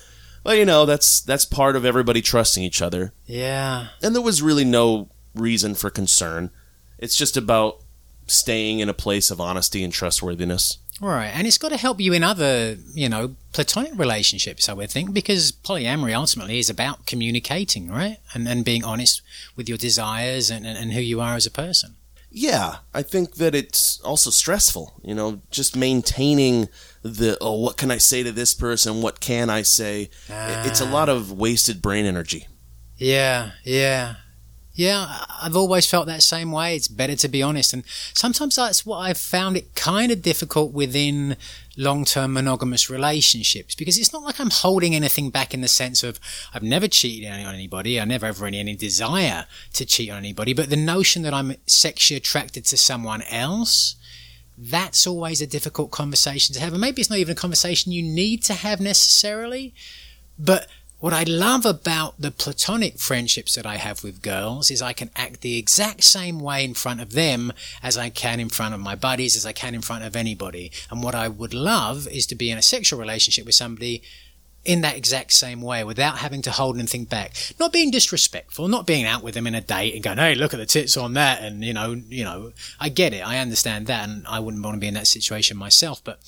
Well, 0.46 0.56
you 0.56 0.66
know, 0.66 0.86
that's 0.86 1.22
that's 1.22 1.44
part 1.44 1.76
of 1.76 1.86
everybody 1.86 2.22
trusting 2.22 2.64
each 2.64 2.82
other. 2.82 3.14
Yeah. 3.26 3.88
And 4.04 4.14
there 4.14 4.22
was 4.22 4.44
really 4.44 4.64
no 4.64 5.10
reason 5.34 5.74
for 5.74 5.90
concern. 5.90 6.52
It's 7.00 7.16
just 7.16 7.36
about 7.36 7.82
staying 8.28 8.80
in 8.80 8.88
a 8.88 8.94
place 8.94 9.32
of 9.32 9.42
honesty 9.42 9.84
and 9.84 9.92
trustworthiness. 9.92 10.78
Right, 11.02 11.28
and 11.28 11.46
it's 11.46 11.58
got 11.58 11.70
to 11.70 11.78
help 11.78 12.00
you 12.00 12.14
in 12.14 12.24
other, 12.24 12.78
you 12.94 13.10
know, 13.10 13.36
platonic 13.52 14.00
relationships, 14.00 14.70
I 14.70 14.74
would 14.74 14.90
think, 14.90 15.14
because 15.14 15.52
polyamory 15.52 16.14
ultimately 16.14 16.58
is 16.58 16.70
about 16.70 17.06
communicating, 17.06 17.90
right? 17.90 18.18
And, 18.34 18.48
and 18.48 18.64
being 18.64 18.86
honest 18.86 19.22
with 19.58 19.68
your 19.68 19.78
desires 19.78 20.50
and, 20.50 20.66
and, 20.66 20.78
and 20.78 20.94
who 20.94 21.02
you 21.02 21.20
are 21.20 21.36
as 21.36 21.46
a 21.46 21.52
person. 21.52 21.96
Yeah, 22.32 22.78
I 22.94 23.02
think 23.02 23.36
that 23.36 23.54
it's 23.54 24.00
also 24.02 24.30
stressful, 24.30 24.94
you 25.04 25.14
know, 25.14 25.42
just 25.52 25.76
maintaining 25.76 26.70
the 27.06 27.38
oh 27.40 27.60
what 27.60 27.78
can 27.78 27.92
I 27.92 27.98
say 28.00 28.24
to 28.24 28.32
this 28.32 28.54
person? 28.56 29.02
What 29.02 29.20
can 29.20 29.50
I 29.50 29.62
say? 29.62 30.10
Ah. 30.30 30.64
It's 30.66 30.82
a 30.82 30.86
lot 30.86 31.08
of 31.08 31.32
wasted 31.32 31.82
brain 31.82 32.06
energy. 32.06 32.48
Yeah, 32.98 33.52
yeah. 33.64 34.16
Yeah, 34.78 35.24
I've 35.42 35.56
always 35.56 35.90
felt 35.90 36.06
that 36.08 36.22
same 36.22 36.52
way. 36.52 36.76
It's 36.76 36.90
better 36.90 37.16
to 37.16 37.30
be 37.30 37.42
honest. 37.42 37.72
And 37.72 37.86
sometimes 38.14 38.58
that's 38.58 38.86
what 38.86 38.98
I've 38.98 39.18
found 39.18 39.56
it 39.56 39.74
kind 39.74 40.12
of 40.12 40.22
difficult 40.22 40.74
within 40.74 41.38
long 41.78 42.04
term 42.04 42.34
monogamous 42.34 42.90
relationships 42.90 43.74
because 43.74 43.98
it's 43.98 44.12
not 44.12 44.24
like 44.24 44.38
I'm 44.38 44.50
holding 44.50 44.94
anything 44.94 45.30
back 45.30 45.54
in 45.54 45.62
the 45.62 45.70
sense 45.70 46.04
of 46.04 46.20
I've 46.54 46.64
never 46.64 46.90
cheated 46.90 47.32
on 47.32 47.40
anybody. 47.40 48.02
I 48.02 48.06
never 48.06 48.26
have 48.26 48.42
any, 48.42 48.60
any 48.60 48.76
desire 48.76 49.46
to 49.74 49.86
cheat 49.86 50.10
on 50.10 50.18
anybody. 50.18 50.54
But 50.54 50.70
the 50.70 50.76
notion 50.76 51.22
that 51.22 51.34
I'm 51.34 51.56
sexually 51.68 52.18
attracted 52.18 52.66
to 52.66 52.78
someone 52.78 53.22
else 53.22 53.96
that's 54.58 55.06
always 55.06 55.42
a 55.42 55.48
difficult 55.48 55.92
conversation 55.92 56.54
to 56.56 56.62
have. 56.62 56.72
And 56.74 56.82
maybe 56.82 57.02
it's 57.02 57.10
not 57.10 57.20
even 57.20 57.34
a 57.34 57.36
conversation 57.36 57.92
you 57.92 58.04
need 58.04 58.44
to 58.44 58.54
have 58.54 58.80
necessarily, 58.80 59.74
but 60.40 60.68
what 61.00 61.14
I 61.14 61.24
love 61.24 61.66
about 61.66 62.16
the 62.20 62.32
platonic 62.32 62.98
friendships 62.98 63.54
that 63.56 63.66
I 63.66 63.76
have 63.76 64.04
with 64.04 64.22
girls 64.22 64.72
is 64.72 64.82
I 64.82 64.94
can 64.94 65.12
act 65.16 65.42
the 65.42 65.58
exact 65.58 66.04
same 66.04 66.40
way 66.40 66.64
in 66.64 66.74
front 66.74 67.02
of 67.02 67.12
them 67.12 67.54
as 67.84 67.98
I 67.98 68.10
can 68.10 68.40
in 68.40 68.50
front 68.50 68.74
of 68.74 68.80
my 68.80 68.96
buddies, 68.96 69.36
as 69.36 69.46
I 69.46 69.52
can 69.52 69.76
in 69.76 69.82
front 69.82 70.06
of 70.06 70.16
anybody. 70.16 70.72
And 70.90 71.04
what 71.04 71.14
I 71.14 71.28
would 71.28 71.54
love 71.54 72.08
is 72.08 72.26
to 72.28 72.36
be 72.36 72.50
in 72.50 72.58
a 72.58 72.64
sexual 72.64 73.00
relationship 73.00 73.46
with 73.46 73.56
somebody 73.56 74.02
in 74.66 74.82
that 74.82 74.98
exact 74.98 75.32
same 75.32 75.62
way 75.62 75.84
without 75.84 76.18
having 76.18 76.42
to 76.42 76.52
hold 76.52 76.78
anything 76.78 77.06
back. 77.06 77.34
Not 77.60 77.72
being 77.72 77.92
disrespectful, 77.92 78.68
not 78.68 78.88
being 78.88 79.06
out 79.06 79.24
with 79.24 79.36
them 79.36 79.48
in 79.48 79.56
a 79.56 79.62
date 79.62 79.94
and 79.94 80.04
going, 80.04 80.18
"Hey, 80.18 80.36
look 80.36 80.54
at 80.54 80.58
the 80.58 80.66
tits 80.66 80.98
on 80.98 81.14
that," 81.14 81.42
and 81.42 81.64
you 81.64 81.74
know, 81.74 82.02
you 82.10 82.24
know, 82.24 82.52
I 82.80 82.90
get 82.90 83.14
it, 83.14 83.26
I 83.26 83.38
understand 83.38 83.88
that, 83.88 84.10
and 84.10 84.26
I 84.28 84.40
wouldn't 84.40 84.64
want 84.64 84.76
to 84.76 84.80
be 84.80 84.88
in 84.88 84.96
that 84.96 85.08
situation 85.08 85.56
myself. 85.56 86.04
But 86.04 86.20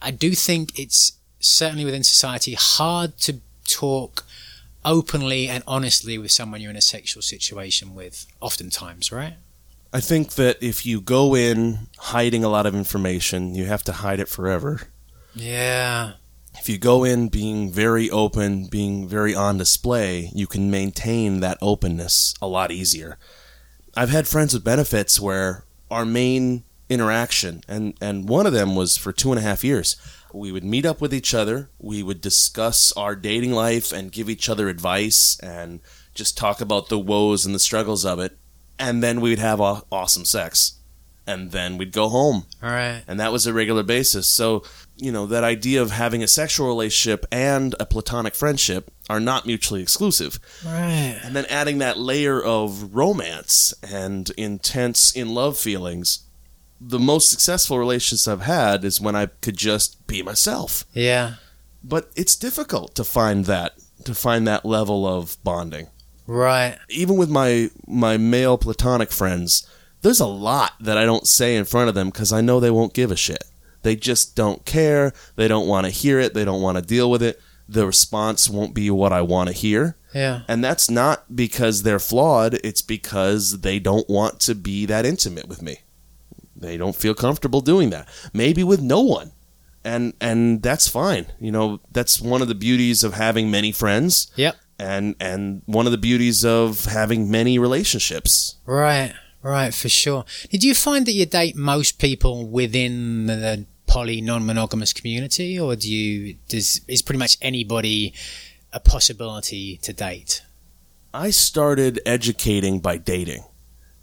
I 0.00 0.10
do 0.10 0.34
think 0.34 0.78
it's 0.78 1.12
certainly 1.38 1.84
within 1.84 2.02
society 2.02 2.54
hard 2.54 3.18
to 3.18 3.40
talk 3.66 4.24
openly 4.84 5.48
and 5.48 5.62
honestly 5.66 6.18
with 6.18 6.30
someone 6.30 6.60
you're 6.60 6.70
in 6.70 6.76
a 6.76 6.80
sexual 6.80 7.22
situation 7.22 7.94
with, 7.94 8.26
oftentimes, 8.40 9.12
right? 9.12 9.34
I 9.92 10.00
think 10.00 10.34
that 10.34 10.62
if 10.62 10.86
you 10.86 11.00
go 11.00 11.36
in 11.36 11.88
hiding 11.98 12.42
a 12.42 12.48
lot 12.48 12.66
of 12.66 12.74
information, 12.74 13.54
you 13.54 13.66
have 13.66 13.84
to 13.84 13.92
hide 13.92 14.20
it 14.20 14.28
forever. 14.28 14.88
Yeah. 15.34 16.12
If 16.58 16.68
you 16.68 16.78
go 16.78 17.04
in 17.04 17.28
being 17.28 17.72
very 17.72 18.10
open, 18.10 18.66
being 18.66 19.08
very 19.08 19.34
on 19.34 19.58
display, 19.58 20.30
you 20.34 20.46
can 20.46 20.70
maintain 20.70 21.40
that 21.40 21.58
openness 21.60 22.34
a 22.40 22.46
lot 22.46 22.70
easier. 22.70 23.18
I've 23.96 24.10
had 24.10 24.28
friends 24.28 24.54
with 24.54 24.64
benefits 24.64 25.18
where 25.18 25.64
our 25.90 26.04
main 26.04 26.64
interaction, 26.88 27.62
and, 27.68 27.94
and 28.00 28.28
one 28.28 28.46
of 28.46 28.52
them 28.52 28.76
was 28.76 28.96
for 28.96 29.12
two 29.12 29.32
and 29.32 29.38
a 29.38 29.42
half 29.42 29.64
years 29.64 29.96
we 30.34 30.52
would 30.52 30.64
meet 30.64 30.86
up 30.86 31.00
with 31.00 31.12
each 31.12 31.34
other. 31.34 31.70
We 31.78 32.02
would 32.02 32.20
discuss 32.20 32.92
our 32.92 33.14
dating 33.14 33.52
life 33.52 33.92
and 33.92 34.12
give 34.12 34.30
each 34.30 34.48
other 34.48 34.68
advice 34.68 35.38
and 35.42 35.80
just 36.14 36.36
talk 36.36 36.60
about 36.60 36.88
the 36.88 36.98
woes 36.98 37.46
and 37.46 37.54
the 37.54 37.58
struggles 37.58 38.04
of 38.04 38.18
it. 38.18 38.36
And 38.78 39.02
then 39.02 39.20
we'd 39.20 39.38
have 39.38 39.60
awesome 39.60 40.24
sex. 40.24 40.78
And 41.26 41.52
then 41.52 41.78
we'd 41.78 41.92
go 41.92 42.08
home. 42.08 42.46
All 42.62 42.70
right. 42.70 43.02
And 43.06 43.20
that 43.20 43.32
was 43.32 43.46
a 43.46 43.52
regular 43.52 43.84
basis. 43.84 44.26
So, 44.28 44.64
you 45.02 45.12
know, 45.12 45.26
that 45.26 45.44
idea 45.44 45.82
of 45.82 45.90
having 45.90 46.22
a 46.22 46.28
sexual 46.28 46.66
relationship 46.66 47.26
and 47.32 47.74
a 47.80 47.86
platonic 47.86 48.34
friendship 48.34 48.90
are 49.10 49.20
not 49.20 49.46
mutually 49.46 49.82
exclusive. 49.82 50.38
Right. 50.64 51.18
And 51.22 51.34
then 51.34 51.46
adding 51.46 51.78
that 51.78 51.98
layer 51.98 52.42
of 52.42 52.94
romance 52.94 53.74
and 53.82 54.30
intense 54.38 55.12
in 55.14 55.34
love 55.34 55.58
feelings 55.58 56.20
the 56.84 56.98
most 56.98 57.30
successful 57.30 57.78
relationships 57.78 58.26
I've 58.26 58.42
had 58.42 58.84
is 58.84 59.00
when 59.00 59.14
I 59.14 59.26
could 59.26 59.56
just 59.56 60.04
be 60.06 60.22
myself. 60.22 60.84
Yeah. 60.92 61.34
But 61.84 62.10
it's 62.16 62.36
difficult 62.36 62.94
to 62.96 63.04
find 63.04 63.44
that 63.46 63.74
to 64.04 64.14
find 64.14 64.46
that 64.48 64.64
level 64.64 65.06
of 65.06 65.36
bonding. 65.44 65.88
Right. 66.26 66.78
Even 66.88 67.16
with 67.16 67.30
my 67.30 67.70
my 67.86 68.16
male 68.16 68.58
platonic 68.58 69.12
friends, 69.12 69.66
there's 70.02 70.20
a 70.20 70.26
lot 70.26 70.72
that 70.80 70.98
I 70.98 71.04
don't 71.04 71.26
say 71.26 71.56
in 71.56 71.64
front 71.64 71.88
of 71.88 71.94
them 71.94 72.10
cuz 72.10 72.32
I 72.32 72.40
know 72.40 72.58
they 72.58 72.70
won't 72.70 72.94
give 72.94 73.10
a 73.10 73.16
shit. 73.16 73.44
They 73.82 73.96
just 73.96 74.36
don't 74.36 74.64
care. 74.64 75.12
They 75.36 75.48
don't 75.48 75.66
want 75.66 75.86
to 75.86 75.90
hear 75.90 76.20
it. 76.20 76.34
They 76.34 76.44
don't 76.44 76.62
want 76.62 76.78
to 76.78 76.82
deal 76.82 77.10
with 77.10 77.22
it. 77.22 77.40
The 77.68 77.86
response 77.86 78.48
won't 78.48 78.74
be 78.74 78.90
what 78.90 79.12
I 79.12 79.22
want 79.22 79.48
to 79.48 79.54
hear. 79.54 79.96
Yeah. 80.14 80.42
And 80.48 80.62
that's 80.62 80.90
not 80.90 81.34
because 81.34 81.82
they're 81.82 81.98
flawed, 81.98 82.54
it's 82.62 82.82
because 82.82 83.60
they 83.60 83.78
don't 83.78 84.08
want 84.08 84.40
to 84.40 84.54
be 84.54 84.84
that 84.86 85.06
intimate 85.06 85.48
with 85.48 85.62
me. 85.62 85.80
They 86.54 86.76
don't 86.76 86.94
feel 86.94 87.14
comfortable 87.14 87.60
doing 87.60 87.90
that. 87.90 88.08
Maybe 88.32 88.62
with 88.62 88.80
no 88.80 89.00
one. 89.00 89.32
And 89.84 90.14
and 90.20 90.62
that's 90.62 90.86
fine. 90.86 91.26
You 91.40 91.50
know, 91.50 91.80
that's 91.90 92.20
one 92.20 92.40
of 92.40 92.48
the 92.48 92.54
beauties 92.54 93.02
of 93.02 93.14
having 93.14 93.50
many 93.50 93.72
friends. 93.72 94.30
Yep. 94.36 94.56
And 94.78 95.16
and 95.18 95.62
one 95.66 95.86
of 95.86 95.92
the 95.92 95.98
beauties 95.98 96.44
of 96.44 96.84
having 96.84 97.30
many 97.30 97.58
relationships. 97.58 98.56
Right. 98.64 99.14
Right, 99.42 99.74
for 99.74 99.88
sure. 99.88 100.24
Did 100.50 100.62
you 100.62 100.72
find 100.72 101.04
that 101.06 101.12
you 101.12 101.26
date 101.26 101.56
most 101.56 101.98
people 101.98 102.46
within 102.46 103.26
the 103.26 103.66
poly 103.92 104.22
non-monogamous 104.22 104.94
community 104.94 105.60
or 105.60 105.76
do 105.76 105.92
you 105.92 106.34
does 106.48 106.80
is 106.88 107.02
pretty 107.02 107.18
much 107.18 107.36
anybody 107.42 108.14
a 108.72 108.80
possibility 108.80 109.76
to 109.82 109.92
date? 109.92 110.42
I 111.12 111.28
started 111.28 112.00
educating 112.06 112.80
by 112.80 112.96
dating. 112.96 113.44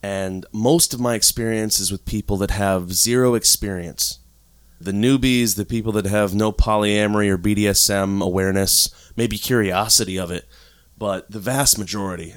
And 0.04 0.46
most 0.54 0.94
of 0.94 1.00
my 1.00 1.16
experience 1.16 1.80
is 1.80 1.92
with 1.92 2.06
people 2.06 2.38
that 2.38 2.52
have 2.52 2.94
zero 2.94 3.34
experience. 3.34 4.20
The 4.80 4.92
newbies, 4.92 5.56
the 5.56 5.66
people 5.66 5.92
that 5.94 6.06
have 6.06 6.36
no 6.36 6.52
polyamory 6.52 7.28
or 7.28 7.40
BDSM 7.40 8.24
awareness, 8.24 8.94
maybe 9.18 9.40
curiosity 9.40 10.20
of 10.20 10.30
it, 10.30 10.48
but 11.00 11.32
the 11.32 11.40
vast 11.40 11.80
majority. 11.80 12.36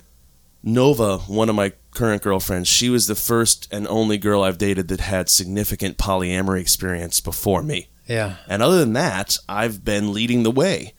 Nova, 0.62 1.18
one 1.18 1.48
of 1.48 1.54
my 1.54 1.72
current 1.90 2.22
girlfriends, 2.22 2.68
she 2.68 2.88
was 2.88 3.06
the 3.06 3.14
first 3.14 3.72
and 3.72 3.86
only 3.88 4.18
girl 4.18 4.42
I've 4.42 4.58
dated 4.58 4.88
that 4.88 5.00
had 5.00 5.28
significant 5.28 5.98
polyamory 5.98 6.60
experience 6.60 7.20
before 7.20 7.62
me. 7.62 7.88
Yeah. 8.06 8.36
And 8.48 8.62
other 8.62 8.78
than 8.78 8.92
that, 8.94 9.36
I've 9.48 9.84
been 9.84 10.12
leading 10.12 10.42
the 10.42 10.50
way, 10.50 10.94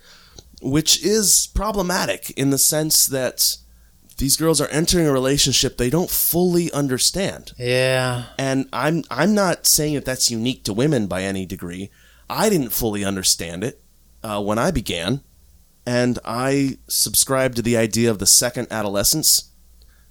which 0.62 1.04
is 1.04 1.50
problematic 1.54 2.32
in 2.32 2.50
the 2.50 2.58
sense 2.58 3.06
that 3.08 3.58
these 4.18 4.38
girls 4.38 4.62
are 4.62 4.68
entering 4.68 5.08
a 5.08 5.12
relationship 5.12 5.78
they 5.78 5.90
don't 5.90 6.10
fully 6.10 6.72
understand. 6.72 7.52
Yeah. 7.58 8.26
And 8.38 8.68
I'm 8.72 9.04
I'm 9.10 9.34
not 9.34 9.66
saying 9.66 9.96
that 9.96 10.06
that's 10.06 10.32
unique 10.32 10.64
to 10.66 10.74
women 10.74 11.08
by 11.08 11.24
any 11.24 11.46
degree. 11.46 11.90
I 12.30 12.50
didn't 12.50 12.70
fully 12.70 13.04
understand 13.04 13.64
it 13.64 13.82
uh, 14.24 14.42
when 14.42 14.58
I 14.58 14.72
began, 14.72 15.22
and 15.86 16.20
I 16.24 16.78
subscribed 16.88 17.58
to 17.58 17.62
the 17.62 17.78
idea 17.78 18.10
of 18.10 18.20
the 18.20 18.26
second 18.26 18.68
adolescence. 18.72 19.52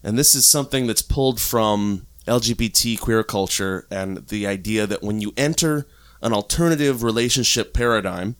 And 0.02 0.18
this 0.18 0.34
is 0.34 0.48
something 0.48 0.86
that's 0.86 1.02
pulled 1.02 1.40
from 1.40 2.06
LGBT 2.26 2.98
queer 3.00 3.22
culture 3.22 3.86
and 3.90 4.26
the 4.28 4.46
idea 4.46 4.86
that 4.86 5.02
when 5.02 5.20
you 5.20 5.32
enter 5.36 5.86
an 6.20 6.32
alternative 6.32 7.02
relationship 7.02 7.74
paradigm, 7.74 8.36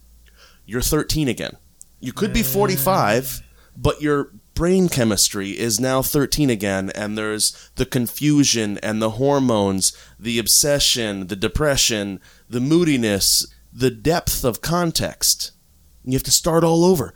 you're 0.64 0.80
13 0.80 1.28
again. 1.28 1.56
You 2.00 2.12
could 2.12 2.32
be 2.32 2.42
45, 2.42 3.42
but 3.76 4.00
you're 4.00 4.30
brain 4.54 4.88
chemistry 4.88 5.50
is 5.50 5.80
now 5.80 6.02
13 6.02 6.50
again, 6.50 6.90
and 6.94 7.16
there's 7.16 7.70
the 7.76 7.86
confusion 7.86 8.78
and 8.78 9.00
the 9.00 9.10
hormones, 9.10 9.96
the 10.18 10.38
obsession, 10.38 11.28
the 11.28 11.36
depression, 11.36 12.20
the 12.48 12.60
moodiness, 12.60 13.46
the 13.72 13.90
depth 13.90 14.44
of 14.44 14.60
context. 14.60 15.52
You 16.04 16.12
have 16.12 16.22
to 16.24 16.30
start 16.30 16.64
all 16.64 16.84
over. 16.84 17.14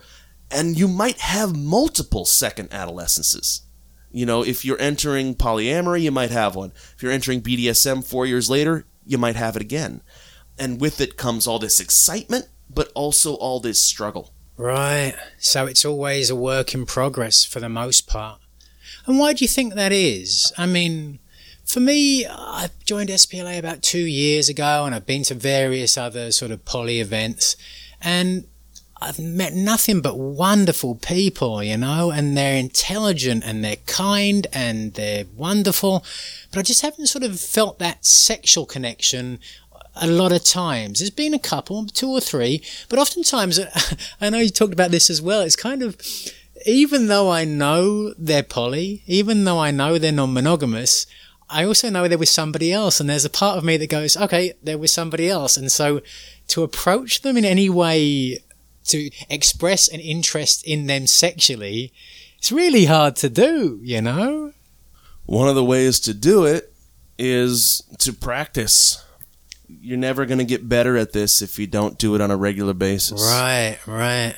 And 0.49 0.77
you 0.77 0.87
might 0.87 1.19
have 1.19 1.55
multiple 1.55 2.25
second 2.25 2.69
adolescences. 2.71 3.61
You 4.17 4.25
know, 4.25 4.43
if 4.43 4.65
you're 4.65 4.81
entering 4.81 5.35
polyamory, 5.35 6.01
you 6.01 6.09
might 6.09 6.31
have 6.31 6.55
one. 6.55 6.71
If 6.95 7.03
you're 7.03 7.11
entering 7.11 7.39
BDSM 7.39 8.03
four 8.03 8.25
years 8.25 8.49
later, 8.49 8.87
you 9.05 9.19
might 9.19 9.35
have 9.35 9.55
it 9.55 9.61
again. 9.61 10.01
And 10.57 10.81
with 10.81 10.99
it 10.99 11.17
comes 11.17 11.45
all 11.45 11.59
this 11.59 11.79
excitement, 11.79 12.47
but 12.67 12.91
also 12.95 13.35
all 13.35 13.59
this 13.59 13.79
struggle. 13.79 14.33
Right. 14.57 15.13
So 15.37 15.67
it's 15.67 15.85
always 15.85 16.31
a 16.31 16.35
work 16.35 16.73
in 16.73 16.87
progress 16.87 17.45
for 17.45 17.59
the 17.59 17.69
most 17.69 18.07
part. 18.07 18.41
And 19.05 19.19
why 19.19 19.33
do 19.33 19.45
you 19.45 19.47
think 19.47 19.75
that 19.75 19.91
is? 19.91 20.51
I 20.57 20.65
mean, 20.65 21.19
for 21.63 21.79
me, 21.79 22.25
I 22.25 22.69
joined 22.85 23.09
SPLA 23.09 23.59
about 23.59 23.83
two 23.83 23.99
years 23.99 24.49
ago 24.49 24.85
and 24.85 24.95
I've 24.95 25.05
been 25.05 25.23
to 25.25 25.35
various 25.35 25.95
other 25.95 26.31
sort 26.31 26.49
of 26.49 26.65
poly 26.65 26.99
events 26.99 27.55
and 28.01 28.47
I've 28.99 29.19
met 29.19 29.53
nothing 29.53 30.01
but 30.01 30.17
wonderful 30.17 30.95
people, 30.95 31.61
you 31.61 31.77
know, 31.77 32.09
and 32.09 32.35
they're 32.35 32.57
intelligent 32.57 33.43
and 33.45 33.63
they're 33.63 33.75
kind 33.85 34.47
and 34.51 34.93
they're 34.93 35.25
wonderful. 35.35 36.03
But 36.51 36.59
I 36.59 36.63
just 36.63 36.81
haven't 36.81 37.07
sort 37.07 37.23
of 37.23 37.39
felt 37.39 37.77
that 37.79 38.05
sexual 38.05 38.65
connection 38.65 39.39
a 39.95 40.07
lot 40.07 40.31
of 40.31 40.43
times. 40.43 40.99
There's 40.99 41.11
been 41.11 41.33
a 41.33 41.39
couple, 41.39 41.85
two 41.85 42.09
or 42.09 42.21
three, 42.21 42.63
but 42.89 42.99
oftentimes, 42.99 43.59
I 44.21 44.29
know 44.29 44.39
you 44.39 44.49
talked 44.49 44.73
about 44.73 44.91
this 44.91 45.09
as 45.09 45.21
well. 45.21 45.41
It's 45.41 45.55
kind 45.55 45.83
of, 45.83 45.97
even 46.65 47.07
though 47.07 47.29
I 47.29 47.45
know 47.45 48.13
they're 48.17 48.43
poly, 48.43 49.03
even 49.05 49.43
though 49.43 49.59
I 49.59 49.71
know 49.71 49.97
they're 49.97 50.11
non-monogamous, 50.11 51.05
I 51.49 51.63
also 51.63 51.89
know 51.89 52.07
they're 52.07 52.17
with 52.17 52.29
somebody 52.29 52.73
else. 52.73 52.99
And 52.99 53.09
there's 53.09 53.25
a 53.25 53.29
part 53.29 53.57
of 53.57 53.63
me 53.63 53.77
that 53.77 53.89
goes, 53.89 54.17
okay, 54.17 54.53
they're 54.61 54.77
with 54.77 54.89
somebody 54.89 55.29
else. 55.29 55.55
And 55.55 55.71
so 55.71 56.01
to 56.49 56.63
approach 56.63 57.21
them 57.21 57.37
in 57.37 57.45
any 57.45 57.69
way, 57.69 58.39
to 58.87 59.09
express 59.29 59.87
an 59.87 59.99
interest 59.99 60.65
in 60.65 60.87
them 60.87 61.07
sexually, 61.07 61.91
it's 62.37 62.51
really 62.51 62.85
hard 62.85 63.15
to 63.17 63.29
do, 63.29 63.79
you 63.83 64.01
know? 64.01 64.53
One 65.25 65.49
of 65.49 65.55
the 65.55 65.63
ways 65.63 65.99
to 66.01 66.13
do 66.13 66.45
it 66.45 66.73
is 67.17 67.81
to 67.99 68.13
practice 68.13 69.03
you're 69.67 69.97
never 69.97 70.25
going 70.25 70.37
to 70.37 70.45
get 70.45 70.69
better 70.69 70.97
at 70.97 71.11
this 71.11 71.41
if 71.41 71.59
you 71.59 71.67
don't 71.67 71.97
do 71.97 72.15
it 72.15 72.21
on 72.21 72.31
a 72.31 72.37
regular 72.37 72.73
basis. 72.73 73.21
Right, 73.21 73.77
right. 73.85 74.35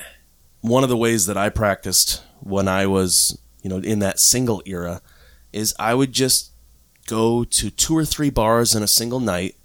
One 0.60 0.82
of 0.82 0.88
the 0.88 0.96
ways 0.96 1.26
that 1.26 1.36
I 1.36 1.48
practiced 1.48 2.22
when 2.40 2.68
I 2.68 2.86
was, 2.86 3.38
you 3.62 3.70
know, 3.70 3.78
in 3.78 4.00
that 4.00 4.18
single 4.18 4.62
era 4.66 5.00
is 5.52 5.74
I 5.78 5.94
would 5.94 6.12
just 6.12 6.52
go 7.06 7.44
to 7.44 7.70
two 7.70 7.96
or 7.96 8.04
three 8.04 8.30
bars 8.30 8.74
in 8.74 8.82
a 8.82 8.88
single 8.88 9.20
night 9.20 9.56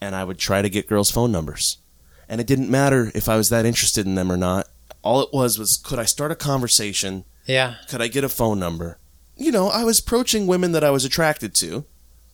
and 0.00 0.14
I 0.14 0.24
would 0.24 0.38
try 0.38 0.62
to 0.62 0.68
get 0.68 0.88
girls' 0.88 1.10
phone 1.10 1.30
numbers. 1.30 1.78
And 2.32 2.40
it 2.40 2.46
didn't 2.46 2.70
matter 2.70 3.12
if 3.14 3.28
I 3.28 3.36
was 3.36 3.50
that 3.50 3.66
interested 3.66 4.06
in 4.06 4.14
them 4.14 4.32
or 4.32 4.38
not. 4.38 4.66
All 5.02 5.20
it 5.20 5.34
was 5.34 5.58
was 5.58 5.76
could 5.76 5.98
I 5.98 6.06
start 6.06 6.32
a 6.32 6.34
conversation? 6.34 7.26
Yeah. 7.44 7.74
Could 7.90 8.00
I 8.00 8.08
get 8.08 8.24
a 8.24 8.28
phone 8.30 8.58
number? 8.58 8.98
You 9.36 9.52
know, 9.52 9.68
I 9.68 9.84
was 9.84 9.98
approaching 9.98 10.46
women 10.46 10.72
that 10.72 10.82
I 10.82 10.88
was 10.88 11.04
attracted 11.04 11.54
to, 11.56 11.84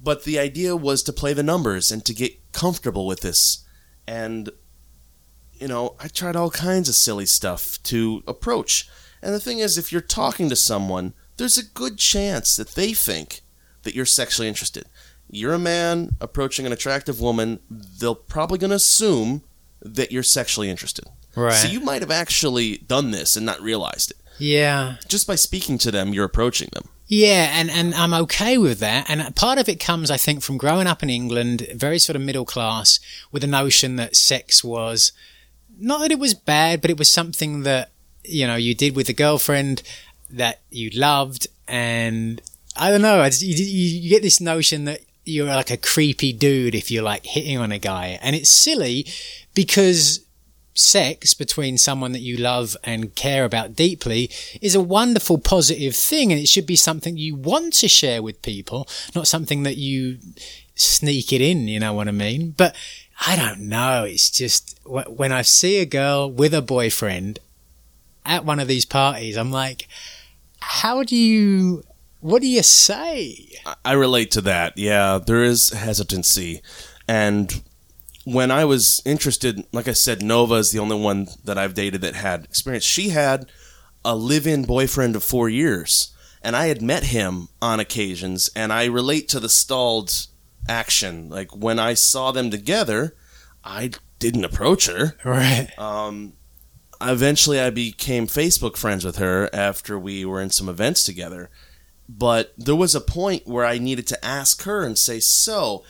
but 0.01 0.23
the 0.23 0.39
idea 0.39 0.77
was 0.77 1.03
to 1.03 1.13
play 1.13 1.33
the 1.33 1.43
numbers 1.43 1.91
and 1.91 2.05
to 2.05 2.15
get 2.15 2.53
comfortable 2.53 3.09
with 3.09 3.23
this. 3.23 3.65
And, 4.07 4.51
you 5.55 5.67
know, 5.67 5.97
I 5.99 6.07
tried 6.07 6.37
all 6.37 6.53
kinds 6.53 6.89
of 6.89 6.95
silly 6.95 7.27
stuff 7.27 7.83
to 7.83 8.23
approach. 8.29 8.89
And 9.21 9.35
the 9.35 9.41
thing 9.41 9.59
is, 9.59 9.77
if 9.77 9.91
you're 9.91 10.01
talking 10.01 10.49
to 10.49 10.55
someone, 10.55 11.13
there's 11.39 11.59
a 11.59 11.65
good 11.65 11.99
chance 11.99 12.55
that 12.55 12.77
they 12.77 12.93
think 12.93 13.41
that 13.83 13.97
you're 13.97 14.07
sexually 14.07 14.47
interested. 14.47 14.85
You're 15.29 15.55
a 15.55 15.59
man 15.59 16.11
approaching 16.21 16.67
an 16.67 16.73
attractive 16.73 17.21
woman, 17.21 17.59
they're 17.69 18.15
probably 18.15 18.59
going 18.59 18.71
to 18.71 18.77
assume 18.77 19.43
that 19.83 20.13
you're 20.13 20.23
sexually 20.23 20.71
interested. 20.71 21.07
Right. 21.35 21.55
So 21.55 21.69
you 21.69 21.81
might 21.81 22.03
have 22.03 22.11
actually 22.11 22.79
done 22.79 23.11
this 23.11 23.37
and 23.37 23.47
not 23.47 23.61
realized 23.61 24.11
it. 24.11 24.17
Yeah. 24.39 24.97
Just 25.09 25.27
by 25.27 25.35
speaking 25.35 25.79
to 25.79 25.91
them, 25.91 26.13
you're 26.13 26.25
approaching 26.25 26.69
them. 26.73 26.89
Yeah, 27.11 27.49
and, 27.59 27.71
and 27.71 27.95
I'm 27.95 28.13
okay 28.13 28.59
with 28.59 28.81
that. 28.81 29.09
And 29.09 29.35
part 29.35 29.59
of 29.59 29.67
it 29.67 29.81
comes, 29.81 30.11
I 30.11 30.19
think, 30.19 30.43
from 30.43 30.59
growing 30.59 30.87
up 30.87 31.03
in 31.03 31.09
England, 31.09 31.67
very 31.75 31.99
sort 31.99 32.17
of 32.17 32.23
middle 32.23 32.45
class, 32.45 33.01
with 33.33 33.41
the 33.41 33.49
notion 33.49 33.97
that 33.97 34.15
sex 34.15 34.63
was 34.63 35.13
not 35.79 36.01
that 36.01 36.11
it 36.11 36.19
was 36.19 36.35
bad, 36.35 36.83
but 36.83 36.91
it 36.91 36.99
was 36.99 37.11
something 37.11 37.63
that, 37.63 37.91
you 38.25 38.47
know, 38.47 38.57
you 38.57 38.75
did 38.75 38.95
with 38.95 39.09
a 39.09 39.15
girlfriend 39.15 39.83
that 40.29 40.61
you 40.71 40.91
loved. 40.91 41.47
And 41.67 42.43
I 42.77 42.91
don't 42.91 43.01
know, 43.01 43.25
you, 43.25 43.55
you 43.55 44.11
get 44.11 44.23
this 44.23 44.41
notion 44.41 44.85
that 44.85 45.01
you're 45.25 45.47
like 45.47 45.71
a 45.71 45.77
creepy 45.77 46.33
dude 46.33 46.75
if 46.75 46.91
you're 46.91 47.03
like 47.03 47.25
hitting 47.25 47.57
on 47.57 47.73
a 47.73 47.79
guy. 47.79 48.19
And 48.21 48.37
it's 48.37 48.51
silly 48.51 49.07
because 49.59 50.25
sex 50.73 51.35
between 51.35 51.77
someone 51.77 52.13
that 52.13 52.21
you 52.21 52.37
love 52.37 52.77
and 52.85 53.17
care 53.17 53.45
about 53.45 53.75
deeply 53.75 54.31
is 54.63 54.77
a 54.77 54.81
wonderful 54.81 55.37
positive 55.37 55.97
thing 55.97 56.31
and 56.31 56.41
it 56.41 56.47
should 56.47 56.65
be 56.65 56.77
something 56.77 57.17
you 57.17 57.35
want 57.35 57.73
to 57.73 57.89
share 57.89 58.23
with 58.23 58.41
people 58.41 58.87
not 59.17 59.27
something 59.27 59.65
that 59.65 59.77
you 59.77 60.17
sneak 60.77 61.33
it 61.33 61.41
in 61.41 61.67
you 61.67 61.81
know 61.81 61.93
what 61.93 62.07
i 62.07 62.13
mean? 62.13 62.55
But 62.57 62.77
i 63.27 63.35
don't 63.35 63.59
know 63.59 64.05
it's 64.05 64.31
just 64.31 64.79
when 64.87 65.33
i 65.33 65.43
see 65.43 65.79
a 65.79 65.85
girl 65.87 66.31
with 66.31 66.55
a 66.55 66.63
boyfriend 66.63 67.41
at 68.25 68.45
one 68.45 68.61
of 68.61 68.69
these 68.69 68.85
parties 68.85 69.37
i'm 69.37 69.51
like 69.51 69.89
how 70.61 71.03
do 71.03 71.17
you 71.17 71.83
what 72.21 72.43
do 72.43 72.49
you 72.49 72.65
say? 72.65 73.49
I 73.85 73.93
relate 73.93 74.33
to 74.33 74.41
that. 74.41 74.77
Yeah 74.77 75.19
there 75.19 75.43
is 75.43 75.71
hesitancy. 75.71 76.63
And 77.07 77.63
when 78.33 78.51
I 78.51 78.67
was 78.67 79.01
interested, 79.07 79.65
like 79.73 79.89
I 79.89 79.95
said, 79.95 80.23
Nova 80.23 80.57
is 80.57 80.71
the 80.71 80.79
only 80.79 81.01
one 81.01 81.29
that 81.45 81.57
I've 81.57 81.73
dated 81.73 82.03
that 82.03 82.15
had 82.15 82.45
experience. 82.45 82.85
She 82.85 83.09
had 83.09 83.47
a 84.05 84.15
live 84.15 84.47
in 84.47 84.65
boyfriend 84.65 85.17
of 85.17 85.25
four 85.25 85.49
years, 85.49 86.15
and 86.43 86.55
I 86.55 86.67
had 86.67 86.83
met 86.83 87.05
him 87.05 87.49
on 87.63 87.81
occasions, 87.81 88.51
and 88.55 88.71
I 88.71 88.85
relate 88.85 89.29
to 89.31 89.41
the 89.41 89.49
stalled 89.49 90.27
action. 90.69 91.31
Like 91.31 91.57
when 91.57 91.79
I 91.79 91.95
saw 91.95 92.31
them 92.31 92.51
together, 92.51 93.17
I 93.65 93.93
didn't 94.19 94.45
approach 94.45 94.89
her. 94.89 95.17
Right. 95.25 95.71
Um, 95.79 96.35
eventually, 97.01 97.59
I 97.59 97.71
became 97.71 98.27
Facebook 98.27 98.77
friends 98.77 99.07
with 99.07 99.17
her 99.17 99.49
after 99.55 99.99
we 99.99 100.27
were 100.27 100.43
in 100.43 100.51
some 100.51 100.69
events 100.69 101.03
together. 101.03 101.49
But 102.11 102.53
there 102.59 102.77
was 102.77 102.95
a 102.95 103.01
point 103.01 103.47
where 103.47 103.65
I 103.65 103.79
needed 103.79 104.07
to 104.09 104.23
ask 104.25 104.65
her 104.65 104.85
and 104.85 104.99
say, 104.99 105.19
So, 105.19 105.83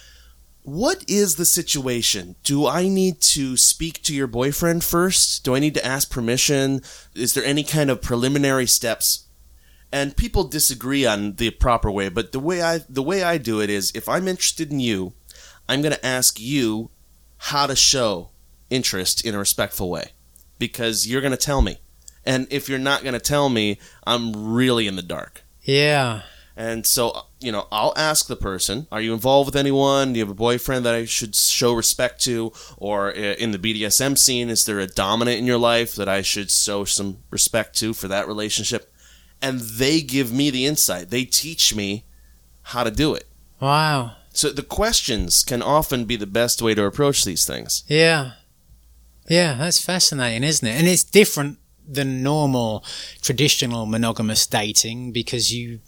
what 0.68 1.04
is 1.08 1.36
the 1.36 1.44
situation? 1.44 2.36
Do 2.42 2.66
I 2.66 2.88
need 2.88 3.20
to 3.22 3.56
speak 3.56 4.02
to 4.02 4.14
your 4.14 4.26
boyfriend 4.26 4.84
first? 4.84 5.44
Do 5.44 5.54
I 5.54 5.58
need 5.58 5.74
to 5.74 5.84
ask 5.84 6.10
permission? 6.10 6.82
Is 7.14 7.34
there 7.34 7.44
any 7.44 7.64
kind 7.64 7.90
of 7.90 8.02
preliminary 8.02 8.66
steps? 8.66 9.26
And 9.90 10.16
people 10.16 10.44
disagree 10.44 11.06
on 11.06 11.36
the 11.36 11.50
proper 11.50 11.90
way, 11.90 12.10
but 12.10 12.32
the 12.32 12.40
way 12.40 12.60
I 12.60 12.80
the 12.88 13.02
way 13.02 13.22
I 13.22 13.38
do 13.38 13.60
it 13.60 13.70
is 13.70 13.90
if 13.94 14.08
I'm 14.08 14.28
interested 14.28 14.70
in 14.70 14.80
you, 14.80 15.14
I'm 15.68 15.80
going 15.80 15.94
to 15.94 16.06
ask 16.06 16.38
you 16.38 16.90
how 17.38 17.66
to 17.66 17.74
show 17.74 18.30
interest 18.68 19.24
in 19.24 19.34
a 19.34 19.38
respectful 19.38 19.88
way 19.88 20.12
because 20.58 21.06
you're 21.06 21.22
going 21.22 21.30
to 21.30 21.38
tell 21.38 21.62
me. 21.62 21.78
And 22.26 22.46
if 22.50 22.68
you're 22.68 22.78
not 22.78 23.02
going 23.02 23.14
to 23.14 23.20
tell 23.20 23.48
me, 23.48 23.78
I'm 24.06 24.52
really 24.52 24.86
in 24.86 24.96
the 24.96 25.02
dark. 25.02 25.44
Yeah. 25.62 26.22
And 26.58 26.84
so, 26.84 27.26
you 27.38 27.52
know, 27.52 27.68
I'll 27.70 27.92
ask 27.96 28.26
the 28.26 28.34
person, 28.34 28.88
are 28.90 29.00
you 29.00 29.14
involved 29.14 29.46
with 29.46 29.54
anyone? 29.54 30.12
Do 30.12 30.18
you 30.18 30.24
have 30.24 30.32
a 30.32 30.34
boyfriend 30.34 30.84
that 30.84 30.94
I 30.94 31.04
should 31.04 31.36
show 31.36 31.72
respect 31.72 32.20
to? 32.24 32.52
Or 32.76 33.10
uh, 33.10 33.12
in 33.14 33.52
the 33.52 33.60
BDSM 33.60 34.18
scene, 34.18 34.50
is 34.50 34.64
there 34.64 34.80
a 34.80 34.88
dominant 34.88 35.38
in 35.38 35.46
your 35.46 35.56
life 35.56 35.94
that 35.94 36.08
I 36.08 36.20
should 36.20 36.50
show 36.50 36.84
some 36.84 37.18
respect 37.30 37.78
to 37.78 37.94
for 37.94 38.08
that 38.08 38.26
relationship? 38.26 38.92
And 39.40 39.60
they 39.60 40.00
give 40.00 40.32
me 40.32 40.50
the 40.50 40.66
insight. 40.66 41.10
They 41.10 41.24
teach 41.24 41.76
me 41.76 42.06
how 42.62 42.82
to 42.82 42.90
do 42.90 43.14
it. 43.14 43.28
Wow. 43.60 44.16
So 44.30 44.50
the 44.50 44.64
questions 44.64 45.44
can 45.44 45.62
often 45.62 46.06
be 46.06 46.16
the 46.16 46.26
best 46.26 46.60
way 46.60 46.74
to 46.74 46.84
approach 46.84 47.24
these 47.24 47.46
things. 47.46 47.84
Yeah. 47.86 48.32
Yeah, 49.28 49.54
that's 49.54 49.80
fascinating, 49.80 50.42
isn't 50.42 50.66
it? 50.66 50.76
And 50.76 50.88
it's 50.88 51.04
different 51.04 51.58
than 51.86 52.24
normal 52.24 52.84
traditional 53.22 53.86
monogamous 53.86 54.44
dating 54.44 55.12
because 55.12 55.54
you 55.54 55.78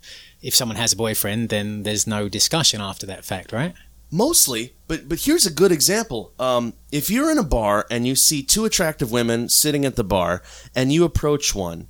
if 0.43 0.55
someone 0.55 0.77
has 0.77 0.93
a 0.93 0.97
boyfriend, 0.97 1.49
then 1.49 1.83
there's 1.83 2.07
no 2.07 2.29
discussion 2.29 2.81
after 2.81 3.07
that 3.07 3.25
fact, 3.25 3.53
right? 3.53 3.75
Mostly, 4.11 4.75
but 4.89 5.09
but 5.09 5.21
here's 5.21 5.47
a 5.47 5.53
good 5.53 5.71
example. 5.71 6.33
Um, 6.39 6.73
if 6.91 7.11
you're 7.11 7.31
in 7.31 7.39
a 7.39 7.45
bar 7.45 7.87
and 7.91 8.07
you 8.07 8.17
see 8.17 8.43
two 8.43 8.65
attractive 8.65 9.13
women 9.13 9.49
sitting 9.49 9.85
at 9.85 9.97
the 9.97 10.05
bar, 10.05 10.43
and 10.75 10.93
you 10.93 11.05
approach 11.05 11.55
one, 11.55 11.89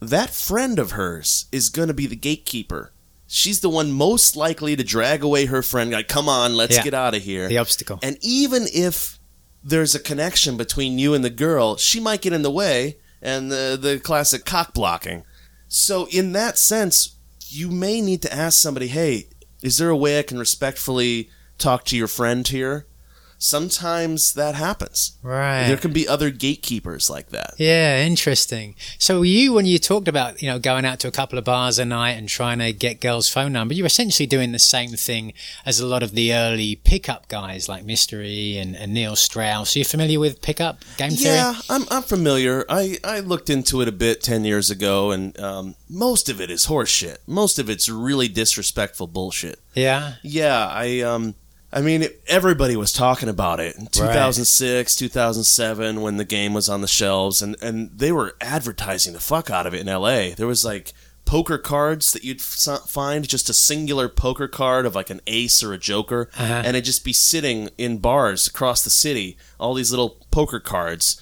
that 0.00 0.30
friend 0.30 0.78
of 0.78 0.92
hers 0.92 1.46
is 1.50 1.70
going 1.70 1.88
to 1.88 1.94
be 1.94 2.06
the 2.06 2.16
gatekeeper. 2.16 2.92
She's 3.26 3.60
the 3.60 3.68
one 3.68 3.92
most 3.92 4.36
likely 4.36 4.76
to 4.76 4.84
drag 4.84 5.22
away 5.22 5.46
her 5.46 5.62
friend. 5.62 5.90
Like, 5.90 6.08
come 6.08 6.28
on, 6.28 6.54
let's 6.54 6.76
yeah. 6.76 6.82
get 6.82 6.94
out 6.94 7.14
of 7.14 7.22
here. 7.22 7.48
The 7.48 7.58
obstacle. 7.58 7.98
And 8.02 8.16
even 8.22 8.64
if 8.72 9.18
there's 9.62 9.94
a 9.94 10.00
connection 10.00 10.56
between 10.56 10.98
you 10.98 11.14
and 11.14 11.24
the 11.24 11.30
girl, 11.30 11.76
she 11.76 12.00
might 12.00 12.22
get 12.22 12.32
in 12.32 12.42
the 12.42 12.50
way, 12.50 12.98
and 13.22 13.50
the 13.50 13.78
the 13.80 13.98
classic 14.00 14.44
cock 14.44 14.74
blocking. 14.74 15.24
So 15.68 16.08
in 16.10 16.32
that 16.32 16.58
sense, 16.58 17.16
you 17.52 17.70
may 17.70 18.00
need 18.00 18.22
to 18.22 18.34
ask 18.34 18.60
somebody, 18.60 18.88
hey, 18.88 19.28
is 19.62 19.78
there 19.78 19.90
a 19.90 19.96
way 19.96 20.18
I 20.18 20.22
can 20.22 20.38
respectfully 20.38 21.30
talk 21.56 21.84
to 21.86 21.96
your 21.96 22.08
friend 22.08 22.46
here? 22.46 22.86
Sometimes 23.38 24.32
that 24.34 24.56
happens. 24.56 25.16
Right. 25.22 25.68
There 25.68 25.76
can 25.76 25.92
be 25.92 26.08
other 26.08 26.30
gatekeepers 26.30 27.08
like 27.08 27.28
that. 27.28 27.54
Yeah, 27.56 28.04
interesting. 28.04 28.74
So 28.98 29.22
you, 29.22 29.52
when 29.52 29.64
you 29.64 29.78
talked 29.78 30.08
about, 30.08 30.42
you 30.42 30.48
know, 30.48 30.58
going 30.58 30.84
out 30.84 30.98
to 31.00 31.08
a 31.08 31.12
couple 31.12 31.38
of 31.38 31.44
bars 31.44 31.78
a 31.78 31.84
night 31.84 32.12
and 32.12 32.28
trying 32.28 32.58
to 32.58 32.72
get 32.72 33.00
girls' 33.00 33.28
phone 33.28 33.52
number, 33.52 33.74
you're 33.74 33.86
essentially 33.86 34.26
doing 34.26 34.50
the 34.50 34.58
same 34.58 34.90
thing 34.90 35.32
as 35.64 35.78
a 35.78 35.86
lot 35.86 36.02
of 36.02 36.12
the 36.12 36.34
early 36.34 36.74
pickup 36.76 37.28
guys 37.28 37.68
like 37.68 37.84
Mystery 37.84 38.58
and, 38.58 38.74
and 38.74 38.92
Neil 38.92 39.14
Strauss. 39.14 39.76
Are 39.76 39.78
you 39.78 39.84
familiar 39.84 40.18
with 40.18 40.42
pickup 40.42 40.82
game 40.96 41.12
theory? 41.12 41.36
Yeah, 41.36 41.54
I'm, 41.70 41.84
I'm 41.92 42.02
familiar. 42.02 42.64
I, 42.68 42.98
I 43.04 43.20
looked 43.20 43.50
into 43.50 43.80
it 43.80 43.88
a 43.88 43.92
bit 43.92 44.20
10 44.20 44.44
years 44.44 44.68
ago, 44.68 45.12
and 45.12 45.38
um, 45.38 45.76
most 45.88 46.28
of 46.28 46.40
it 46.40 46.50
is 46.50 46.66
horseshit. 46.66 47.18
Most 47.28 47.60
of 47.60 47.70
it's 47.70 47.88
really 47.88 48.26
disrespectful 48.26 49.06
bullshit. 49.06 49.60
Yeah? 49.74 50.14
Yeah, 50.24 50.66
I, 50.66 51.00
um, 51.02 51.36
I 51.72 51.82
mean, 51.82 52.06
everybody 52.26 52.76
was 52.76 52.92
talking 52.92 53.28
about 53.28 53.60
it 53.60 53.76
in 53.76 53.86
2006, 53.86 54.62
right. 55.02 55.08
2007 55.08 56.00
when 56.00 56.16
the 56.16 56.24
game 56.24 56.54
was 56.54 56.68
on 56.68 56.80
the 56.80 56.88
shelves, 56.88 57.42
and, 57.42 57.56
and 57.62 57.90
they 57.90 58.10
were 58.10 58.36
advertising 58.40 59.12
the 59.12 59.20
fuck 59.20 59.50
out 59.50 59.66
of 59.66 59.74
it 59.74 59.86
in 59.86 59.86
LA. 59.86 60.30
There 60.34 60.46
was 60.46 60.64
like 60.64 60.94
poker 61.26 61.58
cards 61.58 62.12
that 62.12 62.24
you'd 62.24 62.40
find, 62.40 63.28
just 63.28 63.50
a 63.50 63.52
singular 63.52 64.08
poker 64.08 64.48
card 64.48 64.86
of 64.86 64.94
like 64.94 65.10
an 65.10 65.20
ace 65.26 65.62
or 65.62 65.74
a 65.74 65.78
joker, 65.78 66.30
uh-huh. 66.38 66.62
and 66.64 66.68
it'd 66.68 66.86
just 66.86 67.04
be 67.04 67.12
sitting 67.12 67.68
in 67.76 67.98
bars 67.98 68.46
across 68.46 68.82
the 68.82 68.90
city, 68.90 69.36
all 69.60 69.74
these 69.74 69.90
little 69.90 70.16
poker 70.30 70.60
cards 70.60 71.20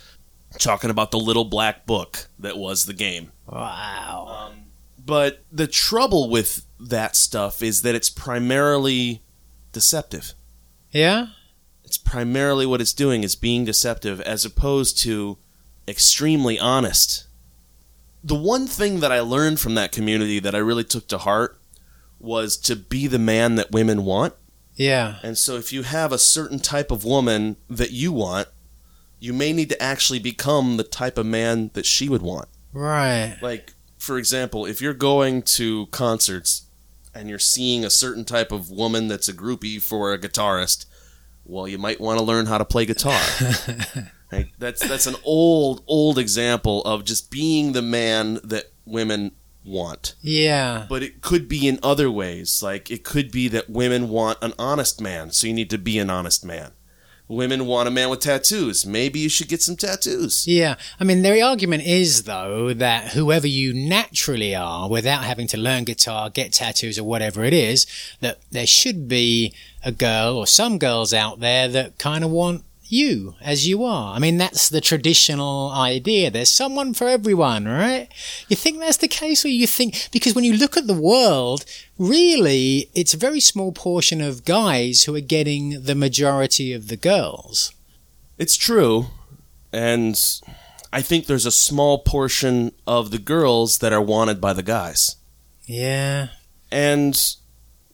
talking 0.58 0.90
about 0.90 1.10
the 1.10 1.18
little 1.18 1.44
black 1.44 1.86
book 1.86 2.28
that 2.38 2.56
was 2.56 2.84
the 2.84 2.94
game. 2.94 3.32
Wow. 3.46 4.48
Um, 4.48 4.64
but 5.04 5.44
the 5.50 5.66
trouble 5.66 6.30
with 6.30 6.66
that 6.78 7.16
stuff 7.16 7.62
is 7.62 7.82
that 7.82 7.94
it's 7.94 8.10
primarily 8.10 9.22
deceptive. 9.76 10.32
Yeah? 10.90 11.26
It's 11.84 11.98
primarily 11.98 12.64
what 12.64 12.80
it's 12.80 12.94
doing 12.94 13.24
is 13.24 13.36
being 13.36 13.66
deceptive 13.66 14.22
as 14.22 14.42
opposed 14.42 14.98
to 15.00 15.36
extremely 15.86 16.58
honest. 16.58 17.26
The 18.24 18.34
one 18.34 18.66
thing 18.66 19.00
that 19.00 19.12
I 19.12 19.20
learned 19.20 19.60
from 19.60 19.74
that 19.74 19.92
community 19.92 20.38
that 20.38 20.54
I 20.54 20.60
really 20.60 20.82
took 20.82 21.08
to 21.08 21.18
heart 21.18 21.60
was 22.18 22.56
to 22.56 22.74
be 22.74 23.06
the 23.06 23.18
man 23.18 23.56
that 23.56 23.70
women 23.70 24.06
want. 24.06 24.32
Yeah. 24.76 25.16
And 25.22 25.36
so 25.36 25.56
if 25.56 25.74
you 25.74 25.82
have 25.82 26.10
a 26.10 26.18
certain 26.18 26.58
type 26.58 26.90
of 26.90 27.04
woman 27.04 27.58
that 27.68 27.90
you 27.90 28.12
want, 28.12 28.48
you 29.20 29.34
may 29.34 29.52
need 29.52 29.68
to 29.68 29.82
actually 29.82 30.20
become 30.20 30.78
the 30.78 30.84
type 30.84 31.18
of 31.18 31.26
man 31.26 31.70
that 31.74 31.84
she 31.84 32.08
would 32.08 32.22
want. 32.22 32.48
Right. 32.72 33.36
Like, 33.42 33.74
for 33.98 34.16
example, 34.16 34.64
if 34.64 34.80
you're 34.80 34.94
going 34.94 35.42
to 35.42 35.84
concerts 35.88 36.62
and 37.16 37.28
you're 37.28 37.38
seeing 37.38 37.84
a 37.84 37.90
certain 37.90 38.24
type 38.24 38.52
of 38.52 38.70
woman 38.70 39.08
that's 39.08 39.28
a 39.28 39.34
groupie 39.34 39.80
for 39.80 40.12
a 40.12 40.18
guitarist, 40.18 40.86
well, 41.44 41.66
you 41.66 41.78
might 41.78 42.00
want 42.00 42.18
to 42.18 42.24
learn 42.24 42.46
how 42.46 42.58
to 42.58 42.64
play 42.64 42.86
guitar. 42.86 43.20
Right? 44.32 44.48
That's 44.58 44.86
that's 44.86 45.06
an 45.06 45.14
old 45.22 45.84
old 45.86 46.18
example 46.18 46.82
of 46.82 47.04
just 47.04 47.30
being 47.30 47.72
the 47.72 47.80
man 47.82 48.40
that 48.42 48.72
women 48.84 49.32
want. 49.64 50.14
Yeah. 50.20 50.86
But 50.88 51.02
it 51.04 51.20
could 51.20 51.48
be 51.48 51.68
in 51.68 51.78
other 51.82 52.10
ways. 52.10 52.62
Like 52.62 52.90
it 52.90 53.04
could 53.04 53.30
be 53.30 53.48
that 53.48 53.70
women 53.70 54.08
want 54.08 54.38
an 54.42 54.52
honest 54.58 55.00
man, 55.00 55.30
so 55.30 55.46
you 55.46 55.52
need 55.52 55.70
to 55.70 55.78
be 55.78 55.98
an 55.98 56.10
honest 56.10 56.44
man. 56.44 56.72
Women 57.28 57.66
want 57.66 57.88
a 57.88 57.90
man 57.90 58.08
with 58.08 58.20
tattoos. 58.20 58.86
Maybe 58.86 59.18
you 59.18 59.28
should 59.28 59.48
get 59.48 59.60
some 59.60 59.74
tattoos. 59.76 60.46
Yeah. 60.46 60.76
I 61.00 61.04
mean, 61.04 61.22
the 61.22 61.40
argument 61.42 61.84
is, 61.84 62.22
though, 62.22 62.72
that 62.74 63.14
whoever 63.14 63.48
you 63.48 63.74
naturally 63.74 64.54
are, 64.54 64.88
without 64.88 65.24
having 65.24 65.48
to 65.48 65.56
learn 65.56 65.84
guitar, 65.84 66.30
get 66.30 66.52
tattoos, 66.52 66.98
or 66.98 67.04
whatever 67.04 67.44
it 67.44 67.52
is, 67.52 67.86
that 68.20 68.38
there 68.52 68.66
should 68.66 69.08
be 69.08 69.52
a 69.84 69.90
girl 69.90 70.36
or 70.36 70.46
some 70.46 70.78
girls 70.78 71.12
out 71.12 71.40
there 71.40 71.66
that 71.68 71.98
kind 71.98 72.22
of 72.22 72.30
want 72.30 72.62
you 72.92 73.34
as 73.40 73.66
you 73.66 73.84
are. 73.84 74.14
I 74.14 74.18
mean, 74.18 74.38
that's 74.38 74.68
the 74.68 74.80
traditional 74.80 75.70
idea. 75.70 76.30
There's 76.30 76.50
someone 76.50 76.94
for 76.94 77.08
everyone, 77.08 77.66
right? 77.66 78.08
You 78.48 78.56
think 78.56 78.78
that's 78.78 78.98
the 78.98 79.08
case, 79.08 79.44
or 79.44 79.48
you 79.48 79.66
think, 79.66 80.08
because 80.12 80.34
when 80.34 80.44
you 80.44 80.56
look 80.56 80.76
at 80.76 80.86
the 80.86 80.94
world, 80.94 81.64
really, 81.98 82.90
it's 82.94 83.14
a 83.14 83.18
very 83.18 83.40
small 83.40 83.72
portion 83.72 84.20
of 84.20 84.44
guys 84.44 85.04
who 85.04 85.14
are 85.14 85.20
getting 85.20 85.82
the 85.82 85.94
majority 85.94 86.72
of 86.72 86.88
the 86.88 86.96
girls. 86.96 87.72
It's 88.38 88.56
true. 88.56 89.06
And 89.72 90.18
I 90.92 91.02
think 91.02 91.26
there's 91.26 91.46
a 91.46 91.50
small 91.50 91.98
portion 91.98 92.72
of 92.86 93.10
the 93.10 93.18
girls 93.18 93.78
that 93.78 93.92
are 93.92 94.00
wanted 94.00 94.40
by 94.40 94.52
the 94.52 94.62
guys. 94.62 95.16
Yeah. 95.64 96.28
And 96.70 97.36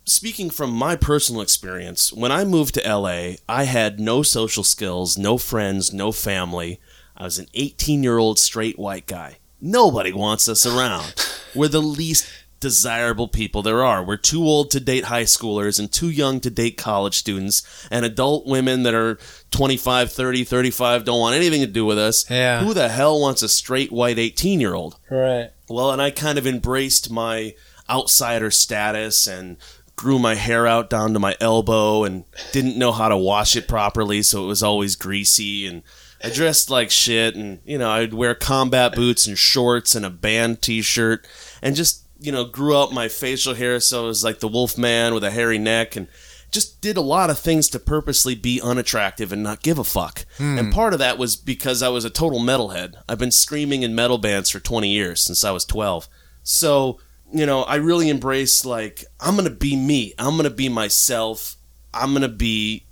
speaking 0.04 0.50
from 0.50 0.70
my 0.70 0.96
personal 0.96 1.42
experience, 1.42 2.12
when 2.12 2.32
I 2.32 2.44
moved 2.44 2.74
to 2.74 2.96
LA, 2.96 3.34
I 3.48 3.64
had 3.64 4.00
no 4.00 4.22
social 4.22 4.64
skills, 4.64 5.16
no 5.16 5.38
friends, 5.38 5.92
no 5.92 6.12
family. 6.12 6.80
I 7.16 7.24
was 7.24 7.38
an 7.38 7.46
18 7.54 8.02
year 8.02 8.18
old 8.18 8.38
straight 8.38 8.78
white 8.78 9.06
guy. 9.06 9.38
Nobody 9.60 10.12
wants 10.12 10.48
us 10.48 10.66
around. 10.66 11.14
We're 11.54 11.68
the 11.68 11.80
least 11.80 12.28
desirable 12.62 13.28
people 13.28 13.60
there 13.60 13.82
are. 13.82 14.02
We're 14.02 14.16
too 14.16 14.42
old 14.44 14.70
to 14.70 14.80
date 14.80 15.04
high 15.04 15.24
schoolers 15.24 15.78
and 15.78 15.92
too 15.92 16.08
young 16.08 16.40
to 16.40 16.48
date 16.50 16.78
college 16.78 17.16
students, 17.16 17.62
and 17.90 18.04
adult 18.04 18.46
women 18.46 18.84
that 18.84 18.94
are 18.94 19.18
25, 19.50 20.12
30, 20.12 20.44
35 20.44 21.04
don't 21.04 21.20
want 21.20 21.34
anything 21.34 21.60
to 21.60 21.66
do 21.66 21.84
with 21.84 21.98
us. 21.98 22.28
Yeah. 22.30 22.64
Who 22.64 22.72
the 22.72 22.88
hell 22.88 23.20
wants 23.20 23.42
a 23.42 23.48
straight 23.48 23.92
white 23.92 24.18
18 24.18 24.60
year 24.60 24.74
old? 24.74 24.96
Right. 25.10 25.50
Well, 25.68 25.90
and 25.90 26.00
I 26.00 26.10
kind 26.12 26.38
of 26.38 26.46
embraced 26.46 27.10
my 27.10 27.54
outsider 27.90 28.50
status 28.50 29.26
and 29.26 29.56
grew 30.02 30.18
my 30.18 30.34
hair 30.34 30.66
out 30.66 30.90
down 30.90 31.12
to 31.12 31.20
my 31.20 31.36
elbow 31.40 32.02
and 32.02 32.24
didn't 32.50 32.76
know 32.76 32.90
how 32.90 33.08
to 33.08 33.16
wash 33.16 33.54
it 33.54 33.68
properly, 33.68 34.20
so 34.20 34.42
it 34.42 34.48
was 34.48 34.60
always 34.60 34.96
greasy. 34.96 35.64
And 35.64 35.84
I 36.24 36.30
dressed 36.30 36.70
like 36.70 36.90
shit, 36.90 37.36
and 37.36 37.60
you 37.64 37.78
know, 37.78 37.88
I'd 37.88 38.12
wear 38.12 38.34
combat 38.34 38.96
boots 38.96 39.28
and 39.28 39.38
shorts 39.38 39.94
and 39.94 40.04
a 40.04 40.10
band 40.10 40.60
T-shirt, 40.60 41.24
and 41.62 41.76
just 41.76 42.04
you 42.18 42.32
know, 42.32 42.44
grew 42.44 42.76
up 42.76 42.92
my 42.92 43.06
facial 43.06 43.54
hair 43.54 43.78
so 43.78 44.04
it 44.04 44.08
was 44.08 44.24
like 44.24 44.40
the 44.40 44.48
wolf 44.48 44.76
man 44.76 45.14
with 45.14 45.22
a 45.22 45.30
hairy 45.30 45.58
neck, 45.58 45.94
and 45.94 46.08
just 46.50 46.80
did 46.80 46.96
a 46.96 47.00
lot 47.00 47.30
of 47.30 47.38
things 47.38 47.68
to 47.68 47.78
purposely 47.78 48.34
be 48.34 48.60
unattractive 48.60 49.32
and 49.32 49.44
not 49.44 49.62
give 49.62 49.78
a 49.78 49.84
fuck. 49.84 50.26
Hmm. 50.36 50.58
And 50.58 50.72
part 50.72 50.94
of 50.94 50.98
that 50.98 51.16
was 51.16 51.36
because 51.36 51.80
I 51.80 51.90
was 51.90 52.04
a 52.04 52.10
total 52.10 52.40
metalhead. 52.40 52.96
I've 53.08 53.20
been 53.20 53.30
screaming 53.30 53.84
in 53.84 53.94
metal 53.94 54.18
bands 54.18 54.50
for 54.50 54.58
20 54.58 54.90
years 54.90 55.24
since 55.24 55.44
I 55.44 55.52
was 55.52 55.64
12. 55.64 56.08
So 56.42 56.98
you 57.32 57.46
know, 57.46 57.62
I 57.62 57.76
really 57.76 58.08
embrace 58.08 58.64
like 58.64 59.04
I'm 59.20 59.36
gonna 59.36 59.50
be 59.50 59.76
me. 59.76 60.14
I'm 60.18 60.36
gonna 60.36 60.50
be 60.50 60.68
myself. 60.68 61.56
I'm 61.94 62.12
gonna 62.12 62.28
be 62.28 62.86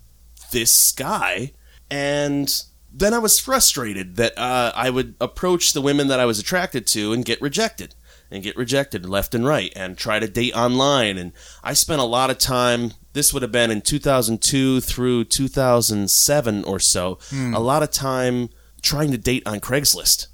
this 0.52 0.92
guy. 0.92 1.52
And 1.90 2.52
then 2.92 3.14
I 3.14 3.18
was 3.18 3.38
frustrated 3.38 4.16
that 4.16 4.36
uh, 4.38 4.72
I 4.74 4.90
would 4.90 5.14
approach 5.20 5.72
the 5.72 5.80
women 5.80 6.08
that 6.08 6.20
I 6.20 6.24
was 6.24 6.38
attracted 6.38 6.86
to 6.88 7.12
and 7.12 7.24
get 7.24 7.40
rejected, 7.40 7.94
and 8.30 8.42
get 8.42 8.56
rejected 8.56 9.08
left 9.08 9.34
and 9.34 9.44
right, 9.46 9.72
and 9.76 9.96
try 9.96 10.18
to 10.18 10.28
date 10.28 10.54
online. 10.56 11.18
And 11.18 11.32
I 11.62 11.72
spent 11.74 12.00
a 12.00 12.04
lot 12.04 12.30
of 12.30 12.38
time. 12.38 12.92
This 13.12 13.32
would 13.32 13.42
have 13.42 13.52
been 13.52 13.70
in 13.72 13.80
2002 13.80 14.80
through 14.80 15.24
2007 15.24 16.64
or 16.64 16.78
so. 16.78 17.18
A 17.54 17.60
lot 17.60 17.82
of 17.82 17.90
time 17.90 18.48
trying 18.82 19.10
to 19.10 19.18
date 19.18 19.42
on 19.46 19.60
Craigslist. 19.60 20.28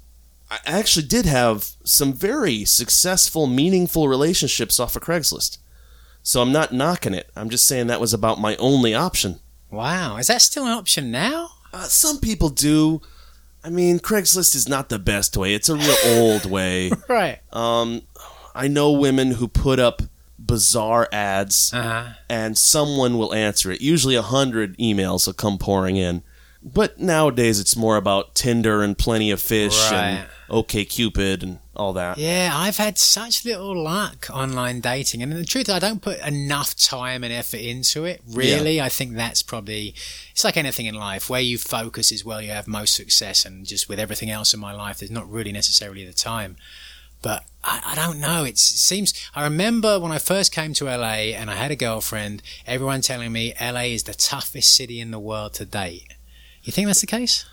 I 0.49 0.59
actually 0.65 1.05
did 1.07 1.25
have 1.25 1.71
some 1.83 2.13
very 2.13 2.63
successful, 2.65 3.47
meaningful 3.47 4.07
relationships 4.07 4.79
off 4.79 4.95
of 4.95 5.01
Craigslist. 5.03 5.57
So 6.23 6.41
I'm 6.41 6.51
not 6.51 6.73
knocking 6.73 7.13
it. 7.13 7.29
I'm 7.35 7.49
just 7.49 7.67
saying 7.67 7.87
that 7.87 7.99
was 8.01 8.13
about 8.13 8.39
my 8.39 8.55
only 8.57 8.93
option. 8.93 9.39
Wow. 9.71 10.17
Is 10.17 10.27
that 10.27 10.41
still 10.41 10.65
an 10.65 10.71
option 10.71 11.11
now? 11.11 11.49
Uh, 11.73 11.83
some 11.83 12.19
people 12.19 12.49
do. 12.49 13.01
I 13.63 13.69
mean, 13.69 13.99
Craigslist 13.99 14.55
is 14.55 14.69
not 14.69 14.87
the 14.89 14.99
best 14.99 15.35
way. 15.35 15.53
It's 15.53 15.67
a 15.69 15.75
real 15.75 15.95
old 16.05 16.45
way. 16.45 16.91
Right. 17.09 17.39
Um, 17.51 18.03
I 18.55 18.67
know 18.69 18.91
women 18.93 19.31
who 19.31 19.47
put 19.49 19.79
up 19.79 20.01
bizarre 20.39 21.09
ads, 21.11 21.73
Uh-huh. 21.73 22.13
and 22.29 22.57
someone 22.57 23.17
will 23.17 23.33
answer 23.33 23.71
it. 23.71 23.81
Usually, 23.81 24.15
a 24.15 24.21
hundred 24.21 24.77
emails 24.77 25.25
will 25.27 25.33
come 25.33 25.57
pouring 25.57 25.97
in. 25.97 26.23
But 26.73 26.99
nowadays, 26.99 27.59
it's 27.59 27.77
more 27.77 27.95
about 27.95 28.35
Tinder 28.35 28.83
and 28.83 28.97
Plenty 28.97 29.31
of 29.31 29.41
Fish 29.41 29.91
and 29.91 30.27
OK 30.49 30.83
Cupid 30.83 31.41
and 31.41 31.59
all 31.75 31.93
that. 31.93 32.17
Yeah, 32.17 32.51
I've 32.53 32.77
had 32.77 32.97
such 32.97 33.45
little 33.45 33.81
luck 33.81 34.27
online 34.29 34.81
dating. 34.81 35.23
And 35.23 35.31
the 35.31 35.45
truth, 35.45 35.69
is, 35.69 35.73
I 35.73 35.79
don't 35.79 36.01
put 36.01 36.19
enough 36.19 36.75
time 36.75 37.23
and 37.23 37.31
effort 37.31 37.61
into 37.61 38.03
it. 38.03 38.21
Really, 38.27 38.81
I 38.81 38.89
think 38.89 39.13
that's 39.13 39.41
probably, 39.41 39.95
it's 40.31 40.43
like 40.43 40.57
anything 40.57 40.87
in 40.87 40.95
life. 40.95 41.29
Where 41.29 41.39
you 41.39 41.57
focus 41.57 42.11
is 42.11 42.25
where 42.25 42.41
you 42.41 42.49
have 42.49 42.67
most 42.67 42.95
success. 42.95 43.45
And 43.45 43.65
just 43.65 43.87
with 43.87 43.99
everything 43.99 44.29
else 44.29 44.53
in 44.53 44.59
my 44.59 44.73
life, 44.73 44.99
there's 44.99 45.11
not 45.11 45.29
really 45.29 45.53
necessarily 45.53 46.05
the 46.05 46.13
time. 46.13 46.57
But 47.21 47.45
I, 47.63 47.81
I 47.85 47.95
don't 47.95 48.19
know. 48.19 48.43
It 48.43 48.57
seems, 48.57 49.13
I 49.33 49.43
remember 49.43 49.99
when 49.99 50.11
I 50.11 50.19
first 50.19 50.51
came 50.51 50.73
to 50.73 50.85
LA 50.85 51.33
and 51.33 51.49
I 51.49 51.55
had 51.55 51.71
a 51.71 51.75
girlfriend, 51.75 52.43
everyone 52.65 53.01
telling 53.01 53.31
me 53.31 53.53
LA 53.59 53.81
is 53.81 54.03
the 54.03 54.13
toughest 54.13 54.75
city 54.75 54.99
in 54.99 55.11
the 55.11 55.19
world 55.19 55.53
to 55.55 55.65
date. 55.65 56.06
You 56.67 56.73
think 56.73 56.87
that's 56.87 56.99
the 56.99 57.07
case? 57.07 57.45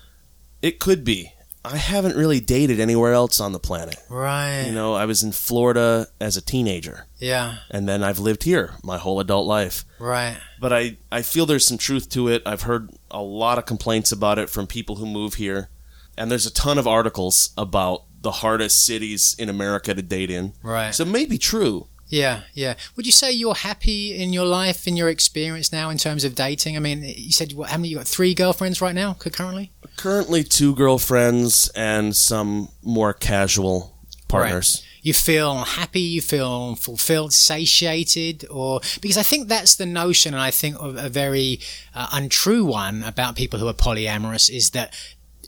It 0.61 0.77
could 0.77 1.05
be. 1.05 1.31
I 1.63 1.77
haven't 1.77 2.17
really 2.17 2.41
dated 2.41 2.81
anywhere 2.81 3.13
else 3.13 3.39
on 3.39 3.53
the 3.53 3.59
planet. 3.59 3.95
Right. 4.09 4.63
You 4.63 4.73
know, 4.73 4.93
I 4.93 5.05
was 5.05 5.23
in 5.23 5.31
Florida 5.31 6.07
as 6.19 6.35
a 6.35 6.41
teenager, 6.41 7.07
yeah. 7.17 7.59
and 7.71 7.87
then 7.87 8.03
I've 8.03 8.19
lived 8.19 8.43
here 8.43 8.73
my 8.83 8.97
whole 8.97 9.21
adult 9.21 9.47
life. 9.47 9.85
Right. 9.99 10.35
But 10.59 10.73
I, 10.73 10.97
I 11.13 11.21
feel 11.21 11.45
there's 11.45 11.65
some 11.65 11.77
truth 11.77 12.09
to 12.09 12.27
it. 12.27 12.43
I've 12.45 12.63
heard 12.63 12.91
a 13.09 13.21
lot 13.21 13.57
of 13.57 13.65
complaints 13.65 14.11
about 14.11 14.37
it 14.37 14.49
from 14.49 14.67
people 14.67 14.97
who 14.97 15.05
move 15.05 15.35
here. 15.35 15.69
And 16.17 16.29
there's 16.29 16.45
a 16.45 16.53
ton 16.53 16.77
of 16.77 16.85
articles 16.85 17.51
about 17.57 18.03
the 18.19 18.31
hardest 18.31 18.85
cities 18.85 19.33
in 19.39 19.47
America 19.47 19.93
to 19.93 20.01
date 20.01 20.29
in. 20.29 20.51
Right. 20.61 20.93
So 20.93 21.03
it 21.03 21.09
may 21.09 21.25
be 21.25 21.37
true. 21.37 21.87
Yeah, 22.07 22.41
yeah. 22.53 22.75
Would 22.95 23.05
you 23.05 23.11
say 23.11 23.31
you're 23.31 23.55
happy 23.55 24.15
in 24.15 24.31
your 24.31 24.45
life, 24.45 24.87
in 24.87 24.95
your 24.95 25.09
experience 25.09 25.71
now, 25.71 25.89
in 25.89 25.97
terms 25.97 26.23
of 26.23 26.35
dating? 26.35 26.77
I 26.77 26.79
mean, 26.79 27.03
you 27.03 27.31
said 27.31 27.53
what, 27.53 27.69
how 27.69 27.77
many? 27.77 27.89
You 27.89 27.97
got 27.97 28.07
three 28.07 28.33
girlfriends 28.33 28.79
right 28.81 28.95
now, 28.95 29.13
currently. 29.13 29.71
Currently, 29.97 30.43
two 30.43 30.75
girlfriends 30.75 31.69
and 31.69 32.15
some 32.15 32.69
more 32.83 33.13
casual 33.13 33.95
partners. 34.27 34.83
You 35.01 35.13
feel 35.13 35.57
happy, 35.57 36.01
you 36.01 36.21
feel 36.21 36.75
fulfilled, 36.75 37.33
satiated, 37.33 38.45
or 38.49 38.81
because 39.01 39.17
I 39.17 39.23
think 39.23 39.47
that's 39.47 39.75
the 39.75 39.85
notion, 39.85 40.33
and 40.33 40.41
I 40.41 40.51
think 40.51 40.77
a 40.79 41.09
very 41.09 41.59
uh, 41.93 42.07
untrue 42.11 42.65
one 42.65 43.03
about 43.03 43.35
people 43.35 43.59
who 43.59 43.67
are 43.67 43.73
polyamorous 43.73 44.49
is 44.49 44.71
that 44.71 44.95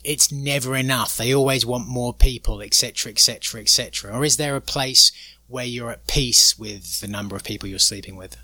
it's 0.03 0.31
never 0.31 0.75
enough. 0.75 1.17
They 1.17 1.33
always 1.33 1.65
want 1.65 1.87
more 1.87 2.13
people, 2.13 2.61
etc., 2.61 3.11
etc., 3.11 3.61
etc. 3.61 4.15
Or 4.15 4.23
is 4.23 4.37
there 4.37 4.55
a 4.55 4.61
place 4.61 5.11
where 5.47 5.65
you're 5.65 5.91
at 5.91 6.07
peace 6.07 6.57
with 6.59 6.99
the 7.01 7.07
number 7.07 7.35
of 7.35 7.43
people 7.43 7.67
you're 7.69 7.79
sleeping 7.79 8.15
with? 8.15 8.37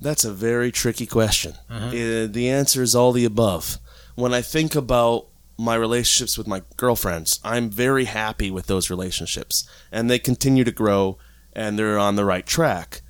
That's 0.00 0.24
a 0.24 0.32
very 0.32 0.70
tricky 0.70 1.06
question. 1.06 1.54
Uh-huh. 1.68 1.86
Uh, 1.88 2.26
the 2.28 2.48
answer 2.48 2.82
is 2.82 2.94
all 2.94 3.12
the 3.12 3.24
above. 3.24 3.78
When 4.14 4.32
I 4.32 4.42
think 4.42 4.74
about 4.76 5.26
my 5.56 5.74
relationships 5.74 6.38
with 6.38 6.46
my 6.46 6.62
girlfriends, 6.76 7.40
I'm 7.42 7.68
very 7.68 8.04
happy 8.04 8.50
with 8.50 8.66
those 8.66 8.90
relationships, 8.90 9.68
and 9.90 10.08
they 10.08 10.20
continue 10.20 10.62
to 10.64 10.70
grow, 10.70 11.18
and 11.52 11.76
they're 11.76 11.98
on 11.98 12.14
the 12.14 12.24
right 12.24 12.46
track. 12.46 13.00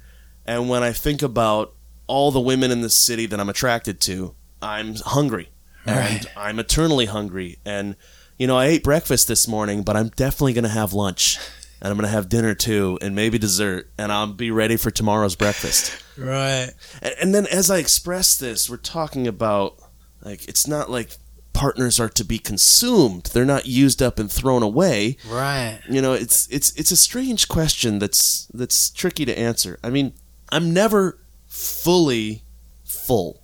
And 0.47 0.71
when 0.71 0.83
I 0.83 0.93
think 0.93 1.21
about 1.21 1.75
all 2.07 2.31
the 2.31 2.41
women 2.41 2.71
in 2.71 2.81
the 2.81 2.89
city 2.89 3.27
that 3.27 3.39
I'm 3.39 3.51
attracted 3.51 4.01
to, 4.03 4.35
I'm 4.63 4.95
hungry, 4.95 5.51
and 5.85 5.97
Right. 6.25 6.27
I'm 6.37 6.59
eternally 6.59 7.05
hungry. 7.07 7.59
And 7.67 7.97
you 8.39 8.47
know, 8.47 8.57
I 8.57 8.67
ate 8.67 8.83
breakfast 8.85 9.29
this 9.29 9.47
morning, 9.49 9.83
but 9.83 9.97
I'm 9.97 10.09
definitely 10.11 10.53
going 10.55 10.65
to 10.65 10.71
have 10.71 10.93
lunch, 10.95 11.39
and 11.81 11.91
I'm 11.91 11.97
going 11.97 12.07
to 12.07 12.13
have 12.13 12.29
dinner 12.29 12.55
too, 12.55 12.99
and 13.01 13.15
maybe 13.15 13.39
dessert, 13.39 13.91
and 13.99 14.11
I'll 14.13 14.27
be 14.29 14.51
ready 14.51 14.77
for 14.77 14.91
tomorrow's 14.91 15.37
breakfast. 15.37 16.05
Right. 16.19 16.73
And, 17.01 17.15
and 17.21 17.33
then 17.33 17.47
as 17.47 17.71
I 17.71 17.79
express 17.79 18.37
this, 18.37 18.69
we're 18.69 18.77
talking 18.77 19.29
about 19.29 19.79
like 20.25 20.49
it's 20.49 20.67
not 20.67 20.91
like 20.91 21.13
partners 21.53 22.01
are 22.01 22.09
to 22.09 22.25
be 22.25 22.39
consumed. 22.41 23.27
They're 23.27 23.45
not 23.45 23.67
used 23.67 24.03
up 24.03 24.19
and 24.19 24.31
thrown 24.31 24.65
away. 24.65 25.17
Right. 25.29 25.81
You 25.89 26.03
know, 26.03 26.15
it's 26.15 26.49
it's 26.49 26.73
it's 26.73 26.91
a 26.91 26.97
strange 26.97 27.47
question 27.47 28.01
that's 28.01 28.47
that's 28.53 28.91
tricky 28.91 29.25
to 29.27 29.39
answer. 29.39 29.79
I 29.83 29.91
mean, 29.91 30.13
I'm 30.51 30.73
never 30.75 31.19
fully 31.47 32.43
full. 32.85 33.43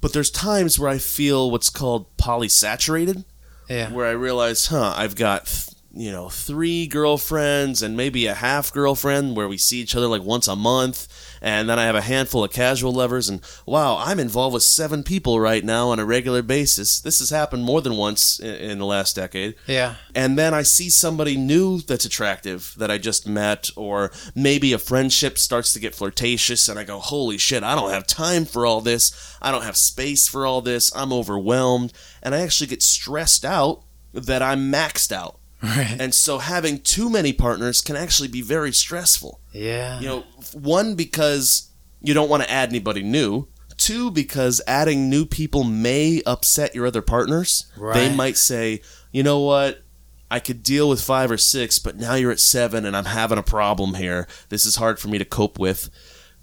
But 0.00 0.12
there's 0.12 0.30
times 0.30 0.78
where 0.78 0.90
I 0.90 0.98
feel 0.98 1.50
what's 1.50 1.70
called 1.70 2.06
polysaturated. 2.16 3.24
Yeah. 3.68 3.92
Where 3.92 4.06
I 4.06 4.12
realize, 4.12 4.66
huh, 4.66 4.94
I've 4.96 5.14
got 5.14 5.46
you 5.92 6.12
know, 6.12 6.28
three 6.28 6.86
girlfriends 6.86 7.82
and 7.82 7.96
maybe 7.96 8.26
a 8.26 8.34
half 8.34 8.72
girlfriend 8.72 9.36
where 9.36 9.48
we 9.48 9.56
see 9.56 9.80
each 9.80 9.96
other 9.96 10.06
like 10.06 10.22
once 10.22 10.46
a 10.46 10.54
month. 10.54 11.08
And 11.42 11.68
then 11.68 11.80
I 11.80 11.84
have 11.84 11.96
a 11.96 12.00
handful 12.00 12.44
of 12.44 12.52
casual 12.52 12.92
lovers. 12.92 13.28
And 13.28 13.40
wow, 13.66 13.96
I'm 13.98 14.20
involved 14.20 14.54
with 14.54 14.62
seven 14.62 15.02
people 15.02 15.40
right 15.40 15.64
now 15.64 15.88
on 15.88 15.98
a 15.98 16.04
regular 16.04 16.42
basis. 16.42 17.00
This 17.00 17.18
has 17.18 17.30
happened 17.30 17.64
more 17.64 17.80
than 17.80 17.96
once 17.96 18.38
in, 18.38 18.54
in 18.54 18.78
the 18.78 18.86
last 18.86 19.16
decade. 19.16 19.56
Yeah. 19.66 19.96
And 20.14 20.38
then 20.38 20.54
I 20.54 20.62
see 20.62 20.90
somebody 20.90 21.36
new 21.36 21.80
that's 21.80 22.04
attractive 22.04 22.74
that 22.76 22.90
I 22.90 22.98
just 22.98 23.26
met, 23.26 23.70
or 23.74 24.12
maybe 24.34 24.72
a 24.72 24.78
friendship 24.78 25.38
starts 25.38 25.72
to 25.72 25.80
get 25.80 25.94
flirtatious. 25.94 26.68
And 26.68 26.78
I 26.78 26.84
go, 26.84 27.00
holy 27.00 27.38
shit, 27.38 27.64
I 27.64 27.74
don't 27.74 27.90
have 27.90 28.06
time 28.06 28.44
for 28.44 28.64
all 28.64 28.80
this. 28.80 29.36
I 29.42 29.50
don't 29.50 29.64
have 29.64 29.76
space 29.76 30.28
for 30.28 30.46
all 30.46 30.60
this. 30.60 30.94
I'm 30.94 31.12
overwhelmed. 31.12 31.92
And 32.22 32.32
I 32.32 32.42
actually 32.42 32.68
get 32.68 32.82
stressed 32.82 33.44
out 33.44 33.82
that 34.12 34.42
I'm 34.42 34.70
maxed 34.72 35.10
out 35.10 35.39
Right. 35.62 35.96
And 35.98 36.14
so 36.14 36.38
having 36.38 36.80
too 36.80 37.10
many 37.10 37.32
partners 37.32 37.80
can 37.80 37.96
actually 37.96 38.28
be 38.28 38.42
very 38.42 38.72
stressful. 38.72 39.40
Yeah. 39.52 40.00
You 40.00 40.06
know, 40.06 40.24
one 40.52 40.94
because 40.94 41.70
you 42.00 42.14
don't 42.14 42.30
want 42.30 42.42
to 42.42 42.50
add 42.50 42.70
anybody 42.70 43.02
new. 43.02 43.48
Two 43.76 44.10
because 44.10 44.60
adding 44.66 45.08
new 45.08 45.24
people 45.24 45.64
may 45.64 46.22
upset 46.26 46.74
your 46.74 46.86
other 46.86 47.02
partners. 47.02 47.70
Right. 47.76 47.94
They 47.94 48.14
might 48.14 48.36
say, 48.36 48.82
"You 49.10 49.22
know 49.22 49.40
what? 49.40 49.82
I 50.30 50.38
could 50.38 50.62
deal 50.62 50.88
with 50.88 51.02
5 51.02 51.30
or 51.30 51.38
6, 51.38 51.78
but 51.78 51.96
now 51.96 52.14
you're 52.14 52.30
at 52.30 52.40
7 52.40 52.84
and 52.84 52.96
I'm 52.96 53.06
having 53.06 53.38
a 53.38 53.42
problem 53.42 53.94
here. 53.94 54.28
This 54.48 54.64
is 54.64 54.76
hard 54.76 54.98
for 54.98 55.08
me 55.08 55.18
to 55.18 55.24
cope 55.24 55.58
with." 55.58 55.90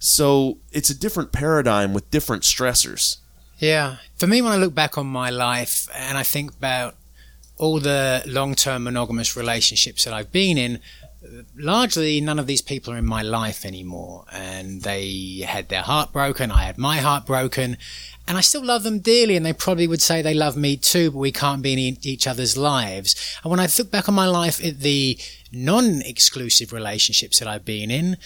So, 0.00 0.58
it's 0.70 0.90
a 0.90 0.98
different 0.98 1.32
paradigm 1.32 1.92
with 1.92 2.10
different 2.10 2.42
stressors. 2.44 3.16
Yeah. 3.58 3.96
For 4.16 4.26
me, 4.26 4.42
when 4.42 4.52
I 4.52 4.56
look 4.56 4.74
back 4.74 4.98
on 4.98 5.06
my 5.06 5.30
life 5.30 5.88
and 5.94 6.16
I 6.18 6.22
think 6.22 6.52
about 6.52 6.96
all 7.58 7.80
the 7.80 8.22
long 8.26 8.54
term 8.54 8.84
monogamous 8.84 9.36
relationships 9.36 10.04
that 10.04 10.14
I've 10.14 10.32
been 10.32 10.56
in, 10.56 10.80
largely 11.56 12.20
none 12.20 12.38
of 12.38 12.46
these 12.46 12.62
people 12.62 12.92
are 12.92 12.98
in 12.98 13.06
my 13.06 13.22
life 13.22 13.64
anymore. 13.64 14.24
And 14.32 14.82
they 14.82 15.44
had 15.46 15.68
their 15.68 15.82
heart 15.82 16.12
broken. 16.12 16.50
I 16.50 16.62
had 16.62 16.78
my 16.78 16.98
heart 16.98 17.26
broken. 17.26 17.76
And 18.26 18.36
I 18.36 18.42
still 18.42 18.64
love 18.64 18.82
them 18.82 18.98
dearly, 18.98 19.36
and 19.36 19.46
they 19.46 19.54
probably 19.54 19.86
would 19.86 20.02
say 20.02 20.20
they 20.20 20.34
love 20.34 20.54
me 20.54 20.76
too, 20.76 21.10
but 21.10 21.18
we 21.18 21.32
can't 21.32 21.62
be 21.62 21.72
in 21.72 21.96
each 22.02 22.26
other's 22.26 22.58
lives. 22.58 23.38
And 23.42 23.50
when 23.50 23.58
I 23.58 23.68
look 23.78 23.90
back 23.90 24.06
on 24.08 24.14
my 24.14 24.26
life 24.26 24.62
at 24.62 24.80
the 24.80 25.18
non 25.50 26.02
exclusive 26.02 26.72
relationships 26.72 27.38
that 27.38 27.48
I've 27.48 27.64
been 27.64 27.90
in, 27.90 28.18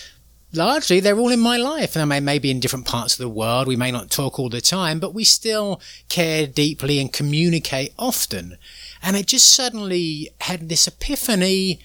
largely 0.52 1.00
they're 1.00 1.18
all 1.18 1.30
in 1.30 1.38
my 1.38 1.56
life. 1.56 1.94
And 1.94 2.10
they 2.10 2.20
may 2.20 2.40
be 2.40 2.50
in 2.50 2.58
different 2.58 2.86
parts 2.86 3.14
of 3.14 3.18
the 3.18 3.28
world. 3.28 3.68
We 3.68 3.76
may 3.76 3.92
not 3.92 4.10
talk 4.10 4.38
all 4.40 4.48
the 4.48 4.60
time, 4.60 4.98
but 4.98 5.14
we 5.14 5.24
still 5.24 5.80
care 6.08 6.48
deeply 6.48 6.98
and 6.98 7.12
communicate 7.12 7.94
often. 7.96 8.58
And 9.02 9.16
I 9.16 9.22
just 9.22 9.52
suddenly 9.52 10.30
had 10.40 10.68
this 10.68 10.86
epiphany. 10.86 11.80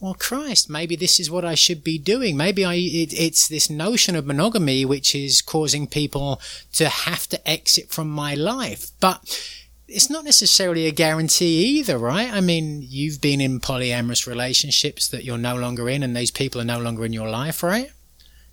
Well, 0.00 0.14
Christ, 0.14 0.70
maybe 0.70 0.96
this 0.96 1.20
is 1.20 1.30
what 1.30 1.44
I 1.44 1.54
should 1.54 1.84
be 1.84 1.98
doing. 1.98 2.36
Maybe 2.36 2.64
I, 2.64 2.74
it, 2.74 3.12
it's 3.12 3.48
this 3.48 3.70
notion 3.70 4.16
of 4.16 4.26
monogamy 4.26 4.84
which 4.84 5.14
is 5.14 5.42
causing 5.42 5.86
people 5.86 6.40
to 6.74 6.88
have 6.88 7.28
to 7.28 7.48
exit 7.48 7.90
from 7.90 8.10
my 8.10 8.34
life. 8.34 8.90
But 9.00 9.20
it's 9.88 10.10
not 10.10 10.24
necessarily 10.24 10.86
a 10.86 10.92
guarantee 10.92 11.78
either, 11.78 11.98
right? 11.98 12.32
I 12.32 12.40
mean, 12.40 12.84
you've 12.88 13.20
been 13.20 13.40
in 13.40 13.60
polyamorous 13.60 14.26
relationships 14.26 15.06
that 15.08 15.24
you're 15.24 15.38
no 15.38 15.56
longer 15.56 15.88
in, 15.88 16.02
and 16.02 16.16
these 16.16 16.30
people 16.30 16.60
are 16.60 16.64
no 16.64 16.80
longer 16.80 17.04
in 17.04 17.12
your 17.12 17.28
life, 17.28 17.62
right? 17.62 17.92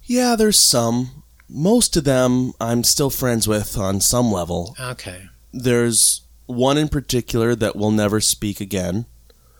Yeah, 0.03 0.36
there's 0.36 0.60
some. 0.60 1.24
Most 1.47 1.95
of 1.95 2.03
them 2.03 2.53
I'm 2.60 2.84
still 2.84 3.10
friends 3.10 3.47
with 3.47 3.78
on 3.78 4.01
some 4.01 4.32
level. 4.32 4.76
Okay. 4.80 5.30
There's 5.51 6.22
one 6.50 6.78
in 6.78 6.89
particular 6.89 7.54
that 7.56 7.76
will 7.76 7.91
never 7.91 8.20
speak 8.20 8.60
again. 8.60 9.06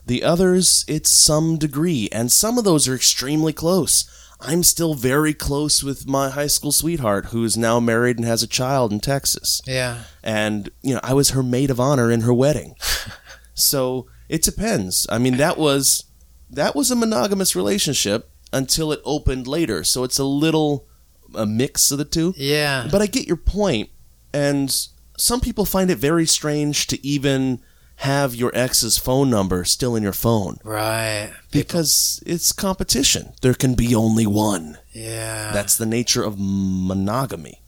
The 0.06 0.24
others, 0.24 0.84
it's 0.88 1.10
some 1.10 1.56
degree, 1.56 2.08
and 2.10 2.32
some 2.32 2.58
of 2.58 2.64
those 2.64 2.88
are 2.88 2.94
extremely 2.94 3.52
close. 3.52 4.10
I'm 4.40 4.62
still 4.62 4.94
very 4.94 5.32
close 5.32 5.84
with 5.84 6.08
my 6.08 6.30
high 6.30 6.48
school 6.48 6.72
sweetheart 6.72 7.26
who 7.26 7.44
is 7.44 7.56
now 7.56 7.78
married 7.78 8.16
and 8.16 8.26
has 8.26 8.42
a 8.42 8.48
child 8.48 8.90
in 8.90 8.98
Texas. 8.98 9.62
Yeah. 9.66 10.04
And, 10.22 10.70
you 10.82 10.94
know, 10.94 11.00
I 11.02 11.14
was 11.14 11.30
her 11.30 11.42
maid 11.42 11.70
of 11.70 11.78
honor 11.78 12.10
in 12.10 12.22
her 12.22 12.34
wedding. 12.34 12.74
so 13.54 14.06
it 14.28 14.42
depends. 14.42 15.06
I 15.10 15.18
mean, 15.18 15.36
that 15.36 15.58
was 15.58 16.04
that 16.48 16.74
was 16.74 16.90
a 16.90 16.96
monogamous 16.96 17.54
relationship 17.54 18.30
until 18.52 18.90
it 18.90 19.00
opened 19.04 19.46
later. 19.46 19.84
So 19.84 20.02
it's 20.02 20.18
a 20.18 20.24
little 20.24 20.88
a 21.34 21.46
mix 21.46 21.90
of 21.90 21.98
the 21.98 22.04
two. 22.04 22.34
Yeah. 22.36 22.88
But 22.90 23.02
I 23.02 23.06
get 23.06 23.28
your 23.28 23.36
point, 23.36 23.90
and 24.32 24.74
some 25.20 25.40
people 25.40 25.64
find 25.64 25.90
it 25.90 25.98
very 25.98 26.26
strange 26.26 26.86
to 26.88 27.06
even 27.06 27.60
have 27.96 28.34
your 28.34 28.50
ex's 28.54 28.96
phone 28.96 29.28
number 29.28 29.62
still 29.64 29.94
in 29.94 30.02
your 30.02 30.14
phone 30.14 30.56
Right. 30.64 31.30
because 31.50 32.22
it's 32.24 32.50
competition. 32.52 33.34
There 33.42 33.52
can 33.52 33.74
be 33.74 33.94
only 33.94 34.26
one. 34.26 34.78
Yeah. 34.92 35.52
That's 35.52 35.76
the 35.76 35.84
nature 35.84 36.22
of 36.22 36.36
monogamy. 36.38 37.60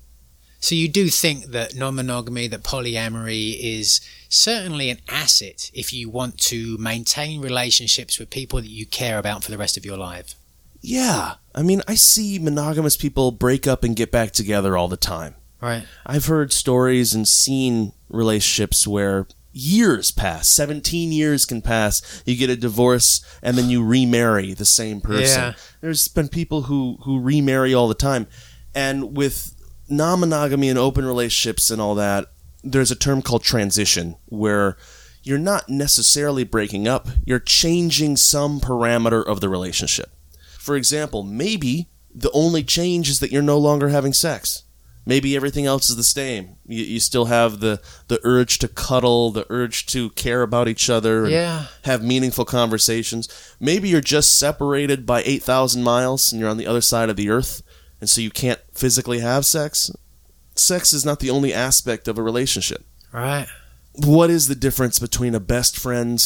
So 0.58 0.74
you 0.74 0.88
do 0.88 1.08
think 1.08 1.46
that 1.46 1.74
non-monogamy, 1.74 2.46
that 2.48 2.62
polyamory 2.62 3.58
is 3.60 4.00
certainly 4.28 4.90
an 4.90 4.98
asset 5.08 5.70
if 5.74 5.92
you 5.92 6.08
want 6.08 6.38
to 6.38 6.78
maintain 6.78 7.42
relationships 7.42 8.18
with 8.18 8.30
people 8.30 8.60
that 8.60 8.70
you 8.70 8.86
care 8.86 9.18
about 9.18 9.42
for 9.44 9.50
the 9.50 9.58
rest 9.58 9.76
of 9.76 9.84
your 9.84 9.98
life. 9.98 10.34
Yeah. 10.80 11.34
I 11.54 11.62
mean, 11.62 11.82
I 11.86 11.94
see 11.96 12.38
monogamous 12.38 12.96
people 12.96 13.32
break 13.32 13.66
up 13.66 13.84
and 13.84 13.94
get 13.96 14.10
back 14.10 14.30
together 14.32 14.76
all 14.76 14.88
the 14.88 14.96
time. 14.96 15.34
Right. 15.62 15.86
I've 16.04 16.26
heard 16.26 16.52
stories 16.52 17.14
and 17.14 17.26
seen 17.26 17.92
relationships 18.08 18.86
where 18.86 19.28
years 19.52 20.10
pass 20.10 20.48
17 20.48 21.12
years 21.12 21.44
can 21.44 21.62
pass. 21.62 22.22
You 22.26 22.36
get 22.36 22.50
a 22.50 22.56
divorce 22.56 23.24
and 23.42 23.56
then 23.56 23.70
you 23.70 23.84
remarry 23.84 24.54
the 24.54 24.64
same 24.64 25.00
person. 25.00 25.42
Yeah. 25.42 25.52
there's 25.80 26.08
been 26.08 26.28
people 26.28 26.62
who 26.62 26.98
who 27.02 27.20
remarry 27.20 27.72
all 27.72 27.88
the 27.88 27.94
time. 27.94 28.26
And 28.74 29.16
with 29.16 29.54
non-monogamy 29.88 30.68
and 30.68 30.78
open 30.78 31.04
relationships 31.04 31.70
and 31.70 31.80
all 31.80 31.94
that 31.94 32.26
there's 32.64 32.90
a 32.90 32.96
term 32.96 33.22
called 33.22 33.42
transition 33.42 34.16
where 34.26 34.76
you're 35.22 35.38
not 35.38 35.68
necessarily 35.68 36.42
breaking 36.42 36.88
up. 36.88 37.08
You're 37.24 37.38
changing 37.38 38.16
some 38.16 38.60
parameter 38.60 39.24
of 39.24 39.40
the 39.40 39.48
relationship. 39.48 40.10
For 40.58 40.74
example 40.74 41.22
maybe 41.22 41.88
the 42.12 42.32
only 42.32 42.64
change 42.64 43.08
is 43.08 43.20
that 43.20 43.30
you're 43.30 43.42
no 43.42 43.58
longer 43.58 43.90
having 43.90 44.12
sex 44.12 44.64
maybe 45.04 45.34
everything 45.36 45.66
else 45.66 45.90
is 45.90 45.96
the 45.96 46.02
same. 46.02 46.56
You, 46.66 46.82
you 46.84 47.00
still 47.00 47.26
have 47.26 47.60
the, 47.60 47.80
the 48.08 48.20
urge 48.24 48.58
to 48.58 48.68
cuddle, 48.68 49.30
the 49.30 49.46
urge 49.50 49.86
to 49.86 50.10
care 50.10 50.42
about 50.42 50.68
each 50.68 50.88
other, 50.90 51.24
and 51.24 51.32
Yeah. 51.32 51.66
have 51.84 52.02
meaningful 52.04 52.44
conversations. 52.44 53.28
Maybe 53.60 53.88
you're 53.88 54.00
just 54.00 54.38
separated 54.38 55.04
by 55.06 55.22
8,000 55.24 55.82
miles 55.82 56.32
and 56.32 56.40
you're 56.40 56.50
on 56.50 56.56
the 56.58 56.66
other 56.66 56.80
side 56.80 57.10
of 57.10 57.16
the 57.16 57.30
earth, 57.30 57.62
and 58.00 58.08
so 58.08 58.20
you 58.20 58.30
can't 58.30 58.60
physically 58.72 59.20
have 59.20 59.44
sex. 59.46 59.90
Sex 60.54 60.92
is 60.92 61.04
not 61.04 61.20
the 61.20 61.30
only 61.30 61.52
aspect 61.52 62.08
of 62.08 62.18
a 62.18 62.22
relationship. 62.22 62.84
Right. 63.12 63.46
What 63.94 64.30
is 64.30 64.48
the 64.48 64.54
difference 64.54 64.98
between 64.98 65.34
a 65.34 65.40
best 65.40 65.76
friend 65.78 66.22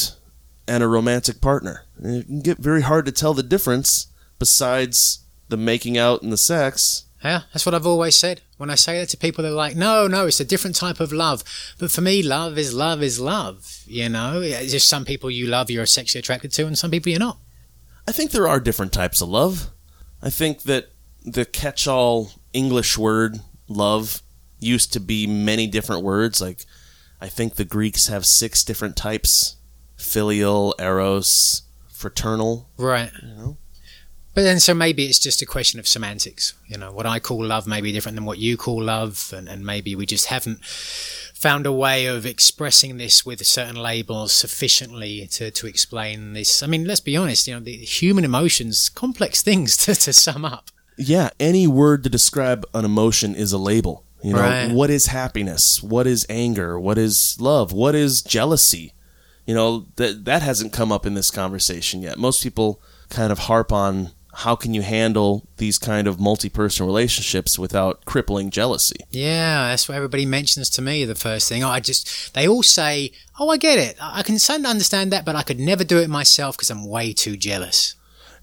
and 0.69 0.83
a 0.83 0.89
romantic 0.89 1.41
partner? 1.41 1.85
It 2.03 2.27
can 2.27 2.41
get 2.41 2.59
very 2.59 2.83
hard 2.83 3.07
to 3.07 3.13
tell 3.13 3.35
the 3.35 3.43
difference 3.43 4.09
besides 4.39 5.21
the 5.49 5.57
making 5.57 5.97
out 5.99 6.23
and 6.23 6.33
the 6.33 6.37
sex. 6.37 7.06
Yeah, 7.25 7.43
that's 7.53 7.65
what 7.65 7.75
I've 7.75 7.87
always 7.87 8.17
said. 8.17 8.43
When 8.59 8.71
I 8.71 8.75
say 8.75 8.99
that 8.99 9.09
to 9.11 9.17
people, 9.17 9.43
they're 9.43 9.53
like, 9.53 9.75
no, 9.75 10.07
no, 10.07 10.27
it's 10.27 10.41
a 10.41 10.45
different 10.45 10.77
type 10.77 11.01
of 11.01 11.13
love. 11.13 11.43
But 11.79 11.91
for 11.91 12.01
me, 12.01 12.23
love 12.23 12.59
is 12.59 12.75
love 12.75 13.03
is 13.03 13.19
love. 13.19 13.83
You 13.87 14.09
know, 14.09 14.41
it's 14.43 14.73
just 14.73 14.89
some 14.89 15.05
people 15.05 15.31
you 15.31 15.47
love, 15.47 15.71
you're 15.71 15.87
sexually 15.87 16.21
attracted 16.21 16.53
to, 16.53 16.67
and 16.67 16.77
some 16.77 16.91
people 16.91 17.11
you're 17.11 17.19
not. 17.19 17.39
I 18.07 18.13
think 18.13 18.31
there 18.31 18.49
are 18.49 18.61
different 18.61 18.93
types 18.93 19.21
of 19.21 19.29
love. 19.29 19.71
I 20.23 20.31
think 20.31 20.63
that 20.63 20.91
the 21.25 21.45
catch 21.45 21.89
all 21.89 22.31
English 22.53 22.97
word 22.97 23.41
love 23.69 24.23
used 24.61 24.93
to 24.93 25.01
be 25.01 25.27
many 25.27 25.67
different 25.67 26.03
words. 26.03 26.41
Like, 26.41 26.65
I 27.21 27.29
think 27.29 27.55
the 27.55 27.65
Greeks 27.65 28.09
have 28.09 28.27
six 28.27 28.63
different 28.63 28.97
types 28.97 29.57
filial, 29.97 30.75
eros, 30.79 31.63
fraternal. 31.89 32.69
Right. 32.77 33.11
You 33.23 33.29
know? 33.29 33.57
But 34.37 34.43
then, 34.43 34.61
so 34.61 34.75
maybe 34.75 35.07
it's 35.07 35.19
just 35.19 35.41
a 35.41 35.47
question 35.47 35.81
of 35.81 35.89
semantics. 35.89 36.53
You 36.67 36.77
know, 36.77 36.93
what 36.93 37.07
I 37.07 37.21
call 37.21 37.43
love 37.43 37.67
may 37.67 37.81
be 37.81 37.91
different 37.91 38.17
than 38.17 38.27
what 38.27 38.37
you 38.37 38.59
call 38.59 38.83
love, 38.83 39.33
and, 39.35 39.49
and 39.49 39.65
maybe 39.65 39.97
we 39.97 40.05
just 40.05 40.27
haven't 40.27 40.63
found 40.63 41.65
a 41.65 41.73
way 41.73 42.05
of 42.05 42.27
expressing 42.27 42.99
this 42.99 43.25
with 43.25 43.47
certain 43.47 43.77
labels 43.77 44.35
sufficiently 44.35 45.27
to, 45.29 45.51
to 45.53 45.67
explain 45.67 46.35
this. 46.35 46.63
I 46.63 46.67
mean, 46.67 46.85
let's 46.85 47.01
be 47.01 47.17
honest, 47.17 47.49
you 47.49 47.55
know, 47.55 47.61
the 47.61 47.77
human 47.77 48.25
emotions, 48.27 48.91
complex 48.91 49.41
things 49.43 49.75
to, 49.87 49.95
to 49.95 50.13
sum 50.13 50.45
up. 50.45 50.67
Yeah, 50.99 51.31
any 51.41 51.67
word 51.67 52.05
to 52.05 52.11
describe 52.11 52.67
an 52.75 52.85
emotion 52.85 53.35
is 53.35 53.53
a 53.55 53.59
label. 53.59 54.05
You 54.23 54.35
know, 54.35 54.41
Right. 54.41 54.71
what 54.71 54.91
is 54.91 55.07
happiness? 55.07 55.83
What 55.83 56.07
is 56.07 56.27
anger? 56.29 56.79
What 56.79 56.99
is 56.99 57.39
love? 57.41 57.73
What 57.73 57.95
is 57.95 58.21
jealousy? 58.21 58.93
You 59.47 59.55
know, 59.55 59.87
that 59.97 60.27
that 60.27 60.43
hasn't 60.43 60.75
come 60.75 60.93
up 60.93 61.07
in 61.07 61.15
this 61.15 61.31
conversation 61.31 62.03
yet. 62.03 62.19
Most 62.19 62.43
people 62.43 62.83
kind 63.09 63.33
of 63.33 63.39
harp 63.41 63.73
on 63.73 64.11
how 64.37 64.55
can 64.55 64.75
you 64.75 64.83
handle 64.83 65.47
these 65.57 65.79
kind 65.79 66.07
of 66.07 66.21
multi-personal 66.21 66.87
relationships 66.87 67.59
without 67.59 68.05
crippling 68.05 68.51
jealousy? 68.51 68.97
Yeah, 69.11 69.69
that's 69.69 69.89
what 69.89 69.97
everybody 69.97 70.27
mentions 70.27 70.69
to 70.71 70.83
me. 70.83 71.07
The 71.07 71.15
first 71.15 71.49
thing, 71.49 71.65
oh, 71.65 71.71
I 71.71 71.81
just 71.81 72.35
they 72.35 72.47
all 72.47 72.63
say, 72.63 73.13
"Oh, 73.41 73.49
I 73.49 73.57
get 73.57 73.79
it. 73.79 73.97
I 74.01 74.23
can 74.23 74.37
understand 74.67 75.11
that, 75.13 75.25
but 75.25 75.37
I 75.37 75.43
could 75.43 75.59
never 75.59 75.85
do 75.85 75.99
it 75.99 76.11
myself 76.11 76.57
because 76.57 76.71
I'm 76.71 76.87
way 76.87 77.15
too 77.15 77.39
jealous." 77.39 77.95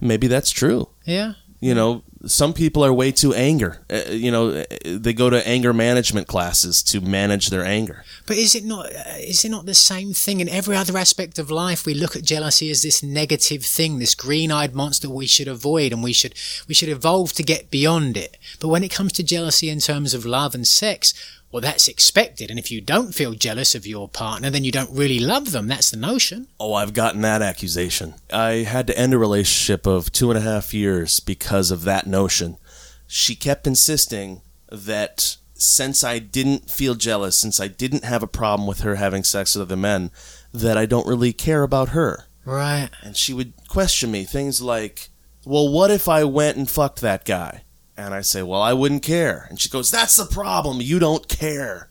Maybe 0.02 0.28
that's 0.28 0.50
true. 0.50 0.90
Yeah. 1.06 1.34
You 1.60 1.76
know, 1.76 2.04
some 2.26 2.54
people 2.54 2.86
are 2.86 2.94
way 2.94 3.12
too 3.12 3.34
anger. 3.34 3.82
Uh, 3.92 4.12
you 4.12 4.32
know, 4.32 4.50
uh, 4.50 4.64
they 4.86 5.14
go 5.14 5.30
to 5.30 5.46
anger 5.48 5.74
management 5.74 6.28
classes 6.28 6.82
to 6.84 7.02
manage 7.02 7.50
their 7.50 7.66
anger. 7.66 8.06
But 8.26 8.38
is 8.38 8.56
it 8.56 8.64
not? 8.64 8.86
Uh, 8.86 9.18
is 9.20 9.44
it 9.44 9.50
not 9.50 9.66
the 9.66 9.74
same 9.74 10.14
thing 10.14 10.40
in 10.40 10.48
every 10.48 10.76
other 10.76 10.98
aspect 10.98 11.38
of 11.38 11.52
life? 11.52 11.86
We 11.86 11.94
look 11.94 12.16
at 12.16 12.24
jealousy 12.24 12.72
as 12.72 12.82
this 12.82 13.04
negative 13.04 13.66
thing, 13.66 14.00
this 14.00 14.16
green-eyed 14.16 14.74
monster 14.74 15.10
we 15.10 15.28
should 15.28 15.48
avoid, 15.48 15.92
and 15.92 16.04
we 16.04 16.14
should 16.14 16.36
we 16.68 16.74
should 16.74 16.90
evolve 16.90 17.34
to 17.34 17.44
get 17.44 17.70
beyond 17.70 18.16
it. 18.18 18.38
But 18.60 18.70
when 18.70 18.84
it 18.84 18.92
comes 18.92 19.14
to 19.14 19.24
jealousy 19.24 19.70
in 19.70 19.80
terms 19.80 20.14
of 20.14 20.26
love 20.26 20.56
and 20.56 20.68
sex, 20.68 21.14
well, 21.54 21.62
that's 21.62 21.88
expected. 21.88 22.50
And 22.50 22.58
if 22.58 22.72
you 22.72 22.82
don't 22.82 23.14
feel 23.14 23.34
jealous 23.34 23.76
of 23.76 23.86
your 23.86 24.10
partner, 24.10 24.50
then 24.50 24.64
you 24.64 24.72
don't 24.72 24.90
really 24.90 25.20
love 25.20 25.52
them. 25.52 25.68
That's 25.68 25.92
the 25.92 25.98
notion. 25.98 26.48
Oh, 26.60 26.74
I've 26.74 26.96
gotten 26.96 27.22
that 27.22 27.44
accusation. 27.44 28.16
I 28.34 28.64
had 28.64 28.88
to 28.88 28.98
end 28.98 29.14
a 29.14 29.20
relationship 29.20 29.86
of 29.86 30.12
two 30.12 30.32
and 30.32 30.38
a 30.40 30.42
half 30.42 30.74
years 30.74 31.20
because 31.20 31.70
of 31.70 31.84
that 31.84 32.08
notion. 32.08 32.58
She 33.06 33.36
kept 33.36 33.68
insisting 33.68 34.42
that 34.72 35.38
since 35.54 36.04
I 36.04 36.18
didn't 36.18 36.72
feel 36.72 36.96
jealous, 36.96 37.38
since 37.38 37.60
I 37.60 37.68
didn't 37.68 38.04
have 38.04 38.24
a 38.24 38.28
problem 38.28 38.68
with 38.68 38.80
her 38.80 38.96
having 38.96 39.24
sex 39.24 39.54
with 39.54 39.62
other 39.62 39.78
men, 39.78 40.10
that 40.52 40.76
I 40.76 40.88
don't 40.88 41.08
really 41.08 41.34
care 41.34 41.62
about 41.62 41.90
her. 41.90 42.26
Right. 42.46 42.90
And 43.04 43.16
she 43.16 43.32
would 43.32 43.54
question 43.68 44.10
me 44.10 44.24
things 44.24 44.60
like, 44.60 45.10
well, 45.46 45.72
what 45.72 45.92
if 45.92 46.10
I 46.10 46.24
went 46.24 46.58
and 46.58 46.68
fucked 46.68 47.02
that 47.02 47.26
guy? 47.26 47.62
And 47.96 48.14
I 48.14 48.22
say, 48.22 48.42
Well, 48.44 48.62
I 48.62 48.74
wouldn't 48.74 49.04
care. 49.04 49.48
And 49.50 49.60
she 49.60 49.70
goes, 49.70 49.92
That's 49.92 50.16
the 50.16 50.26
problem. 50.26 50.82
You 50.82 51.00
don't 51.00 51.28
care. 51.28 51.90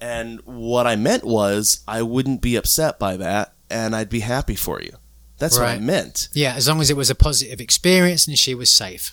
And 0.00 0.40
what 0.44 0.86
I 0.86 0.96
meant 0.96 1.24
was, 1.24 1.82
I 1.88 2.02
wouldn't 2.02 2.42
be 2.42 2.56
upset 2.56 2.98
by 2.98 3.16
that 3.16 3.54
and 3.70 3.96
I'd 3.96 4.10
be 4.10 4.20
happy 4.20 4.54
for 4.54 4.82
you. 4.82 4.96
That's 5.38 5.58
right. 5.58 5.66
what 5.66 5.76
I 5.76 5.78
meant. 5.78 6.28
Yeah, 6.32 6.54
as 6.54 6.68
long 6.68 6.80
as 6.80 6.90
it 6.90 6.96
was 6.96 7.10
a 7.10 7.14
positive 7.14 7.60
experience 7.60 8.26
and 8.26 8.38
she 8.38 8.54
was 8.54 8.70
safe. 8.70 9.12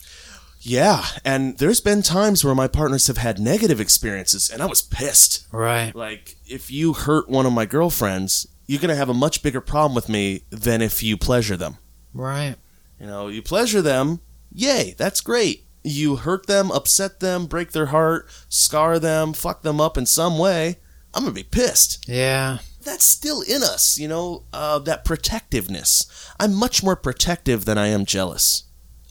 Yeah, 0.60 1.06
and 1.26 1.58
there's 1.58 1.82
been 1.82 2.04
times 2.04 2.44
where 2.44 2.54
my 2.54 2.68
partners 2.68 3.08
have 3.08 3.18
had 3.18 3.40
negative 3.40 3.80
experiences 3.80 4.50
and 4.50 4.62
I 4.62 4.68
was 4.68 4.82
pissed. 4.82 5.48
Right. 5.52 5.96
Like, 5.96 6.36
if 6.48 6.70
you 6.70 6.94
hurt 6.94 7.30
one 7.30 7.48
of 7.48 7.54
my 7.54 7.66
girlfriends, 7.66 8.46
you're 8.68 8.82
going 8.82 8.90
to 8.90 8.96
have 8.96 9.10
a 9.10 9.14
much 9.14 9.42
bigger 9.42 9.62
problem 9.62 9.96
with 9.96 10.10
me 10.10 10.44
than 10.52 10.82
if 10.82 11.02
you 11.02 11.18
pleasure 11.18 11.58
them. 11.58 11.78
Right. 12.14 12.56
You 13.00 13.08
know, 13.08 13.28
you 13.28 13.42
pleasure 13.42 13.82
them, 13.82 14.20
yay, 14.52 14.94
that's 14.98 15.22
great 15.22 15.66
you 15.84 16.18
hurt 16.18 16.46
them, 16.48 16.72
upset 16.72 17.20
them, 17.20 17.46
break 17.46 17.72
their 17.72 17.88
heart, 17.88 18.30
scar 18.50 19.00
them, 19.00 19.34
fuck 19.34 19.62
them 19.62 19.82
up 19.82 19.98
in 19.98 20.06
some 20.06 20.38
way, 20.38 20.78
I'm 21.14 21.24
gonna 21.24 21.34
be 21.34 21.44
pissed. 21.44 22.08
Yeah. 22.08 22.60
That's 22.84 23.06
still 23.06 23.42
in 23.42 23.62
us, 23.64 23.98
you 24.00 24.08
know, 24.08 24.44
uh, 24.54 24.80
that 24.80 25.06
protectiveness. 25.06 26.34
I'm 26.40 26.54
much 26.54 26.84
more 26.84 26.96
protective 26.96 27.66
than 27.66 27.78
I 27.78 27.88
am 27.88 28.06
jealous. 28.06 28.64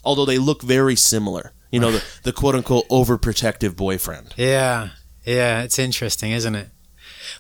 Although 0.03 0.25
they 0.25 0.39
look 0.39 0.63
very 0.63 0.97
similar. 0.97 1.53
You 1.71 1.79
know, 1.79 1.93
the, 1.93 2.05
the 2.25 2.33
quote 2.33 2.57
unquote 2.57 2.89
overprotective 2.89 3.77
boyfriend. 3.77 4.35
Yeah. 4.37 4.91
Yeah, 5.25 5.63
it's 5.63 5.79
interesting, 5.79 6.33
isn't 6.33 6.55
it? 6.55 6.69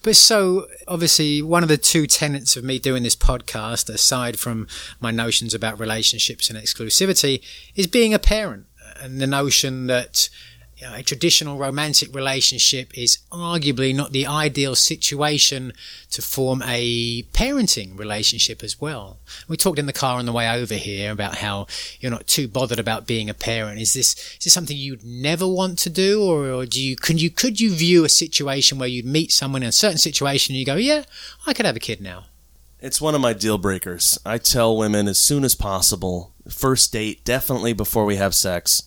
But 0.02 0.14
so, 0.14 0.66
obviously, 0.86 1.42
one 1.42 1.62
of 1.62 1.68
the 1.68 1.76
two 1.76 2.06
tenets 2.06 2.56
of 2.56 2.62
me 2.62 2.78
doing 2.78 3.02
this 3.02 3.16
podcast, 3.16 3.92
aside 3.92 4.38
from 4.38 4.68
my 5.00 5.10
notions 5.10 5.52
about 5.52 5.80
relationships 5.80 6.48
and 6.48 6.58
exclusivity, 6.58 7.42
is 7.74 7.86
being 7.86 8.14
a 8.14 8.18
parent 8.18 8.66
the 9.08 9.26
notion 9.26 9.86
that 9.86 10.28
you 10.80 10.86
know, 10.86 10.94
a 10.94 11.02
traditional 11.02 11.58
romantic 11.58 12.14
relationship 12.14 12.96
is 12.96 13.18
arguably 13.30 13.94
not 13.94 14.12
the 14.12 14.26
ideal 14.26 14.74
situation 14.74 15.74
to 16.10 16.22
form 16.22 16.62
a 16.64 17.22
parenting 17.34 17.98
relationship 17.98 18.62
as 18.62 18.80
well. 18.80 19.18
We 19.46 19.58
talked 19.58 19.78
in 19.78 19.84
the 19.86 19.92
car 19.92 20.18
on 20.18 20.24
the 20.24 20.32
way 20.32 20.48
over 20.48 20.74
here 20.74 21.12
about 21.12 21.36
how 21.36 21.66
you're 22.00 22.10
not 22.10 22.26
too 22.26 22.48
bothered 22.48 22.78
about 22.78 23.06
being 23.06 23.28
a 23.28 23.34
parent. 23.34 23.78
Is 23.78 23.92
this 23.92 24.14
is 24.14 24.44
this 24.44 24.52
something 24.52 24.76
you'd 24.76 25.04
never 25.04 25.46
want 25.46 25.78
to 25.80 25.90
do, 25.90 26.22
or, 26.22 26.50
or 26.50 26.64
do 26.64 26.82
you 26.82 26.96
can 26.96 27.18
you 27.18 27.30
could 27.30 27.60
you 27.60 27.74
view 27.74 28.04
a 28.04 28.08
situation 28.08 28.78
where 28.78 28.88
you'd 28.88 29.04
meet 29.04 29.32
someone 29.32 29.62
in 29.62 29.68
a 29.68 29.72
certain 29.72 29.98
situation 29.98 30.54
and 30.54 30.60
you 30.60 30.66
go, 30.66 30.76
yeah, 30.76 31.02
I 31.46 31.52
could 31.52 31.66
have 31.66 31.76
a 31.76 31.80
kid 31.80 32.00
now. 32.00 32.24
It's 32.80 33.02
one 33.02 33.14
of 33.14 33.20
my 33.20 33.34
deal 33.34 33.58
breakers. 33.58 34.18
I 34.24 34.38
tell 34.38 34.74
women 34.74 35.06
as 35.06 35.18
soon 35.18 35.44
as 35.44 35.54
possible, 35.54 36.32
first 36.48 36.90
date, 36.94 37.22
definitely 37.26 37.74
before 37.74 38.06
we 38.06 38.16
have 38.16 38.34
sex 38.34 38.84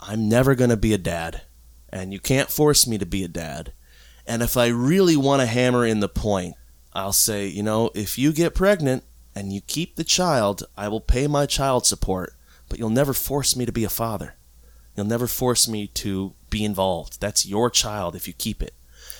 I'm 0.00 0.28
never 0.28 0.54
going 0.54 0.70
to 0.70 0.76
be 0.76 0.92
a 0.92 0.98
dad, 0.98 1.42
and 1.90 2.12
you 2.12 2.20
can't 2.20 2.50
force 2.50 2.86
me 2.86 2.98
to 2.98 3.06
be 3.06 3.24
a 3.24 3.28
dad. 3.28 3.72
And 4.26 4.42
if 4.42 4.56
I 4.56 4.66
really 4.66 5.16
want 5.16 5.40
to 5.40 5.46
hammer 5.46 5.86
in 5.86 6.00
the 6.00 6.08
point, 6.08 6.54
I'll 6.92 7.12
say, 7.12 7.46
you 7.46 7.62
know, 7.62 7.90
if 7.94 8.18
you 8.18 8.32
get 8.32 8.54
pregnant 8.54 9.04
and 9.34 9.52
you 9.52 9.60
keep 9.60 9.96
the 9.96 10.04
child, 10.04 10.64
I 10.76 10.88
will 10.88 11.00
pay 11.00 11.26
my 11.26 11.46
child 11.46 11.86
support, 11.86 12.34
but 12.68 12.78
you'll 12.78 12.90
never 12.90 13.12
force 13.12 13.56
me 13.56 13.64
to 13.66 13.72
be 13.72 13.84
a 13.84 13.88
father. 13.88 14.34
You'll 14.96 15.06
never 15.06 15.26
force 15.26 15.68
me 15.68 15.86
to 15.86 16.34
be 16.50 16.64
involved. 16.64 17.20
That's 17.20 17.46
your 17.46 17.70
child 17.70 18.16
if 18.16 18.26
you 18.26 18.34
keep 18.34 18.62
it. 18.62 18.74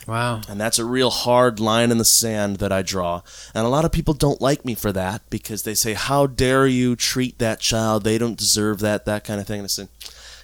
Wow. 0.07 0.41
And 0.49 0.61
that's 0.61 0.79
a 0.79 0.85
real 0.85 1.11
hard 1.11 1.61
line 1.61 1.91
in 1.91 1.99
the 1.99 2.05
sand 2.05 2.57
that 2.57 2.73
I 2.73 2.83
draw. 2.83 3.23
And 3.55 3.65
a 3.65 3.69
lot 3.69 3.85
of 3.85 3.93
people 3.93 4.15
don't 4.15 4.41
like 4.41 4.65
me 4.65 4.75
for 4.75 4.91
that 4.93 5.23
because 5.31 5.63
they 5.63 5.75
say, 5.75 5.93
How 5.93 6.27
dare 6.27 6.67
you 6.67 6.97
treat 6.97 7.39
that 7.39 7.61
child? 7.61 8.05
They 8.05 8.19
don't 8.19 8.39
deserve 8.39 8.81
that, 8.81 9.05
that 9.05 9.25
kind 9.25 9.41
of 9.41 9.47
thing. 9.47 9.61
And 9.61 9.67
I 9.67 9.69
say, 9.69 9.89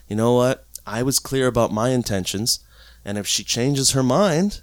you 0.08 0.16
know 0.16 0.34
what? 0.34 0.66
I 0.86 1.02
was 1.02 1.18
clear 1.18 1.46
about 1.46 1.72
my 1.72 1.90
intentions, 1.90 2.60
and 3.04 3.16
if 3.18 3.26
she 3.26 3.44
changes 3.44 3.92
her 3.92 4.02
mind, 4.02 4.62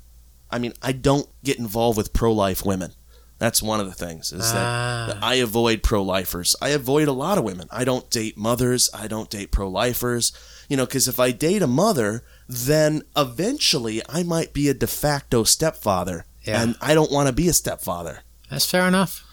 I 0.50 0.60
mean, 0.60 0.74
I 0.82 0.92
don't 0.92 1.28
get 1.44 1.58
involved 1.58 1.98
with 1.98 2.14
pro 2.14 2.32
life 2.32 2.66
women. 2.66 2.94
That's 3.42 3.64
one 3.64 3.80
of 3.80 3.88
the 3.88 3.94
things 3.94 4.32
is 4.32 4.52
ah. 4.54 5.08
that, 5.08 5.14
that 5.16 5.24
I 5.24 5.36
avoid 5.36 5.82
pro 5.82 6.04
lifers. 6.04 6.56
I 6.62 6.70
avoid 6.70 7.08
a 7.08 7.12
lot 7.12 7.40
of 7.40 7.44
women. 7.44 7.68
I 7.72 7.84
don't 7.84 8.08
date 8.12 8.38
mothers. 8.38 8.88
I 8.94 9.08
don't 9.08 9.32
date 9.32 9.52
pro 9.52 9.68
lifers. 9.68 10.32
You 10.70 10.78
know, 10.78 10.86
because 10.86 11.08
if 11.08 11.20
I 11.20 11.32
date 11.32 11.64
a 11.64 11.68
mother, 11.68 12.24
then 12.48 13.02
eventually 13.18 14.00
I 14.08 14.22
might 14.22 14.54
be 14.54 14.70
a 14.70 14.76
de 14.76 14.86
facto 14.86 15.44
stepfather, 15.44 16.28
yeah. 16.44 16.62
and 16.62 16.76
I 16.82 16.94
don't 16.94 17.12
want 17.12 17.30
to 17.30 17.34
be 17.34 17.48
a 17.48 17.54
stepfather. 17.54 18.20
That's 18.52 18.70
fair 18.70 18.88
enough. 18.88 19.26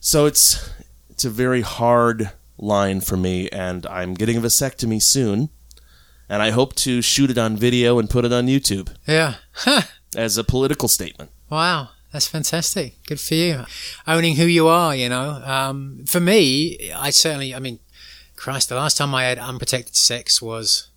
So 0.00 0.26
it's 0.26 0.68
it's 1.08 1.24
a 1.24 1.30
very 1.30 1.60
hard 1.60 2.32
line 2.64 3.00
for 3.00 3.16
me, 3.16 3.48
and 3.50 3.86
I'm 3.86 4.14
getting 4.14 4.36
a 4.36 4.40
vasectomy 4.40 5.02
soon, 5.02 5.50
and 6.28 6.42
I 6.42 6.50
hope 6.50 6.74
to 6.76 7.02
shoot 7.02 7.30
it 7.30 7.38
on 7.38 7.56
video 7.56 7.98
and 7.98 8.08
put 8.08 8.24
it 8.24 8.32
on 8.32 8.46
YouTube. 8.46 8.94
Yeah. 9.06 9.34
as 10.16 10.38
a 10.38 10.44
political 10.44 10.88
statement. 10.88 11.30
Wow. 11.50 11.90
That's 12.14 12.28
fantastic. 12.28 13.04
Good 13.06 13.18
for 13.18 13.34
you. 13.34 13.64
Owning 14.06 14.36
who 14.36 14.44
you 14.44 14.68
are, 14.68 14.94
you 14.94 15.08
know. 15.08 15.42
Um, 15.44 16.04
for 16.06 16.20
me, 16.20 16.92
I 16.94 17.10
certainly, 17.10 17.52
I 17.52 17.58
mean, 17.58 17.80
Christ, 18.36 18.68
the 18.68 18.76
last 18.76 18.96
time 18.96 19.12
I 19.16 19.24
had 19.24 19.36
unprotected 19.36 19.96
sex 19.96 20.40
was 20.40 20.90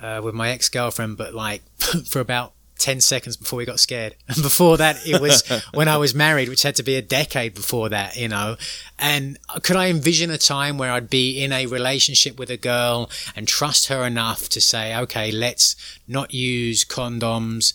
uh, 0.00 0.20
with 0.22 0.36
my 0.36 0.50
ex 0.50 0.68
girlfriend, 0.68 1.16
but 1.16 1.34
like 1.34 1.62
for 2.06 2.20
about 2.20 2.52
10 2.78 3.00
seconds 3.00 3.36
before 3.36 3.58
we 3.58 3.64
got 3.64 3.80
scared. 3.80 4.14
And 4.28 4.42
before 4.42 4.76
that, 4.76 5.06
it 5.06 5.20
was 5.20 5.42
when 5.74 5.88
I 5.88 5.96
was 5.96 6.14
married, 6.14 6.48
which 6.48 6.62
had 6.62 6.76
to 6.76 6.82
be 6.82 6.96
a 6.96 7.02
decade 7.02 7.54
before 7.54 7.88
that, 7.88 8.16
you 8.16 8.28
know. 8.28 8.56
And 8.98 9.38
could 9.62 9.76
I 9.76 9.88
envision 9.88 10.30
a 10.30 10.38
time 10.38 10.78
where 10.78 10.92
I'd 10.92 11.10
be 11.10 11.42
in 11.42 11.52
a 11.52 11.66
relationship 11.66 12.38
with 12.38 12.50
a 12.50 12.56
girl 12.56 13.10
and 13.34 13.48
trust 13.48 13.88
her 13.88 14.04
enough 14.04 14.48
to 14.50 14.60
say, 14.60 14.96
okay, 14.96 15.30
let's 15.30 15.76
not 16.06 16.34
use 16.34 16.84
condoms? 16.84 17.72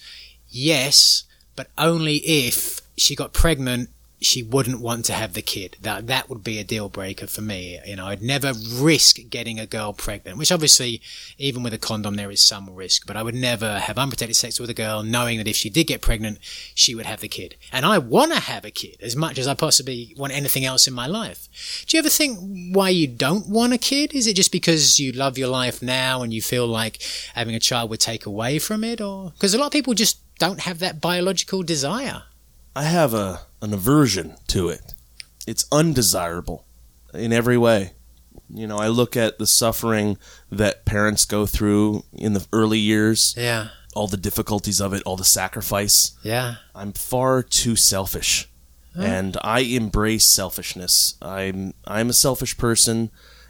Yes, 0.49 1.23
but 1.55 1.67
only 1.77 2.17
if 2.17 2.81
she 2.97 3.15
got 3.15 3.33
pregnant 3.33 3.89
she 4.25 4.43
wouldn't 4.43 4.79
want 4.79 5.05
to 5.05 5.13
have 5.13 5.33
the 5.33 5.41
kid. 5.41 5.77
That 5.81 6.07
that 6.07 6.29
would 6.29 6.43
be 6.43 6.59
a 6.59 6.63
deal 6.63 6.89
breaker 6.89 7.27
for 7.27 7.41
me. 7.41 7.79
You 7.85 7.95
know, 7.95 8.07
I'd 8.07 8.21
never 8.21 8.53
risk 8.53 9.19
getting 9.29 9.59
a 9.59 9.65
girl 9.65 9.93
pregnant, 9.93 10.37
which 10.37 10.51
obviously, 10.51 11.01
even 11.37 11.63
with 11.63 11.73
a 11.73 11.77
condom, 11.77 12.15
there 12.15 12.31
is 12.31 12.41
some 12.41 12.69
risk. 12.69 13.05
But 13.05 13.17
I 13.17 13.23
would 13.23 13.35
never 13.35 13.79
have 13.79 13.97
unprotected 13.97 14.35
sex 14.35 14.59
with 14.59 14.69
a 14.69 14.73
girl, 14.73 15.03
knowing 15.03 15.37
that 15.37 15.47
if 15.47 15.55
she 15.55 15.69
did 15.69 15.87
get 15.87 16.01
pregnant, 16.01 16.39
she 16.73 16.95
would 16.95 17.05
have 17.05 17.21
the 17.21 17.27
kid. 17.27 17.55
And 17.71 17.85
I 17.85 17.97
want 17.97 18.33
to 18.33 18.39
have 18.39 18.65
a 18.65 18.71
kid 18.71 18.97
as 19.01 19.15
much 19.15 19.37
as 19.37 19.47
I 19.47 19.53
possibly 19.53 20.13
want 20.17 20.33
anything 20.33 20.65
else 20.65 20.87
in 20.87 20.93
my 20.93 21.07
life. 21.07 21.49
Do 21.87 21.97
you 21.97 21.99
ever 21.99 22.09
think 22.09 22.39
why 22.73 22.89
you 22.89 23.07
don't 23.07 23.47
want 23.49 23.73
a 23.73 23.77
kid? 23.77 24.13
Is 24.13 24.27
it 24.27 24.35
just 24.35 24.51
because 24.51 24.99
you 24.99 25.11
love 25.11 25.37
your 25.37 25.49
life 25.49 25.81
now 25.81 26.21
and 26.21 26.33
you 26.33 26.41
feel 26.41 26.67
like 26.67 27.01
having 27.33 27.55
a 27.55 27.59
child 27.59 27.89
would 27.89 27.99
take 27.99 28.25
away 28.25 28.59
from 28.59 28.83
it, 28.83 29.01
or 29.01 29.31
because 29.31 29.53
a 29.53 29.57
lot 29.57 29.67
of 29.67 29.71
people 29.71 29.93
just 29.93 30.19
don't 30.39 30.61
have 30.61 30.79
that 30.79 31.01
biological 31.01 31.63
desire? 31.63 32.23
I 32.75 32.83
have 32.83 33.13
a 33.13 33.41
an 33.63 33.73
aversion 33.73 34.35
to 34.47 34.69
it. 34.69 34.93
It's 35.47 35.65
undesirable 35.71 36.65
in 37.13 37.31
every 37.33 37.57
way. 37.57 37.93
You 38.49 38.67
know, 38.67 38.77
I 38.77 38.89
look 38.89 39.17
at 39.17 39.39
the 39.39 39.47
suffering 39.47 40.17
that 40.51 40.85
parents 40.85 41.25
go 41.25 41.45
through 41.45 42.03
in 42.11 42.33
the 42.33 42.45
early 42.51 42.79
years. 42.79 43.33
Yeah. 43.37 43.69
All 43.95 44.07
the 44.07 44.17
difficulties 44.17 44.81
of 44.81 44.93
it, 44.93 45.01
all 45.05 45.17
the 45.17 45.23
sacrifice. 45.23 46.11
Yeah. 46.23 46.55
I'm 46.75 46.93
far 46.93 47.41
too 47.41 47.75
selfish. 47.75 48.49
And 48.95 49.37
I 49.43 49.61
embrace 49.61 50.27
selfishness. 50.29 51.15
I'm 51.19 51.73
I'm 51.87 52.09
a 52.09 52.13
selfish 52.13 52.57
person 52.57 53.09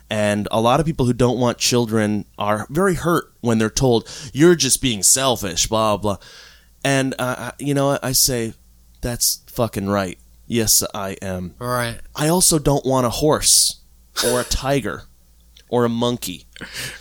And 0.10 0.48
a 0.52 0.62
lot 0.62 0.80
of 0.80 0.86
people 0.86 1.08
who 1.08 1.14
don't 1.14 1.40
want 1.40 1.58
children 1.58 2.26
are 2.38 2.68
very 2.70 2.96
hurt 2.96 3.34
when 3.42 3.58
they're 3.58 3.70
told, 3.70 4.08
you're 4.32 4.54
just 4.54 4.82
being 4.82 5.02
selfish, 5.02 5.66
blah, 5.68 5.98
blah. 5.98 6.18
And, 6.84 7.16
uh, 7.18 7.54
you 7.58 7.74
know, 7.74 7.98
I 8.04 8.12
say, 8.12 8.54
that's 9.02 9.42
fucking 9.54 9.88
right. 9.90 10.18
Yes, 10.48 10.84
I 10.94 11.12
am. 11.22 11.56
Right. 11.60 12.00
I 12.16 12.28
also 12.28 12.60
don't 12.60 12.86
want 12.86 13.06
a 13.06 13.10
horse 13.10 13.82
or 14.26 14.42
a 14.42 14.44
tiger 14.50 15.04
or 15.70 15.86
a 15.86 15.90
monkey. 15.90 16.46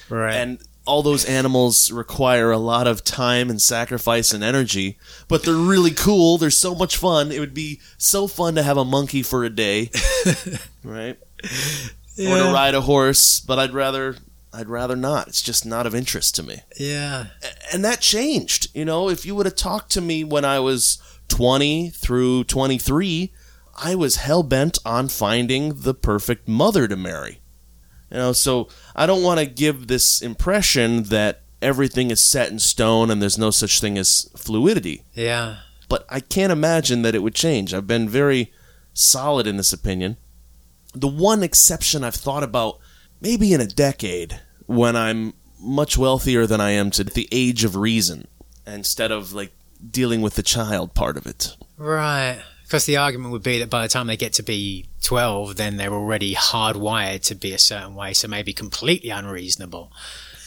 Right. 0.09 0.35
And 0.35 0.63
all 0.85 1.03
those 1.03 1.25
animals 1.25 1.93
require 1.93 2.51
a 2.51 2.59
lot 2.59 2.87
of 2.87 3.05
time 3.05 3.51
and 3.51 3.61
sacrifice 3.61 4.33
and 4.33 4.43
energy, 4.43 4.99
but 5.29 5.45
they're 5.45 5.55
really 5.55 5.93
cool. 5.93 6.39
They're 6.39 6.51
so 6.51 6.75
much 6.75 6.97
fun. 6.97 7.31
It 7.31 7.39
would 7.39 7.55
be 7.55 7.81
so 7.99 8.27
fun 8.27 8.55
to 8.57 8.63
have 8.63 8.77
a 8.77 8.85
monkey 8.85 9.23
for 9.23 9.45
a 9.45 9.51
day, 9.51 9.91
right? 10.85 11.19
Yeah. 12.17 12.35
Or 12.35 12.47
to 12.47 12.53
ride 12.53 12.75
a 12.75 12.81
horse, 12.81 13.41
but 13.41 13.59
I'd 13.59 13.73
rather 13.73 14.17
I'd 14.53 14.69
rather 14.69 14.97
not. 14.97 15.29
It's 15.29 15.41
just 15.41 15.65
not 15.65 15.87
of 15.87 15.95
interest 15.95 16.35
to 16.37 16.43
me. 16.43 16.61
Yeah. 16.79 17.27
And 17.73 17.85
that 17.85 18.01
changed. 18.01 18.69
You 18.75 18.85
know, 18.85 19.09
if 19.09 19.25
you 19.25 19.35
would 19.35 19.47
have 19.47 19.57
talked 19.57 19.91
to 19.93 20.01
me 20.01 20.25
when 20.25 20.45
I 20.45 20.61
was 20.61 21.01
20 21.33 21.89
through 21.89 22.45
23, 22.45 23.33
I 23.83 23.95
was 23.95 24.17
hell 24.17 24.43
bent 24.43 24.79
on 24.85 25.09
finding 25.09 25.81
the 25.81 25.95
perfect 25.95 26.47
mother 26.47 26.87
to 26.87 26.95
marry. 26.95 27.41
You 28.11 28.19
know, 28.19 28.33
so 28.35 28.69
I 28.95 29.07
don't 29.07 29.23
want 29.23 29.41
to 29.41 29.47
give 29.47 29.87
this 29.87 30.21
impression 30.21 31.05
that 31.05 31.41
everything 31.63 32.11
is 32.11 32.21
set 32.21 32.51
in 32.51 32.59
stone 32.59 33.11
and 33.11 33.23
there's 33.23 33.39
no 33.39 33.51
such 33.51 33.81
thing 33.81 33.97
as 33.97 34.31
fluidity. 34.37 35.05
Yeah. 35.15 35.61
But 35.89 36.05
I 36.11 36.21
can't 36.21 36.53
imagine 36.53 37.01
that 37.01 37.15
it 37.15 37.23
would 37.23 37.35
change. 37.35 37.73
I've 37.73 37.87
been 37.87 38.11
very 38.11 38.53
solid 38.93 39.47
in 39.47 39.57
this 39.57 39.73
opinion. 39.73 40.19
The 40.93 41.09
one 41.09 41.43
exception 41.43 42.05
I've 42.05 42.15
thought 42.15 42.43
about 42.43 42.79
maybe 43.23 43.55
in 43.55 43.63
a 43.63 43.67
decade 43.67 44.39
when 44.67 44.97
I'm 44.97 45.33
much 45.59 45.97
wealthier 45.97 46.47
than 46.47 46.61
I 46.61 46.73
am 46.73 46.91
to 46.91 47.05
the 47.05 47.29
age 47.33 47.65
of 47.65 47.77
reason 47.77 48.29
instead 48.67 49.11
of 49.11 49.33
like 49.33 49.53
dealing 49.91 50.21
with 50.21 50.35
the 50.35 50.43
child 50.43 50.95
part 50.95 51.17
of 51.17 51.27
it. 51.27 51.57
Right. 51.77 52.41
Because 52.65 52.87
the 52.87 52.97
argument 52.97 53.33
would 53.33 53.43
be 53.43 53.59
that 53.59 53.69
by 53.69 53.83
the 53.83 53.89
time 53.89 54.07
they 54.07 54.17
get 54.17 54.33
to 54.35 54.43
be 54.43 54.87
12, 55.03 55.57
then 55.57 55.77
they're 55.77 55.93
already 55.93 56.35
hardwired 56.35 57.23
to 57.25 57.35
be 57.35 57.53
a 57.53 57.59
certain 57.59 57.95
way, 57.95 58.15
so 58.15 58.29
maybe 58.29 58.53
completely 58.53 59.11
unreasonable. 59.11 59.93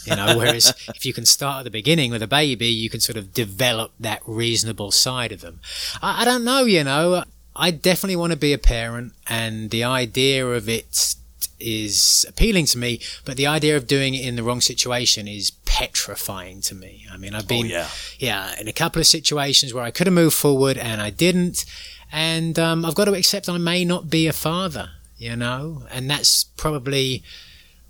You 0.05 0.15
know, 0.15 0.38
whereas 0.38 0.73
if 0.88 1.05
you 1.05 1.13
can 1.13 1.25
start 1.25 1.59
at 1.59 1.63
the 1.65 1.71
beginning 1.71 2.11
with 2.11 2.23
a 2.23 2.27
baby, 2.27 2.67
you 2.67 2.89
can 2.89 2.99
sort 2.99 3.17
of 3.17 3.33
develop 3.33 3.91
that 3.99 4.21
reasonable 4.25 4.91
side 4.91 5.31
of 5.31 5.41
them. 5.41 5.59
I, 6.01 6.21
I 6.21 6.25
don't 6.25 6.43
know, 6.43 6.63
you 6.63 6.83
know. 6.83 7.23
I 7.55 7.71
definitely 7.71 8.17
want 8.17 8.31
to 8.31 8.38
be 8.38 8.53
a 8.53 8.57
parent, 8.57 9.13
and 9.27 9.69
the 9.69 9.83
idea 9.83 10.45
of 10.45 10.67
it 10.67 11.15
is 11.59 12.25
appealing 12.27 12.65
to 12.67 12.77
me, 12.77 12.99
but 13.23 13.38
the 13.38 13.47
idea 13.47 13.77
of 13.77 13.88
doing 13.88 14.13
it 14.13 14.25
in 14.25 14.36
the 14.36 14.43
wrong 14.43 14.61
situation 14.61 15.27
is 15.27 15.51
petrifying 15.76 16.61
to 16.61 16.73
me. 16.73 17.05
I 17.11 17.17
mean, 17.17 17.36
I've 17.36 17.49
been, 17.49 17.65
oh, 17.65 17.69
yeah. 17.69 17.88
yeah, 18.17 18.57
in 18.57 18.69
a 18.69 18.73
couple 18.73 19.01
of 19.01 19.07
situations 19.07 19.73
where 19.73 19.84
I 19.84 19.91
could 19.91 20.07
have 20.07 20.13
moved 20.13 20.34
forward 20.36 20.78
and 20.78 21.01
I 21.01 21.09
didn't 21.09 21.65
and 22.13 22.57
um, 22.57 22.86
I've 22.86 22.95
got 22.95 23.05
to 23.05 23.13
accept 23.13 23.49
I 23.49 23.57
may 23.57 23.84
not 23.84 24.09
be 24.09 24.28
a 24.28 24.32
father, 24.32 24.91
you 25.17 25.36
know, 25.36 25.84
and 25.91 26.09
that's 26.09 26.45
probably 26.45 27.23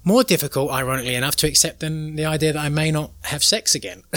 more 0.04 0.24
difficult, 0.24 0.72
ironically 0.72 1.14
enough, 1.14 1.36
to 1.38 1.48
accept 1.48 1.82
than 1.82 2.16
the 2.16 2.26
idea 2.26 2.54
that 2.54 2.60
I 2.60 2.70
may 2.70 2.90
not 2.90 3.12
have 3.26 3.44
sex 3.44 3.76
again. 3.76 4.02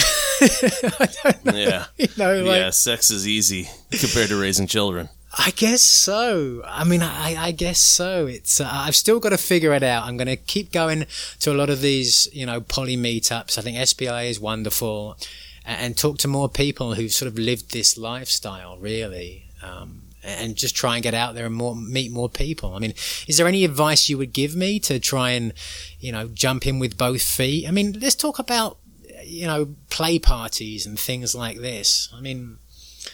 Yeah, 1.44 1.86
you 1.96 2.06
know, 2.16 2.44
like, 2.44 2.60
yeah, 2.60 2.70
sex 2.70 3.10
is 3.10 3.26
easy 3.26 3.68
compared 3.90 4.28
to 4.28 4.40
raising 4.40 4.68
children. 4.68 5.08
I 5.36 5.50
guess 5.50 5.82
so. 5.82 6.62
I 6.64 6.84
mean, 6.84 7.02
I, 7.02 7.36
I 7.38 7.50
guess 7.50 7.80
so. 7.80 8.26
It's 8.26 8.60
uh, 8.60 8.68
I've 8.70 8.96
still 8.96 9.20
got 9.20 9.30
to 9.30 9.38
figure 9.38 9.74
it 9.74 9.82
out. 9.82 10.04
I'm 10.04 10.16
going 10.16 10.28
to 10.28 10.36
keep 10.36 10.72
going 10.72 11.06
to 11.40 11.52
a 11.52 11.54
lot 11.54 11.68
of 11.68 11.82
these, 11.82 12.28
you 12.32 12.46
know, 12.46 12.60
poly 12.60 12.96
meetups. 12.96 13.58
I 13.58 13.62
think 13.62 13.76
SPLA 13.76 14.30
is 14.30 14.40
wonderful, 14.40 15.18
and, 15.66 15.80
and 15.80 15.96
talk 15.98 16.18
to 16.18 16.28
more 16.28 16.48
people 16.48 16.94
who've 16.94 17.12
sort 17.12 17.30
of 17.30 17.38
lived 17.38 17.72
this 17.72 17.98
lifestyle. 17.98 18.78
Really, 18.78 19.44
um, 19.62 20.04
and 20.24 20.56
just 20.56 20.74
try 20.74 20.94
and 20.94 21.02
get 21.02 21.14
out 21.14 21.34
there 21.34 21.46
and 21.46 21.54
more, 21.54 21.76
meet 21.76 22.10
more 22.10 22.28
people. 22.28 22.74
I 22.74 22.78
mean, 22.78 22.94
is 23.26 23.36
there 23.36 23.46
any 23.46 23.64
advice 23.64 24.08
you 24.08 24.18
would 24.18 24.32
give 24.32 24.56
me 24.56 24.80
to 24.80 24.98
try 24.98 25.30
and, 25.30 25.52
you 26.00 26.12
know, 26.12 26.28
jump 26.28 26.66
in 26.66 26.78
with 26.78 26.98
both 26.98 27.22
feet? 27.22 27.68
I 27.68 27.70
mean, 27.70 27.98
let's 28.00 28.14
talk 28.14 28.38
about, 28.38 28.78
you 29.24 29.46
know, 29.46 29.74
play 29.90 30.18
parties 30.18 30.86
and 30.86 30.98
things 30.98 31.34
like 31.34 31.58
this. 31.58 32.08
I 32.14 32.20
mean, 32.20 32.58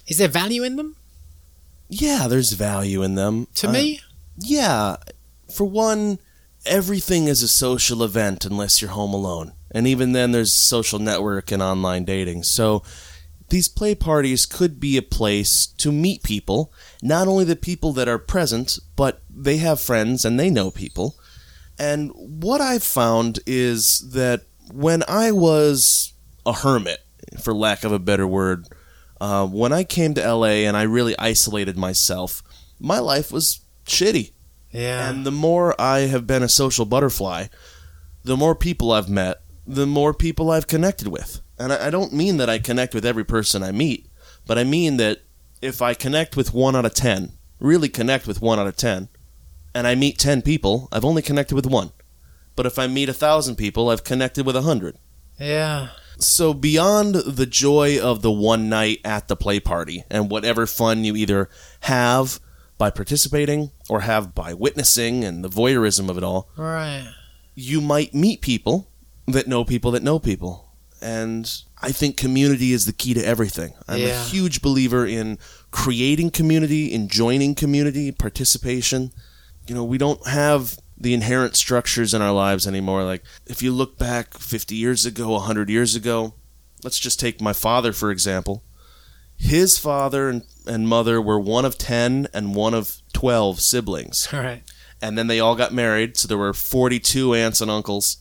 is 0.07 0.19
there 0.19 0.29
value 0.29 0.63
in 0.63 0.77
them? 0.77 0.97
Yeah, 1.89 2.27
there's 2.29 2.53
value 2.53 3.03
in 3.03 3.15
them. 3.15 3.47
To 3.57 3.69
uh, 3.69 3.73
me? 3.73 4.01
Yeah. 4.39 4.97
For 5.55 5.65
one, 5.65 6.19
everything 6.67 7.29
is 7.29 7.43
a 7.43 7.49
social 7.49 8.03
event 8.03 8.45
unless 8.45 8.81
you're 8.81 8.91
home 8.91 9.15
alone. 9.15 9.53
And 9.71 9.87
even 9.87 10.13
then, 10.13 10.33
there's 10.33 10.53
social 10.53 10.99
network 10.99 11.51
and 11.51 11.63
online 11.63 12.05
dating. 12.05 12.45
So, 12.45 12.83
these 13.51 13.69
play 13.69 13.95
parties 13.95 14.47
could 14.47 14.81
be 14.81 14.97
a 14.97 15.03
place 15.03 15.67
to 15.67 15.93
meet 15.93 16.23
people, 16.23 16.73
not 17.03 17.29
only 17.29 17.45
the 17.45 17.57
people 17.57 17.93
that 17.93 18.09
are 18.09 18.19
present, 18.19 18.79
but 18.97 19.23
they 19.29 19.59
have 19.59 19.79
friends 19.81 20.25
and 20.25 20.41
they 20.41 20.51
know 20.51 20.71
people. 20.71 21.17
And 21.79 22.11
what 22.15 22.61
I've 22.61 22.83
found 22.83 23.41
is 23.47 24.11
that 24.13 24.43
when 24.73 25.03
I 25.09 25.33
was 25.33 26.13
a 26.47 26.53
hermit, 26.53 27.01
for 27.41 27.55
lack 27.55 27.85
of 27.85 27.93
a 27.93 27.99
better 27.99 28.27
word, 28.27 28.67
uh, 29.25 29.47
when 29.47 29.73
I 29.73 29.85
came 29.85 30.13
to 30.15 30.35
LA 30.35 30.67
and 30.69 30.77
I 30.77 30.83
really 30.83 31.19
isolated 31.19 31.79
myself, 31.79 32.43
my 32.79 32.99
life 32.99 33.33
was 33.33 33.61
shitty. 33.87 34.33
Yeah. 34.71 35.09
And 35.09 35.25
the 35.25 35.33
more 35.33 35.75
I 35.81 36.01
have 36.01 36.27
been 36.27 36.43
a 36.43 36.49
social 36.49 36.85
butterfly, 36.85 37.47
the 38.23 38.37
more 38.37 38.55
people 38.55 38.93
I've 38.93 39.09
met, 39.09 39.41
the 39.67 39.87
more 39.87 40.13
people 40.13 40.51
I've 40.51 40.67
connected 40.67 41.09
with. 41.09 41.41
And 41.59 41.73
I, 41.73 41.87
I 41.87 41.91
don't 41.91 42.13
mean 42.13 42.37
that 42.37 42.51
I 42.51 42.59
connect 42.59 42.93
with 42.93 43.07
every 43.07 43.25
person 43.25 43.63
I 43.63 43.73
meet, 43.73 44.11
but 44.45 44.59
I 44.59 44.65
mean 44.65 44.99
that 44.99 45.23
if 45.63 45.81
I 45.81 45.95
connect 45.95 46.37
with 46.37 46.53
one 46.53 46.77
out 46.77 46.85
of 46.85 46.93
ten, 46.93 47.33
really 47.59 47.89
connect 47.89 48.27
with 48.27 48.43
one 48.43 48.59
out 48.59 48.67
of 48.67 48.77
ten, 48.77 49.09
and 49.75 49.87
I 49.87 49.95
meet 49.95 50.19
ten 50.19 50.43
people, 50.43 50.87
I've 50.93 51.05
only 51.07 51.23
connected 51.23 51.55
with 51.55 51.67
one. 51.67 51.93
But 52.57 52.67
if 52.67 52.79
I 52.79 52.89
meet 52.89 53.09
a 53.09 53.15
thousand 53.15 53.57
people, 53.57 53.89
I've 53.89 54.05
connected 54.05 54.45
with 54.45 54.55
a 54.55 54.63
hundred. 54.63 54.99
Yeah. 55.41 55.89
So 56.19 56.55
beyond 56.55 57.15
the 57.15 57.47
joy 57.47 58.01
of 58.01 58.23
the 58.23 58.31
one 58.31 58.69
night 58.69 59.01
at 59.05 59.29
the 59.29 59.37
play 59.37 59.61
party 59.61 60.05
and 60.11 60.31
whatever 60.31 60.67
fun 60.67 61.05
you 61.05 61.17
either 61.17 61.49
have 61.81 62.41
by 62.79 62.91
participating 62.91 63.71
or 63.89 64.01
have 64.01 64.35
by 64.35 64.55
witnessing 64.55 65.25
and 65.25 65.45
the 65.45 65.49
voyeurism 65.49 66.09
of 66.09 66.17
it 66.17 66.25
all, 66.25 66.49
right? 66.57 67.13
You 67.55 67.81
might 67.81 68.15
meet 68.15 68.41
people 68.41 68.89
that 69.27 69.47
know 69.47 69.65
people 69.65 69.91
that 69.93 70.03
know 70.03 70.19
people 70.19 70.65
and 71.05 71.63
I 71.83 71.93
think 71.93 72.17
community 72.17 72.73
is 72.73 72.87
the 72.87 72.93
key 72.93 73.13
to 73.15 73.25
everything. 73.25 73.75
I'm 73.87 74.01
yeah. 74.01 74.21
a 74.21 74.25
huge 74.25 74.63
believer 74.63 75.07
in 75.07 75.39
creating 75.71 76.31
community, 76.31 76.93
in 76.93 77.09
joining 77.09 77.55
community, 77.55 78.11
participation. 78.11 79.13
You 79.67 79.75
know, 79.75 79.85
we 79.85 79.99
don't 79.99 80.27
have 80.27 80.79
the 80.97 81.15
inherent 81.15 81.57
structures 81.57 82.15
in 82.15 82.23
our 82.23 82.33
lives 82.33 82.67
anymore. 82.67 83.05
Like, 83.05 83.25
if 83.47 83.63
you 83.63 83.73
look 83.73 83.99
back 83.99 84.35
50 84.35 84.75
years 84.75 85.05
ago, 85.05 85.31
100 85.31 85.69
years 85.69 85.95
ago, 85.95 86.35
let's 86.83 86.99
just 86.99 87.19
take 87.19 87.41
my 87.41 87.53
father, 87.53 87.93
for 87.93 88.11
example. 88.11 88.63
His 89.37 89.79
father 89.79 90.29
and, 90.29 90.43
and 90.67 90.89
mother 90.89 91.21
were 91.21 91.41
one 91.41 91.65
of 91.65 91.77
10 91.77 92.29
and 92.33 92.55
one 92.55 92.75
of 92.75 92.99
12 93.13 93.61
siblings. 93.61 94.29
All 94.33 94.41
right. 94.41 94.63
And 95.03 95.19
then 95.19 95.27
they 95.27 95.41
all 95.41 95.57
got 95.57 95.75
married, 95.75 96.17
so 96.17 96.29
there 96.29 96.39
were 96.39 96.55
42 96.55 97.35
aunts 97.35 97.61
and 97.61 97.71
uncles 97.71 98.19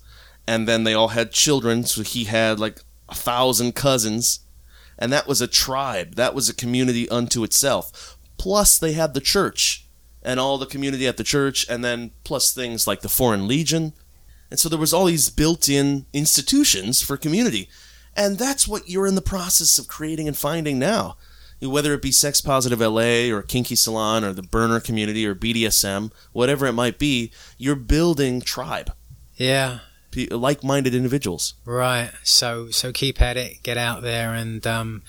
and 0.48 0.68
then 0.68 0.84
they 0.84 0.94
all 0.94 1.10
had 1.10 1.32
children. 1.32 1.84
So 1.84 2.02
he 2.04 2.26
had 2.26 2.60
like 2.60 2.80
a 3.10 3.16
thousand 3.16 3.76
cousins, 3.76 4.42
and 4.98 5.12
that 5.12 5.28
was 5.28 5.42
a 5.42 5.48
tribe. 5.48 6.16
That 6.16 6.36
was 6.36 6.50
a 6.50 6.54
community 6.54 7.08
unto 7.10 7.44
itself. 7.44 8.18
Plus, 8.38 8.78
they 8.78 8.94
had 8.94 9.14
the 9.14 9.22
church 9.22 9.83
and 10.24 10.40
all 10.40 10.58
the 10.58 10.66
community 10.66 11.08
at 11.08 11.18
the 11.18 11.24
church, 11.24 11.66
and 11.70 11.84
then 11.84 12.12
plus 12.24 12.54
things 12.54 12.88
like 12.88 13.02
the 13.02 13.10
Foreign 13.10 13.48
Legion. 13.48 13.94
And 14.50 14.60
so 14.60 14.70
there 14.70 14.80
was 14.80 14.94
all 14.94 15.06
these 15.06 15.30
built-in 15.30 16.06
institutions 16.14 17.02
for 17.02 17.18
community. 17.18 17.70
And 18.16 18.38
that's 18.38 18.68
what 18.68 18.90
you're 18.90 19.08
in 19.08 19.16
the 19.16 19.22
process 19.22 19.80
of 19.80 19.88
creating 19.88 20.28
and 20.28 20.38
finding 20.38 20.78
now. 20.78 21.18
Whether 21.62 21.94
it 21.94 22.02
be 22.02 22.12
Sex 22.12 22.42
Positive 22.42 22.80
LA 22.80 23.34
or 23.34 23.42
Kinky 23.42 23.76
Salon 23.76 24.24
or 24.24 24.34
the 24.34 24.44
Burner 24.44 24.80
community 24.80 25.26
or 25.26 25.34
BDSM, 25.34 26.12
whatever 26.34 26.66
it 26.68 26.74
might 26.74 27.00
be, 27.00 27.32
you're 27.58 27.76
building 27.76 28.42
tribe. 28.42 28.94
Yeah, 29.36 29.80
like-minded 30.30 30.94
individuals. 30.94 31.56
Right. 31.66 32.12
So 32.24 32.70
so 32.70 32.92
keep 32.92 33.22
at 33.22 33.38
it. 33.38 33.64
Get 33.64 33.78
out 33.78 34.02
there 34.02 34.34
and 34.34 34.66
um, 34.68 35.04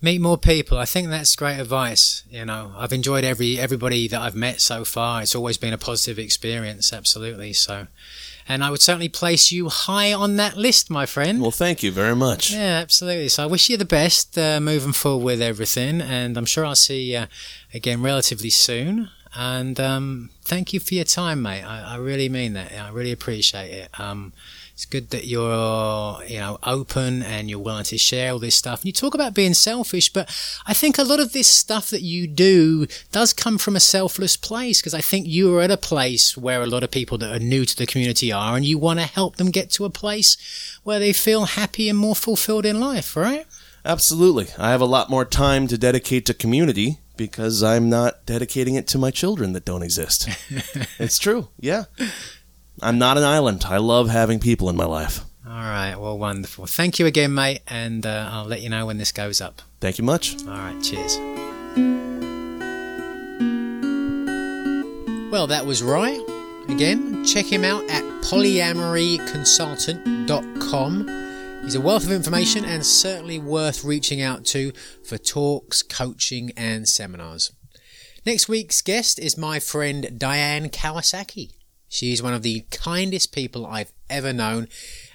meet 0.00 0.20
more 0.20 0.38
people. 0.38 0.78
I 0.78 0.84
think 0.84 1.08
that's 1.08 1.34
great 1.36 1.58
advice. 1.58 2.22
You 2.30 2.44
know, 2.44 2.72
I've 2.76 2.92
enjoyed 2.92 3.24
every 3.24 3.58
everybody 3.58 4.08
that 4.08 4.20
I've 4.20 4.34
met 4.34 4.60
so 4.60 4.84
far. 4.84 5.22
It's 5.22 5.34
always 5.34 5.58
been 5.58 5.72
a 5.72 5.78
positive 5.78 6.18
experience. 6.18 6.92
Absolutely. 6.92 7.52
So. 7.52 7.86
And 8.50 8.64
I 8.64 8.70
would 8.70 8.80
certainly 8.80 9.10
place 9.10 9.52
you 9.52 9.68
high 9.68 10.10
on 10.10 10.36
that 10.36 10.56
list, 10.56 10.88
my 10.88 11.04
friend. 11.04 11.42
Well, 11.42 11.50
thank 11.50 11.82
you 11.82 11.92
very 11.92 12.16
much. 12.16 12.50
Yeah, 12.50 12.80
absolutely. 12.80 13.28
So 13.28 13.42
I 13.42 13.46
wish 13.46 13.68
you 13.68 13.76
the 13.76 13.84
best 13.84 14.38
uh, 14.38 14.58
moving 14.58 14.94
forward 14.94 15.22
with 15.22 15.42
everything, 15.42 16.00
and 16.00 16.34
I'm 16.38 16.46
sure 16.46 16.64
I'll 16.64 16.74
see 16.74 17.12
you 17.12 17.24
again 17.74 18.00
relatively 18.00 18.48
soon. 18.48 19.10
And 19.34 19.78
um, 19.78 20.30
thank 20.44 20.72
you 20.72 20.80
for 20.80 20.94
your 20.94 21.04
time, 21.04 21.42
mate. 21.42 21.62
I, 21.62 21.94
I, 21.94 21.96
really 21.96 22.30
mean 22.30 22.54
that. 22.54 22.72
I 22.72 22.88
really 22.88 23.12
appreciate 23.12 23.70
it. 23.70 24.00
Um, 24.00 24.32
it's 24.78 24.84
good 24.84 25.10
that 25.10 25.26
you're, 25.26 25.52
uh, 25.52 26.20
you 26.20 26.38
know, 26.38 26.56
open 26.62 27.20
and 27.24 27.50
you're 27.50 27.58
willing 27.58 27.82
to 27.82 27.98
share 27.98 28.30
all 28.30 28.38
this 28.38 28.54
stuff. 28.54 28.82
And 28.82 28.86
you 28.86 28.92
talk 28.92 29.12
about 29.12 29.34
being 29.34 29.52
selfish, 29.52 30.12
but 30.12 30.28
I 30.66 30.72
think 30.72 30.98
a 30.98 31.02
lot 31.02 31.18
of 31.18 31.32
this 31.32 31.48
stuff 31.48 31.90
that 31.90 32.02
you 32.02 32.28
do 32.28 32.86
does 33.10 33.32
come 33.32 33.58
from 33.58 33.74
a 33.74 33.80
selfless 33.80 34.36
place 34.36 34.80
because 34.80 34.94
I 34.94 35.00
think 35.00 35.26
you 35.26 35.52
are 35.56 35.62
at 35.62 35.72
a 35.72 35.76
place 35.76 36.36
where 36.36 36.62
a 36.62 36.68
lot 36.68 36.84
of 36.84 36.92
people 36.92 37.18
that 37.18 37.34
are 37.34 37.40
new 37.40 37.64
to 37.64 37.76
the 37.76 37.88
community 37.88 38.30
are, 38.30 38.54
and 38.54 38.64
you 38.64 38.78
want 38.78 39.00
to 39.00 39.06
help 39.06 39.34
them 39.34 39.50
get 39.50 39.72
to 39.72 39.84
a 39.84 39.90
place 39.90 40.36
where 40.84 41.00
they 41.00 41.12
feel 41.12 41.46
happy 41.46 41.88
and 41.88 41.98
more 41.98 42.14
fulfilled 42.14 42.64
in 42.64 42.78
life, 42.78 43.16
right? 43.16 43.46
Absolutely. 43.84 44.46
I 44.56 44.70
have 44.70 44.80
a 44.80 44.84
lot 44.84 45.10
more 45.10 45.24
time 45.24 45.66
to 45.66 45.76
dedicate 45.76 46.24
to 46.26 46.34
community 46.34 47.00
because 47.16 47.64
I'm 47.64 47.90
not 47.90 48.24
dedicating 48.26 48.76
it 48.76 48.86
to 48.88 48.98
my 48.98 49.10
children 49.10 49.54
that 49.54 49.64
don't 49.64 49.82
exist. 49.82 50.28
it's 51.00 51.18
true. 51.18 51.48
Yeah. 51.58 51.86
I'm 52.82 52.98
not 52.98 53.16
an 53.18 53.24
island. 53.24 53.64
I 53.66 53.78
love 53.78 54.08
having 54.08 54.38
people 54.40 54.68
in 54.70 54.76
my 54.76 54.84
life. 54.84 55.24
All 55.46 55.52
right. 55.54 55.96
Well, 55.96 56.18
wonderful. 56.18 56.66
Thank 56.66 56.98
you 56.98 57.06
again, 57.06 57.32
mate. 57.34 57.60
And 57.66 58.04
uh, 58.04 58.28
I'll 58.32 58.44
let 58.44 58.60
you 58.60 58.68
know 58.68 58.84
when 58.86 58.98
this 58.98 59.12
goes 59.12 59.40
up. 59.40 59.62
Thank 59.80 59.96
you 59.98 60.04
much. 60.04 60.36
All 60.42 60.48
right. 60.50 60.78
Cheers. 60.82 61.16
Well, 65.30 65.46
that 65.46 65.64
was 65.66 65.82
Wry. 65.82 66.22
Again, 66.68 67.24
check 67.24 67.46
him 67.46 67.64
out 67.64 67.82
at 67.90 68.02
polyamoryconsultant.com. 68.24 71.08
He's 71.62 71.74
a 71.74 71.80
wealth 71.80 72.04
of 72.04 72.12
information 72.12 72.64
and 72.64 72.84
certainly 72.84 73.38
worth 73.38 73.84
reaching 73.84 74.20
out 74.22 74.44
to 74.46 74.72
for 75.04 75.18
talks, 75.18 75.82
coaching, 75.82 76.50
and 76.56 76.88
seminars. 76.88 77.52
Next 78.24 78.48
week's 78.48 78.80
guest 78.82 79.18
is 79.18 79.36
my 79.36 79.60
friend 79.60 80.18
Diane 80.18 80.70
Kawasaki. 80.70 81.52
She 81.88 82.12
is 82.12 82.22
one 82.22 82.34
of 82.34 82.42
the 82.42 82.64
kindest 82.70 83.32
people 83.32 83.66
I've 83.66 83.92
ever 84.10 84.32
known, 84.32 84.68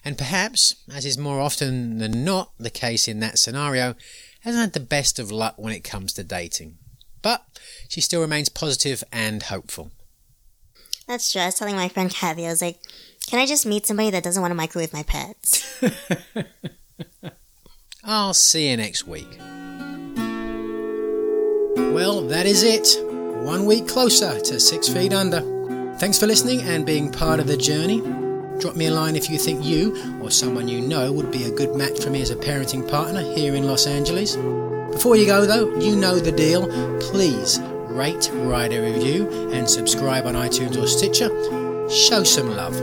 and 0.03 0.17
perhaps, 0.17 0.75
as 0.93 1.05
is 1.05 1.17
more 1.17 1.39
often 1.39 1.99
than 1.99 2.23
not 2.23 2.51
the 2.57 2.69
case 2.69 3.07
in 3.07 3.19
that 3.19 3.37
scenario, 3.37 3.95
hasn't 4.41 4.61
had 4.61 4.73
the 4.73 4.79
best 4.79 5.19
of 5.19 5.31
luck 5.31 5.55
when 5.57 5.73
it 5.73 5.83
comes 5.83 6.13
to 6.13 6.23
dating. 6.23 6.77
But 7.21 7.45
she 7.87 8.01
still 8.01 8.21
remains 8.21 8.49
positive 8.49 9.03
and 9.11 9.43
hopeful. 9.43 9.91
That's 11.07 11.31
true. 11.31 11.41
I 11.41 11.45
was 11.45 11.55
telling 11.55 11.75
my 11.75 11.89
friend 11.89 12.09
Kathy, 12.09 12.45
I 12.45 12.49
was 12.49 12.61
like, 12.61 12.79
can 13.27 13.39
I 13.39 13.45
just 13.45 13.65
meet 13.65 13.85
somebody 13.85 14.09
that 14.09 14.23
doesn't 14.23 14.41
want 14.41 14.51
to 14.51 14.55
microwave 14.55 14.93
my 14.93 15.03
pets? 15.03 15.81
I'll 18.03 18.33
see 18.33 18.69
you 18.69 18.77
next 18.77 19.07
week. 19.07 19.37
Well, 21.77 22.21
that 22.27 22.45
is 22.45 22.63
it. 22.63 22.97
One 23.43 23.65
week 23.65 23.87
closer 23.87 24.39
to 24.39 24.59
Six 24.59 24.89
Feet 24.89 25.13
Under. 25.13 25.52
Thanks 26.03 26.19
for 26.19 26.27
listening 26.27 26.63
and 26.63 26.85
being 26.85 27.09
part 27.09 27.39
of 27.39 27.47
the 27.47 27.55
journey. 27.55 28.01
Drop 28.59 28.75
me 28.75 28.87
a 28.87 28.91
line 28.91 29.15
if 29.15 29.29
you 29.29 29.37
think 29.37 29.63
you 29.63 30.19
or 30.21 30.29
someone 30.31 30.67
you 30.67 30.81
know 30.81 31.13
would 31.13 31.31
be 31.31 31.45
a 31.45 31.49
good 31.49 31.77
match 31.77 32.03
for 32.03 32.09
me 32.09 32.21
as 32.21 32.29
a 32.29 32.35
parenting 32.35 32.85
partner 32.91 33.21
here 33.21 33.55
in 33.55 33.65
Los 33.65 33.87
Angeles. 33.87 34.35
Before 34.91 35.15
you 35.15 35.25
go 35.25 35.45
though, 35.45 35.73
you 35.79 35.95
know 35.95 36.19
the 36.19 36.33
deal. 36.33 36.67
Please 36.99 37.57
rate, 37.87 38.29
write 38.33 38.73
a 38.73 38.81
review, 38.81 39.29
and 39.53 39.69
subscribe 39.69 40.25
on 40.25 40.33
iTunes 40.33 40.75
or 40.75 40.87
Stitcher. 40.87 41.29
Show 41.89 42.25
some 42.25 42.49
love. 42.49 42.75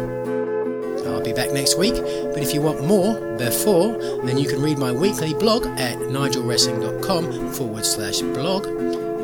I'll 1.07 1.23
be 1.23 1.35
back 1.35 1.53
next 1.53 1.77
week, 1.77 1.97
but 2.33 2.43
if 2.43 2.55
you 2.55 2.63
want 2.63 2.87
more 2.87 3.37
before, 3.37 3.99
then 4.25 4.39
you 4.39 4.49
can 4.49 4.63
read 4.63 4.79
my 4.79 4.93
weekly 4.93 5.35
blog 5.35 5.67
at 5.79 5.99
nigelwrestling.com 5.99 7.53
forward 7.53 7.85
slash 7.85 8.21
blog, 8.21 8.65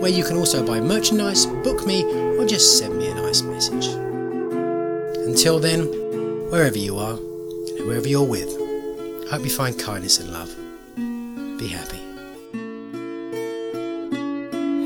where 0.00 0.10
you 0.10 0.24
can 0.24 0.36
also 0.36 0.64
buy 0.64 0.80
merchandise, 0.80 1.46
book 1.46 1.86
me, 1.86 2.04
or 2.38 2.46
just 2.46 2.78
send 2.78 2.96
me 2.96 3.08
a 3.08 3.14
nice 3.14 3.42
message. 3.42 3.86
Until 5.26 5.58
then, 5.58 5.82
wherever 6.50 6.78
you 6.78 6.98
are, 6.98 7.14
and 7.14 7.78
whoever 7.78 8.08
you're 8.08 8.24
with, 8.24 8.48
I 9.26 9.36
hope 9.36 9.44
you 9.44 9.50
find 9.50 9.78
kindness 9.78 10.20
and 10.20 10.32
love. 10.32 10.54
Be 11.58 11.68
happy. 11.68 12.00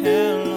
Hell 0.02 0.49